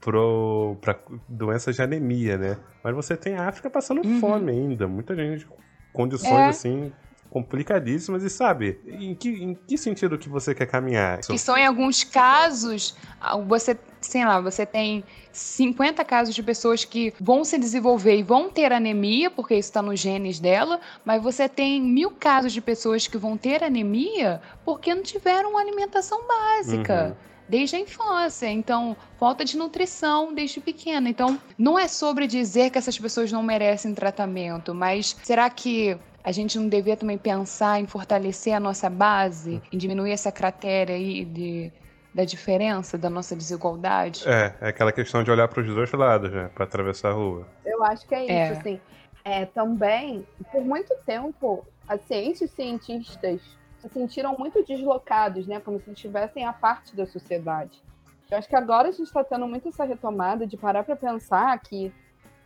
para 0.01 0.97
doenças 1.29 1.75
de 1.75 1.81
anemia, 1.81 2.37
né? 2.37 2.57
Mas 2.83 2.95
você 2.95 3.15
tem 3.15 3.35
a 3.35 3.47
África 3.47 3.69
passando 3.69 4.03
Uhum. 4.05 4.19
fome 4.19 4.51
ainda, 4.51 4.87
muita 4.87 5.15
gente 5.15 5.45
com 5.45 5.55
condições 5.93 6.31
É. 6.33 6.49
assim 6.49 6.91
complicadíssimas 7.29 8.23
e 8.23 8.29
sabe, 8.29 8.77
em 8.85 9.15
que, 9.15 9.29
em 9.29 9.53
que 9.55 9.77
sentido 9.77 10.17
que 10.17 10.27
você 10.27 10.53
quer 10.53 10.65
caminhar? 10.65 11.19
Que 11.21 11.37
são, 11.37 11.55
em 11.57 11.65
alguns 11.65 12.03
casos, 12.03 12.93
ah, 13.21 13.37
você, 13.37 13.77
sei 14.01 14.25
lá, 14.25 14.41
você 14.41 14.65
tem 14.65 15.01
50 15.31 16.03
casos 16.03 16.35
de 16.35 16.43
pessoas 16.43 16.83
que 16.83 17.13
vão 17.21 17.45
se 17.45 17.57
desenvolver 17.57 18.17
e 18.17 18.23
vão 18.23 18.49
ter 18.49 18.73
anemia, 18.73 19.31
porque 19.31 19.53
isso 19.53 19.69
está 19.69 19.81
nos 19.81 19.97
genes 19.97 20.41
dela, 20.41 20.81
mas 21.05 21.23
você 21.23 21.47
tem 21.47 21.81
mil 21.81 22.11
casos 22.11 22.51
de 22.51 22.59
pessoas 22.59 23.07
que 23.07 23.17
vão 23.17 23.37
ter 23.37 23.63
anemia 23.63 24.41
porque 24.65 24.93
não 24.93 25.01
tiveram 25.01 25.57
alimentação 25.57 26.19
básica. 26.27 27.15
Uhum. 27.17 27.30
Desde 27.51 27.75
a 27.75 27.79
infância, 27.79 28.47
então 28.47 28.95
falta 29.19 29.43
de 29.43 29.57
nutrição 29.57 30.33
desde 30.33 30.61
pequena. 30.61 31.09
Então, 31.09 31.37
não 31.57 31.77
é 31.77 31.85
sobre 31.85 32.25
dizer 32.25 32.69
que 32.69 32.77
essas 32.77 32.97
pessoas 32.97 33.29
não 33.29 33.43
merecem 33.43 33.93
tratamento, 33.93 34.73
mas 34.73 35.17
será 35.21 35.49
que 35.49 35.97
a 36.23 36.31
gente 36.31 36.57
não 36.57 36.69
devia 36.69 36.95
também 36.95 37.17
pensar 37.17 37.81
em 37.81 37.85
fortalecer 37.85 38.53
a 38.53 38.59
nossa 38.59 38.89
base, 38.89 39.61
em 39.69 39.77
diminuir 39.77 40.11
essa 40.11 40.31
cratera 40.31 40.93
aí 40.93 41.25
de, 41.25 41.69
da 42.13 42.23
diferença, 42.23 42.97
da 42.97 43.09
nossa 43.09 43.35
desigualdade? 43.35 44.23
É, 44.25 44.55
é 44.61 44.69
aquela 44.69 44.93
questão 44.93 45.21
de 45.21 45.29
olhar 45.29 45.49
para 45.49 45.61
os 45.61 45.67
dois 45.67 45.91
lados, 45.91 46.31
né? 46.31 46.49
Para 46.55 46.63
atravessar 46.63 47.09
a 47.09 47.13
rua. 47.13 47.45
Eu 47.65 47.83
acho 47.83 48.07
que 48.07 48.15
é 48.15 48.23
isso, 48.23 48.31
É. 48.31 48.57
assim. 48.59 48.81
É, 49.25 49.45
também, 49.45 50.25
por 50.53 50.63
muito 50.63 50.95
tempo, 51.05 51.67
assim, 51.85 52.31
esses 52.31 52.49
cientistas 52.51 53.41
se 53.81 53.89
sentiram 53.89 54.35
muito 54.37 54.63
deslocados, 54.63 55.47
né? 55.47 55.59
Como 55.59 55.79
se 55.79 55.91
estivessem 55.91 56.45
à 56.45 56.53
parte 56.53 56.95
da 56.95 57.05
sociedade. 57.05 57.81
Eu 58.29 58.37
acho 58.37 58.47
que 58.47 58.55
agora 58.55 58.89
a 58.89 58.91
gente 58.91 59.07
está 59.07 59.23
tendo 59.23 59.47
muito 59.47 59.67
essa 59.67 59.83
retomada 59.83 60.45
de 60.45 60.55
parar 60.55 60.83
para 60.83 60.95
pensar 60.95 61.57
que, 61.59 61.91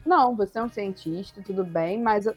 não, 0.06 0.36
você 0.36 0.58
é 0.58 0.64
um 0.64 0.70
cientista, 0.70 1.44
tudo 1.44 1.64
bem, 1.64 2.02
mas 2.02 2.26
o 2.26 2.36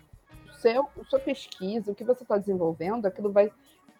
seu, 0.59 0.88
a 1.01 1.05
sua 1.05 1.20
pesquisa, 1.20 1.92
o 1.92 1.94
que 1.94 2.05
você 2.05 2.24
está 2.24 2.36
desenvolvendo, 2.36 3.07
aquilo 3.07 3.32
vai, 3.32 3.51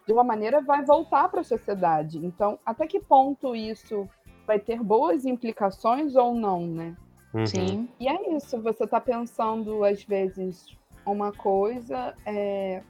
de 0.05 0.13
uma 0.13 0.23
maneira, 0.23 0.61
vai 0.61 0.83
voltar 0.83 1.29
para 1.29 1.41
a 1.41 1.43
sociedade. 1.43 2.23
Então, 2.23 2.59
até 2.65 2.85
que 2.85 2.99
ponto 2.99 3.55
isso 3.55 4.07
vai 4.45 4.59
ter 4.59 4.83
boas 4.83 5.25
implicações 5.25 6.15
ou 6.15 6.35
não, 6.35 6.67
né? 6.67 6.95
Uhum. 7.33 7.45
Sim. 7.45 7.89
E 7.99 8.07
é 8.07 8.35
isso, 8.35 8.61
você 8.61 8.85
tá 8.85 8.99
pensando, 8.99 9.83
às 9.83 10.03
vezes, 10.03 10.77
uma 11.05 11.31
coisa, 11.31 12.13
é. 12.25 12.83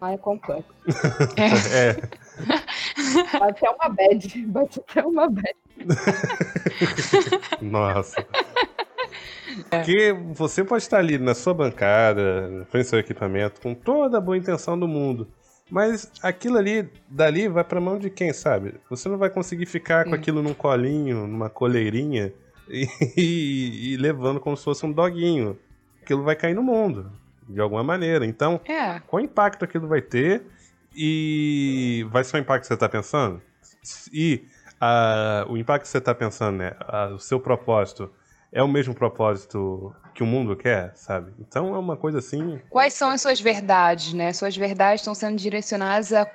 Ah, 0.00 0.12
é 0.12 0.18
complexo. 0.18 0.72
É, 1.72 1.94
Bate 3.38 3.66
até 3.66 3.70
uma 3.70 3.88
bad. 3.94 4.46
Bate 4.46 4.80
até 4.80 5.04
uma 5.04 5.28
bad. 5.28 5.54
nossa. 7.60 8.26
Porque 9.70 10.12
você 10.34 10.64
pode 10.64 10.82
estar 10.82 10.98
ali 10.98 11.18
na 11.18 11.34
sua 11.34 11.52
bancada, 11.54 12.66
do 12.72 12.84
seu 12.84 12.98
equipamento, 12.98 13.60
com 13.60 13.74
toda 13.74 14.18
a 14.18 14.20
boa 14.20 14.36
intenção 14.36 14.78
do 14.78 14.88
mundo. 14.88 15.28
Mas 15.70 16.10
aquilo 16.22 16.58
ali, 16.58 16.88
dali, 17.08 17.48
vai 17.48 17.64
pra 17.64 17.80
mão 17.80 17.98
de 17.98 18.10
quem, 18.10 18.32
sabe? 18.32 18.74
Você 18.90 19.08
não 19.08 19.16
vai 19.18 19.30
conseguir 19.30 19.66
ficar 19.66 20.04
com 20.04 20.14
aquilo 20.14 20.42
num 20.42 20.54
colinho, 20.54 21.26
numa 21.26 21.48
coleirinha 21.48 22.32
e, 22.68 22.86
e- 23.16 23.92
e 23.92 23.96
levando 23.96 24.40
como 24.40 24.56
se 24.56 24.64
fosse 24.64 24.84
um 24.84 24.92
doguinho. 24.92 25.58
Aquilo 26.02 26.22
vai 26.24 26.34
cair 26.34 26.54
no 26.54 26.62
mundo, 26.62 27.12
de 27.52 27.60
alguma 27.60 27.82
maneira. 27.84 28.24
Então, 28.26 28.60
É. 28.66 29.00
qual 29.06 29.20
impacto 29.22 29.64
aquilo 29.64 29.86
vai 29.88 30.00
ter 30.02 30.42
e 30.94 32.06
vai 32.10 32.24
ser 32.24 32.36
o 32.36 32.40
impacto 32.40 32.62
que 32.62 32.66
você 32.68 32.74
está 32.74 32.88
pensando? 32.88 33.40
E 34.12 34.44
o 35.48 35.56
impacto 35.56 35.82
que 35.84 35.88
você 35.88 35.98
está 35.98 36.14
pensando, 36.14 36.58
né? 36.58 36.72
o 37.14 37.18
seu 37.18 37.38
propósito 37.40 38.10
é 38.52 38.62
o 38.62 38.68
mesmo 38.68 38.94
propósito 38.94 39.94
que 40.14 40.22
o 40.22 40.26
mundo 40.26 40.54
quer, 40.54 40.92
sabe? 40.94 41.32
Então 41.38 41.74
é 41.74 41.78
uma 41.78 41.96
coisa 41.96 42.18
assim. 42.18 42.60
Quais 42.68 42.92
são 42.92 43.08
as 43.08 43.20
suas 43.22 43.40
verdades, 43.40 44.12
né? 44.12 44.32
Suas 44.32 44.54
verdades 44.56 45.00
estão 45.00 45.14
sendo 45.14 45.36
direcionadas 45.38 46.12
a, 46.12 46.26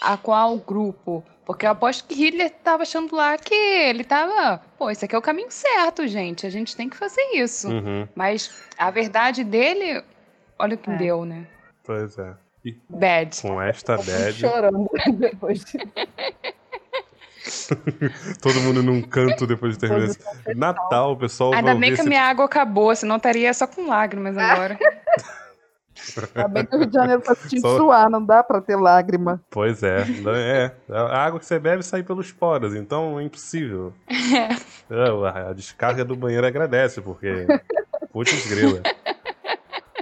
a 0.00 0.16
qual 0.16 0.56
grupo? 0.58 1.24
Porque 1.44 1.66
eu 1.66 1.70
aposto 1.70 2.06
que 2.06 2.14
Hitler 2.14 2.46
estava 2.46 2.84
achando 2.84 3.14
lá 3.14 3.36
que 3.36 3.54
ele 3.54 4.00
estava, 4.02 4.62
pô, 4.78 4.88
esse 4.90 5.04
aqui 5.04 5.14
é 5.14 5.18
o 5.18 5.22
caminho 5.22 5.50
certo, 5.50 6.06
gente. 6.06 6.46
A 6.46 6.50
gente 6.50 6.76
tem 6.76 6.88
que 6.88 6.96
fazer 6.96 7.20
isso. 7.34 7.68
Uhum, 7.68 8.08
Mas 8.14 8.50
a 8.78 8.90
verdade 8.90 9.42
dele, 9.44 10.02
olha 10.58 10.74
o 10.74 10.78
que 10.78 10.90
É. 10.90 10.96
deu, 10.96 11.24
né? 11.24 11.46
pois 11.84 12.18
é. 12.18 12.34
E 12.64 12.74
Bad. 12.88 13.42
com 13.42 13.60
esta 13.60 13.96
bad, 13.98 14.32
chorando 14.32 14.88
depois 15.18 15.62
de 15.64 15.78
todo 18.40 18.58
mundo 18.62 18.82
num 18.82 19.02
canto 19.02 19.46
depois 19.46 19.74
de 19.74 19.80
terminar 19.80 20.04
esse. 20.06 20.18
Natal, 20.56 21.12
o 21.12 21.16
pessoal 21.16 21.50
vai 21.50 21.58
Ainda 21.58 21.72
ouvir 21.72 21.80
bem 21.82 21.90
que 21.94 22.00
a 22.00 22.02
esse... 22.02 22.08
minha 22.08 22.22
água 22.22 22.46
acabou, 22.46 22.94
senão 22.96 23.16
estaria 23.16 23.52
só 23.52 23.66
com 23.66 23.86
lágrimas 23.86 24.36
agora. 24.38 24.78
Ainda 26.34 26.48
bem 26.48 26.66
que 26.66 26.74
o 26.74 26.78
Rio 26.80 26.86
de 26.88 26.94
Janeiro 26.94 27.22
tá 27.22 27.34
te 27.36 27.60
Só- 27.60 27.76
suar, 27.76 28.10
não 28.10 28.24
dá 28.24 28.42
pra 28.42 28.60
ter 28.60 28.76
lágrima. 28.76 29.40
Pois 29.50 29.82
é, 29.82 30.04
não 30.22 30.34
é. 30.34 30.74
A 30.90 31.24
água 31.24 31.38
que 31.38 31.46
você 31.46 31.58
bebe 31.58 31.82
sai 31.82 32.02
pelos 32.02 32.32
poros, 32.32 32.74
então 32.74 33.20
é 33.20 33.22
impossível. 33.22 33.92
É, 34.90 35.28
a 35.28 35.50
a 35.50 35.52
descarga 35.52 36.04
do 36.04 36.16
banheiro 36.16 36.46
agradece, 36.46 37.00
porque. 37.00 37.46
Putz, 38.12 38.46
grila. 38.48 38.82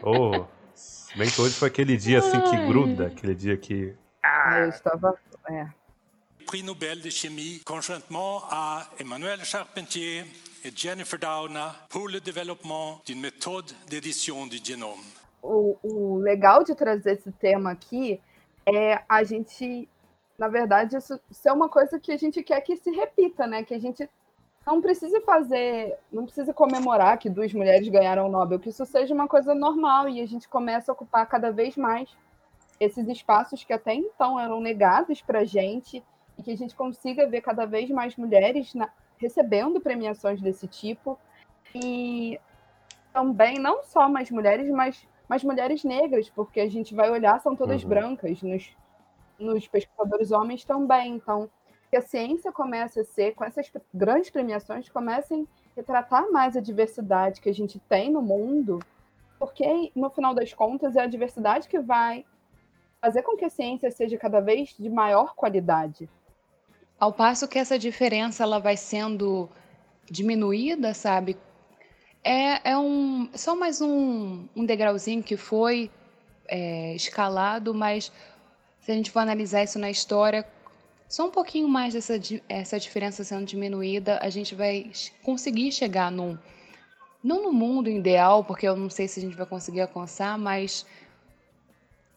Oh, 0.03 0.45
se 0.75 1.17
bem 1.17 1.31
que 1.31 1.41
hoje 1.41 1.55
foi 1.55 1.69
aquele 1.69 1.97
dia 1.97 2.19
assim 2.19 2.41
que 2.41 2.57
gruda, 2.67 3.07
aquele 3.07 3.35
dia 3.35 3.57
que. 3.57 3.95
Eu 4.59 4.69
estava. 4.69 5.19
É. 5.49 5.67
Prix 6.47 6.65
Nobel 6.65 6.97
de 6.97 7.11
chimie, 7.11 7.61
conjointement 7.65 8.43
à 8.51 8.87
Emmanuel 9.01 9.45
Charpentier 9.45 10.27
et 10.65 10.73
Jennifer 10.77 11.19
Doudna 11.19 11.75
pour 11.89 12.09
le 12.09 12.21
développement 12.21 13.01
d'une 13.05 13.21
méthode 13.21 13.73
d'édition 13.89 14.47
du 14.47 14.59
génome. 14.63 15.03
o, 15.43 15.77
o 15.83 16.19
legal 16.19 16.65
de 16.65 16.75
trazer 16.75 17.15
esse 17.15 17.33
tema 17.33 17.73
aqui 17.73 18.21
é 18.65 19.03
a 19.09 19.25
gente, 19.25 19.89
na 20.39 20.49
verdade, 20.49 20.97
isso 20.97 21.19
ser 21.31 21.51
uma 21.51 21.69
coisa 21.69 21.99
que 21.99 22.13
a 22.13 22.17
gente 22.17 22.43
quer 22.43 22.61
que 22.61 22.77
se 22.77 22.91
repita, 22.91 23.47
né? 23.47 23.65
Que 23.65 23.75
a 23.75 23.81
gente 23.81 24.09
não 24.67 24.81
precise 24.81 25.21
fazer, 25.23 25.99
não 26.11 26.25
precisa 26.25 26.55
comemorar 26.55 27.19
que 27.19 27.29
duas 27.29 27.53
mulheres 27.53 27.89
ganharam 27.89 28.27
o 28.27 28.31
Nobel, 28.31 28.59
que 28.61 28.69
isso 28.69 28.87
seja 28.87 29.13
uma 29.15 29.27
coisa 29.29 29.55
normal 29.55 30.09
e 30.09 30.21
a 30.21 30.27
gente 30.27 30.49
comece 30.49 30.91
a 30.91 30.95
ocupar 30.95 31.27
cada 31.29 31.51
vez 31.51 31.77
mais 31.77 32.09
esses 32.79 33.09
espaços 33.09 33.65
que 33.65 33.73
até 33.73 33.95
então 33.95 34.39
eram 34.39 34.61
negados 34.61 35.21
para 35.23 35.41
a 35.41 35.45
gente 35.45 36.03
e 36.39 36.43
que 36.43 36.51
a 36.51 36.57
gente 36.57 36.75
consiga 36.75 37.27
ver 37.29 37.41
cada 37.41 37.67
vez 37.67 37.91
mais 37.91 38.17
mulheres 38.17 38.75
na- 38.75 38.91
recebendo 39.19 39.81
premiações 39.81 40.41
desse 40.41 40.67
tipo 40.67 41.19
e 41.75 42.41
também 43.13 43.59
não 43.59 43.83
só 43.85 44.09
mais 44.09 44.31
mulheres, 44.31 44.71
mas 44.71 45.07
mas 45.29 45.43
mulheres 45.43 45.83
negras, 45.83 46.29
porque 46.29 46.61
a 46.61 46.69
gente 46.69 46.95
vai 46.95 47.09
olhar, 47.11 47.41
são 47.41 47.57
todas 47.57 47.83
Uhum. 47.83 47.89
brancas 47.89 48.43
nos, 48.43 48.77
nos 49.39 49.67
pesquisadores 49.67 50.31
homens 50.31 50.63
também. 50.63 51.15
Então, 51.15 51.49
que 51.93 51.97
a 51.99 52.01
ciência 52.01 52.51
comece 52.51 53.01
a 53.01 53.05
ser, 53.05 53.35
com 53.35 53.45
essas 53.45 53.71
grandes 53.93 54.31
premiações, 54.31 54.89
comecem 54.89 55.43
a 55.43 55.77
retratar 55.77 56.33
mais 56.33 56.57
a 56.57 56.61
diversidade 56.61 57.39
que 57.39 57.51
a 57.51 57.53
gente 57.53 57.79
tem 57.81 58.11
no 58.11 58.23
mundo, 58.23 58.79
porque, 59.39 59.93
no 59.95 60.09
final 60.09 60.33
das 60.35 60.55
contas, 60.55 60.97
é 60.97 61.03
a 61.03 61.07
diversidade 61.07 61.69
que 61.69 61.79
vai 61.79 62.25
fazer 62.99 63.21
com 63.21 63.37
que 63.37 63.45
a 63.45 63.51
ciência 63.51 63.91
seja 63.91 64.17
cada 64.17 64.41
vez 64.41 64.75
de 64.79 64.89
maior 64.89 65.35
qualidade. 65.35 66.09
Ao 66.99 67.13
passo 67.13 67.47
que 67.47 67.59
essa 67.59 67.79
diferença 67.79 68.43
ela 68.43 68.59
vai 68.59 68.79
sendo 68.79 69.51
diminuída, 70.11 70.95
sabe? 70.95 71.37
É, 72.25 72.71
é 72.71 72.79
um, 72.79 73.29
só 73.35 73.55
mais 73.55 73.83
um, 73.83 74.49
um 74.57 74.65
degrauzinho 74.65 75.23
que 75.23 75.37
foi 75.37 75.91
é, 76.49 76.95
escalado, 76.95 77.75
mas 77.75 78.11
se 78.81 78.91
a 78.91 78.95
gente 78.95 79.11
for 79.11 79.19
analisar 79.21 79.63
isso 79.63 79.79
na 79.79 79.91
história, 79.91 80.47
só 81.13 81.27
um 81.27 81.31
pouquinho 81.31 81.69
mais 81.69 81.93
dessa 81.93 82.15
essa 82.49 82.81
diferença 82.81 83.23
sendo 83.23 83.45
diminuída, 83.45 84.19
a 84.23 84.31
gente 84.31 84.55
vai 84.55 84.91
conseguir 85.23 85.71
chegar 85.71 86.11
num. 86.11 86.39
Não 87.23 87.43
no 87.43 87.53
mundo 87.53 87.91
ideal, 87.91 88.43
porque 88.43 88.67
eu 88.67 88.75
não 88.75 88.89
sei 88.89 89.07
se 89.07 89.21
a 89.21 89.23
gente 89.23 89.37
vai 89.37 89.45
conseguir 89.45 89.83
alcançar, 89.83 90.39
mas 90.39 90.87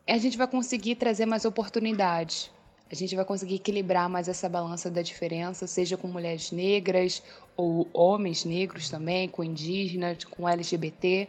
a 0.08 0.18
gente 0.18 0.38
vai 0.38 0.48
conseguir 0.48 0.96
trazer 0.96 1.26
mais 1.26 1.44
oportunidades. 1.44 2.50
A 2.90 2.96
gente 2.96 3.14
vai 3.18 3.26
conseguir 3.26 3.56
equilibrar 3.56 4.08
mais 4.08 4.30
essa 4.30 4.48
balança 4.48 4.90
da 4.90 5.02
diferença, 5.02 5.68
seja 5.68 5.98
com 5.98 6.08
mulheres 6.08 6.54
negras 6.54 7.22
ou 7.58 7.90
homens 7.92 8.46
negros 8.46 8.90
também, 8.90 9.28
com 9.28 9.44
indígenas, 9.44 10.24
com 10.24 10.48
LGBT, 10.48 11.28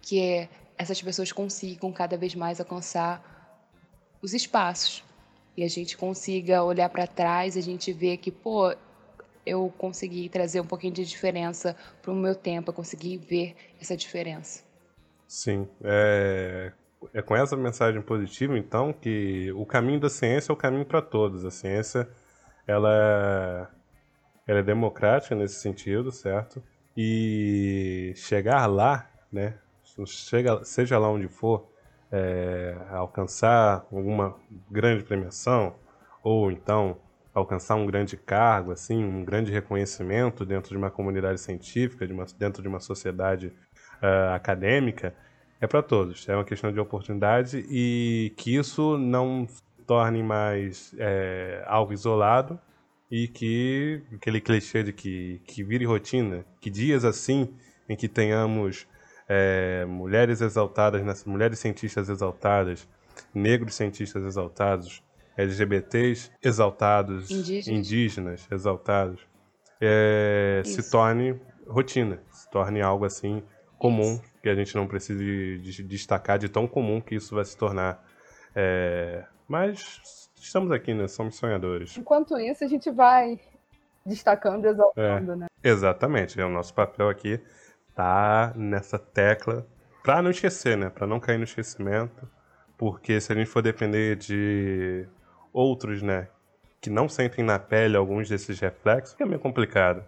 que 0.00 0.20
é, 0.20 0.48
essas 0.78 1.02
pessoas 1.02 1.32
consigam 1.32 1.90
cada 1.90 2.16
vez 2.16 2.36
mais 2.36 2.60
alcançar 2.60 3.20
os 4.22 4.32
espaços 4.32 5.09
e 5.56 5.64
a 5.64 5.68
gente 5.68 5.96
consiga 5.96 6.62
olhar 6.62 6.88
para 6.88 7.06
trás, 7.06 7.56
a 7.56 7.60
gente 7.60 7.92
ver 7.92 8.16
que, 8.18 8.30
pô, 8.30 8.74
eu 9.44 9.72
consegui 9.76 10.28
trazer 10.28 10.60
um 10.60 10.66
pouquinho 10.66 10.92
de 10.92 11.04
diferença 11.04 11.76
para 12.02 12.12
o 12.12 12.14
meu 12.14 12.34
tempo, 12.34 12.70
eu 12.70 12.74
consegui 12.74 13.16
ver 13.16 13.56
essa 13.80 13.96
diferença. 13.96 14.62
Sim, 15.26 15.68
é, 15.82 16.72
é 17.14 17.22
com 17.22 17.36
essa 17.36 17.56
mensagem 17.56 18.02
positiva, 18.02 18.58
então, 18.58 18.92
que 18.92 19.52
o 19.52 19.64
caminho 19.64 20.00
da 20.00 20.08
ciência 20.08 20.52
é 20.52 20.54
o 20.54 20.56
caminho 20.56 20.84
para 20.84 21.00
todos. 21.00 21.44
A 21.44 21.50
ciência, 21.50 22.08
ela, 22.66 23.70
ela 24.46 24.58
é 24.58 24.62
democrática 24.62 25.34
nesse 25.34 25.60
sentido, 25.60 26.10
certo? 26.10 26.62
E 26.96 28.12
chegar 28.16 28.66
lá, 28.66 29.10
né, 29.32 29.58
chega, 30.06 30.64
seja 30.64 30.98
lá 30.98 31.08
onde 31.08 31.28
for, 31.28 31.70
é, 32.12 32.76
alcançar 32.90 33.86
alguma 33.92 34.36
grande 34.70 35.04
premiação, 35.04 35.74
ou 36.22 36.50
então 36.50 36.98
alcançar 37.32 37.76
um 37.76 37.86
grande 37.86 38.16
cargo, 38.16 38.72
assim, 38.72 39.04
um 39.04 39.24
grande 39.24 39.52
reconhecimento 39.52 40.44
dentro 40.44 40.70
de 40.70 40.76
uma 40.76 40.90
comunidade 40.90 41.40
científica, 41.40 42.06
de 42.06 42.12
uma, 42.12 42.26
dentro 42.38 42.62
de 42.62 42.68
uma 42.68 42.80
sociedade 42.80 43.48
uh, 44.02 44.34
acadêmica, 44.34 45.14
é 45.60 45.66
para 45.66 45.82
todos. 45.82 46.28
É 46.28 46.34
uma 46.34 46.44
questão 46.44 46.72
de 46.72 46.80
oportunidade 46.80 47.64
e 47.70 48.32
que 48.36 48.56
isso 48.56 48.98
não 48.98 49.46
se 49.46 49.62
torne 49.86 50.22
mais 50.22 50.94
é, 50.98 51.62
algo 51.66 51.92
isolado 51.92 52.58
e 53.10 53.28
que 53.28 54.02
aquele 54.14 54.40
clichê 54.40 54.82
de 54.82 54.92
que, 54.92 55.40
que 55.44 55.62
vire 55.62 55.84
rotina, 55.84 56.44
que 56.60 56.70
dias 56.70 57.04
assim 57.04 57.52
em 57.88 57.96
que 57.96 58.08
tenhamos 58.08 58.86
é, 59.32 59.84
mulheres 59.84 60.40
exaltadas, 60.40 61.24
mulheres 61.24 61.60
cientistas 61.60 62.08
exaltadas, 62.08 62.88
negros 63.32 63.76
cientistas 63.76 64.24
exaltados, 64.24 65.04
LGBTs 65.36 66.32
exaltados, 66.42 67.30
indígenas, 67.30 67.68
indígenas 67.68 68.48
exaltados, 68.50 69.20
é, 69.80 70.62
se 70.64 70.90
torne 70.90 71.40
rotina, 71.68 72.20
se 72.32 72.50
torne 72.50 72.82
algo 72.82 73.04
assim 73.04 73.40
comum 73.78 74.20
isso 74.20 74.30
que 74.42 74.48
a 74.48 74.54
gente 74.54 74.74
não 74.74 74.86
precise 74.86 75.58
de 75.58 75.82
destacar 75.84 76.38
de 76.38 76.48
tão 76.48 76.66
comum 76.66 77.00
que 77.00 77.14
isso 77.14 77.34
vai 77.34 77.44
se 77.44 77.56
tornar. 77.56 78.04
É... 78.54 79.24
Mas 79.46 80.28
estamos 80.34 80.72
aqui, 80.72 80.92
né? 80.92 81.06
Somos 81.06 81.36
sonhadores. 81.36 81.96
Enquanto 81.96 82.38
isso, 82.38 82.64
a 82.64 82.66
gente 82.66 82.90
vai 82.90 83.38
destacando 84.04 84.64
exaltando, 84.64 85.32
é, 85.32 85.36
né? 85.36 85.46
Exatamente. 85.62 86.40
É 86.40 86.44
o 86.44 86.48
nosso 86.48 86.72
papel 86.74 87.08
aqui 87.08 87.40
tá 88.00 88.54
nessa 88.56 88.98
tecla 88.98 89.66
para 90.02 90.22
não 90.22 90.30
esquecer, 90.30 90.74
né? 90.74 90.88
Para 90.88 91.06
não 91.06 91.20
cair 91.20 91.36
no 91.36 91.44
esquecimento, 91.44 92.26
porque 92.78 93.20
se 93.20 93.30
a 93.30 93.36
gente 93.36 93.50
for 93.50 93.60
depender 93.60 94.16
de 94.16 95.06
outros, 95.52 96.00
né, 96.00 96.28
que 96.80 96.88
não 96.88 97.10
sentem 97.10 97.44
na 97.44 97.58
pele 97.58 97.98
alguns 97.98 98.26
desses 98.26 98.58
reflexos, 98.58 99.12
fica 99.12 99.26
meio 99.26 99.38
complicado. 99.38 100.02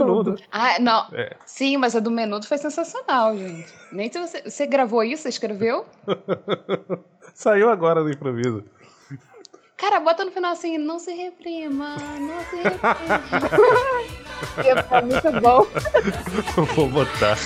Menudo. 0.00 0.36
Ah, 0.50 0.78
não. 0.80 1.08
É. 1.12 1.36
Sim, 1.44 1.76
mas 1.76 1.94
a 1.94 2.00
do 2.00 2.10
Menudo 2.10 2.46
foi 2.46 2.56
sensacional, 2.56 3.36
gente. 3.36 3.70
Nem 3.92 4.10
se 4.10 4.18
você, 4.18 4.42
você 4.48 4.66
gravou 4.66 5.04
isso, 5.04 5.24
você 5.24 5.28
escreveu? 5.28 5.84
Saiu 7.34 7.68
agora 7.68 8.02
no 8.02 8.10
improviso. 8.10 8.64
Cara, 9.80 9.98
bota 9.98 10.26
no 10.26 10.30
final 10.30 10.52
assim, 10.52 10.76
não 10.76 10.98
se 10.98 11.10
reprima, 11.10 11.96
não 11.96 12.40
se 12.50 12.56
reprima. 12.56 12.96
é 14.92 15.02
muito 15.02 15.40
bom. 15.40 15.66
Vou 16.76 16.86
botar. 16.90 17.38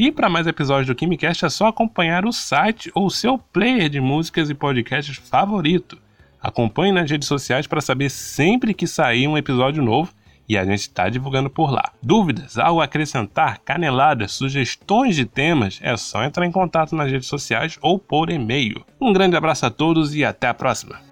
E 0.00 0.12
para 0.12 0.28
mais 0.28 0.46
episódios 0.46 0.86
do 0.86 0.94
KimiCast 0.94 1.46
é 1.46 1.48
só 1.48 1.68
acompanhar 1.68 2.26
o 2.26 2.32
site 2.32 2.92
ou 2.94 3.08
seu 3.08 3.38
player 3.38 3.88
de 3.88 3.98
músicas 3.98 4.50
e 4.50 4.54
podcasts 4.54 5.16
favorito. 5.16 5.98
Acompanhe 6.40 6.92
nas 6.92 7.10
redes 7.10 7.28
sociais 7.28 7.66
para 7.66 7.80
saber 7.80 8.10
sempre 8.10 8.74
que 8.74 8.86
sair 8.86 9.26
um 9.26 9.36
episódio 9.36 9.82
novo 9.82 10.12
e 10.48 10.56
a 10.56 10.64
gente 10.64 10.80
está 10.80 11.08
divulgando 11.08 11.50
por 11.50 11.70
lá. 11.70 11.92
Dúvidas, 12.02 12.56
algo 12.58 12.80
a 12.80 12.84
acrescentar, 12.84 13.58
caneladas, 13.64 14.32
sugestões 14.32 15.14
de 15.14 15.26
temas, 15.26 15.78
é 15.82 15.94
só 15.96 16.24
entrar 16.24 16.46
em 16.46 16.52
contato 16.52 16.96
nas 16.96 17.10
redes 17.10 17.28
sociais 17.28 17.78
ou 17.82 17.98
por 17.98 18.30
e-mail. 18.30 18.84
Um 19.00 19.12
grande 19.12 19.36
abraço 19.36 19.66
a 19.66 19.70
todos 19.70 20.14
e 20.14 20.24
até 20.24 20.48
a 20.48 20.54
próxima! 20.54 21.07